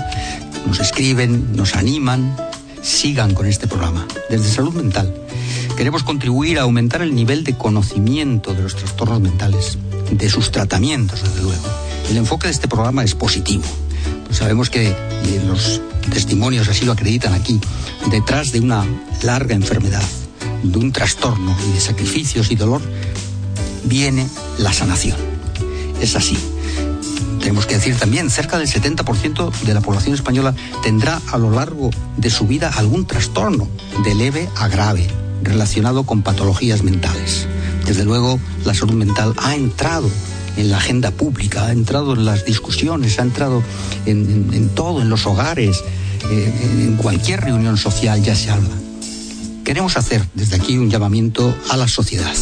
nos 0.67 0.79
escriben, 0.79 1.55
nos 1.55 1.75
animan, 1.75 2.35
sigan 2.81 3.33
con 3.33 3.47
este 3.47 3.67
programa. 3.67 4.07
Desde 4.29 4.49
Salud 4.49 4.73
Mental 4.73 5.13
queremos 5.75 6.03
contribuir 6.03 6.59
a 6.59 6.63
aumentar 6.63 7.01
el 7.01 7.13
nivel 7.13 7.43
de 7.43 7.55
conocimiento 7.55 8.53
de 8.53 8.63
los 8.63 8.75
trastornos 8.75 9.21
mentales, 9.21 9.77
de 10.11 10.29
sus 10.29 10.51
tratamientos, 10.51 11.23
desde 11.23 11.41
luego. 11.41 11.63
El 12.09 12.17
enfoque 12.17 12.47
de 12.47 12.53
este 12.53 12.67
programa 12.67 13.03
es 13.03 13.13
positivo 13.13 13.63
Sabemos 14.31 14.69
que 14.69 14.95
los 15.45 15.81
testimonios 16.11 16.67
así 16.67 16.85
lo 16.85 16.93
acreditan 16.93 17.33
aquí. 17.33 17.59
Detrás 18.11 18.51
de 18.51 18.59
una 18.59 18.85
larga 19.23 19.55
enfermedad, 19.55 20.03
de 20.63 20.77
un 20.77 20.91
trastorno 20.91 21.55
y 21.69 21.73
de 21.73 21.79
sacrificios 21.79 22.51
y 22.51 22.55
dolor, 22.55 22.81
viene 23.83 24.27
la 24.57 24.73
sanación. 24.73 25.17
Es 26.01 26.15
así. 26.15 26.37
Tenemos 27.39 27.65
que 27.65 27.75
decir 27.75 27.95
también, 27.95 28.29
cerca 28.29 28.57
del 28.57 28.67
70% 28.67 29.51
de 29.61 29.73
la 29.73 29.81
población 29.81 30.13
española 30.13 30.53
tendrá 30.83 31.21
a 31.31 31.37
lo 31.37 31.51
largo 31.51 31.91
de 32.17 32.29
su 32.29 32.45
vida 32.45 32.69
algún 32.75 33.05
trastorno, 33.05 33.67
de 34.03 34.15
leve 34.15 34.49
a 34.57 34.67
grave, 34.67 35.07
relacionado 35.43 36.03
con 36.03 36.23
patologías 36.23 36.83
mentales. 36.83 37.47
Desde 37.85 38.03
luego, 38.03 38.39
la 38.65 38.73
salud 38.73 38.95
mental 38.95 39.33
ha 39.37 39.55
entrado 39.55 40.09
en 40.57 40.69
la 40.71 40.77
agenda 40.77 41.11
pública, 41.11 41.67
ha 41.67 41.71
entrado 41.71 42.13
en 42.13 42.25
las 42.25 42.45
discusiones, 42.45 43.19
ha 43.19 43.21
entrado 43.21 43.63
en, 44.05 44.69
todo, 44.69 45.01
en 45.01 45.09
los 45.09 45.25
hogares, 45.25 45.83
eh, 46.29 46.53
en 46.81 46.97
cualquier 46.97 47.41
reunión 47.41 47.77
social 47.77 48.21
ya 48.21 48.35
se 48.35 48.49
habla. 48.49 48.75
Queremos 49.63 49.97
hacer 49.97 50.25
desde 50.33 50.55
aquí 50.55 50.77
un 50.77 50.89
llamamiento 50.89 51.55
a 51.69 51.77
la 51.77 51.87
sociedad, 51.87 52.35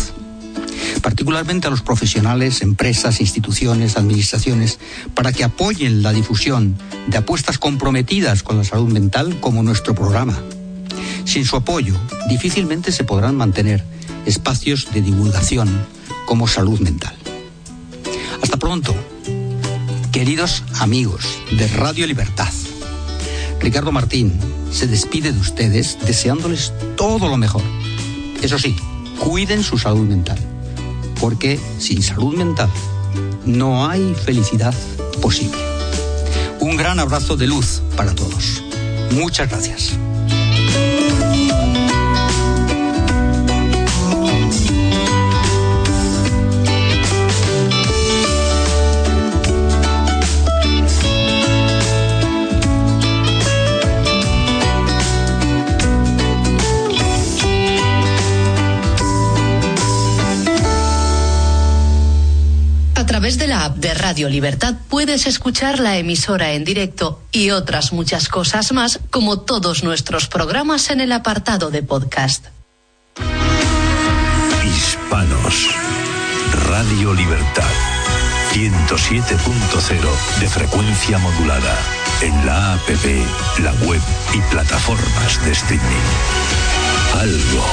particularmente 1.01 1.68
a 1.68 1.72
los 1.72 1.82
profesionales, 1.82 2.61
empresas, 2.61 3.20
instituciones, 3.20 3.97
administraciones, 3.97 4.80
para 5.13 5.32
que 5.34 5.43
apoyen 5.43 6.01
la 6.01 6.13
difusión 6.13 6.78
de 7.07 7.18
apuestas 7.18 7.57
comprometidas 7.57 8.43
con 8.43 8.57
la 8.57 8.63
salud 8.63 8.91
mental 8.91 9.39
como 9.39 9.63
nuestro 9.63 9.93
programa. 9.93 10.39
Sin 11.26 11.43
su 11.45 11.55
apoyo, 11.55 11.95
difícilmente 12.30 12.91
se 12.91 13.03
podrán 13.03 13.36
mantener 13.36 13.84
espacios 14.26 14.88
de 14.93 15.01
divulgación 15.01 15.68
como 16.26 16.47
salud 16.47 16.80
mental. 16.80 17.16
Hasta 18.45 18.57
pronto, 18.57 18.93
queridos 20.11 20.61
amigos 20.79 21.39
de 21.57 21.67
Radio 21.67 22.05
Libertad. 22.05 22.53
Ricardo 23.59 23.91
Martín 23.91 24.39
se 24.71 24.85
despide 24.85 25.31
de 25.31 25.39
ustedes 25.39 25.97
deseándoles 26.05 26.71
todo 26.95 27.27
lo 27.27 27.37
mejor. 27.37 27.63
Eso 28.43 28.59
sí, 28.59 28.75
cuiden 29.17 29.63
su 29.63 29.79
salud 29.79 30.05
mental, 30.07 30.37
porque 31.19 31.59
sin 31.79 32.03
salud 32.03 32.35
mental 32.35 32.69
no 33.47 33.89
hay 33.89 34.13
felicidad 34.13 34.75
posible. 35.23 35.57
Un 36.59 36.77
gran 36.77 36.99
abrazo 36.99 37.37
de 37.37 37.47
luz 37.47 37.81
para 37.97 38.13
todos. 38.13 38.61
Muchas 39.09 39.49
gracias. 39.49 39.97
Través 63.26 63.39
de 63.39 63.47
la 63.47 63.65
app 63.65 63.78
de 63.78 63.91
Radio 63.95 64.30
Libertad 64.30 64.76
puedes 64.88 65.26
escuchar 65.26 65.80
la 65.80 65.97
emisora 65.97 66.51
en 66.51 66.63
directo 66.63 67.23
y 67.32 67.49
otras 67.49 67.91
muchas 67.91 68.30
cosas 68.30 68.71
más, 68.71 68.99
como 69.09 69.39
todos 69.39 69.84
nuestros 69.84 70.28
programas 70.28 70.91
en 70.91 71.01
el 71.01 71.11
apartado 71.11 71.71
de 71.71 71.82
podcast. 71.82 72.45
Hispanos. 74.63 75.71
Radio 76.67 77.15
Libertad. 77.15 77.73
107.0 78.53 80.39
de 80.39 80.47
frecuencia 80.47 81.17
modulada. 81.17 81.76
En 82.21 82.45
la 82.45 82.73
APP, 82.73 83.05
la 83.63 83.73
web 83.88 84.01
y 84.36 84.53
plataformas 84.53 85.43
de 85.43 85.51
streaming. 85.51 86.05
Algo 87.15 87.65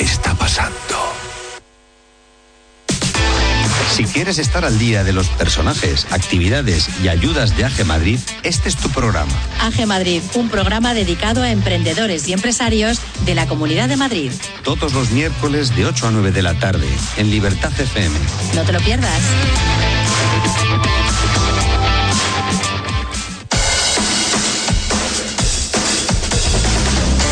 está 0.00 0.34
pasando. 0.34 1.07
Si 3.98 4.04
quieres 4.04 4.38
estar 4.38 4.64
al 4.64 4.78
día 4.78 5.02
de 5.02 5.12
los 5.12 5.28
personajes, 5.28 6.06
actividades 6.12 6.88
y 7.02 7.08
ayudas 7.08 7.56
de 7.56 7.64
AGE 7.64 7.82
Madrid, 7.82 8.20
este 8.44 8.68
es 8.68 8.76
tu 8.76 8.88
programa. 8.90 9.32
AGE 9.60 9.86
Madrid, 9.86 10.22
un 10.34 10.48
programa 10.48 10.94
dedicado 10.94 11.42
a 11.42 11.50
emprendedores 11.50 12.28
y 12.28 12.32
empresarios 12.32 13.00
de 13.24 13.34
la 13.34 13.48
Comunidad 13.48 13.88
de 13.88 13.96
Madrid. 13.96 14.30
Todos 14.62 14.92
los 14.94 15.10
miércoles 15.10 15.74
de 15.74 15.86
8 15.86 16.06
a 16.06 16.10
9 16.12 16.30
de 16.30 16.42
la 16.42 16.54
tarde, 16.60 16.86
en 17.16 17.28
Libertad 17.28 17.72
FM. 17.76 18.16
No 18.54 18.62
te 18.62 18.72
lo 18.72 18.78
pierdas. 18.78 19.20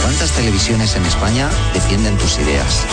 ¿Cuántas 0.03 0.33
televisiones 0.33 0.97
en 0.97 1.07
España 1.07 1.49
defienden 1.75 2.19
tus 2.19 2.39
ideas? 2.39 2.85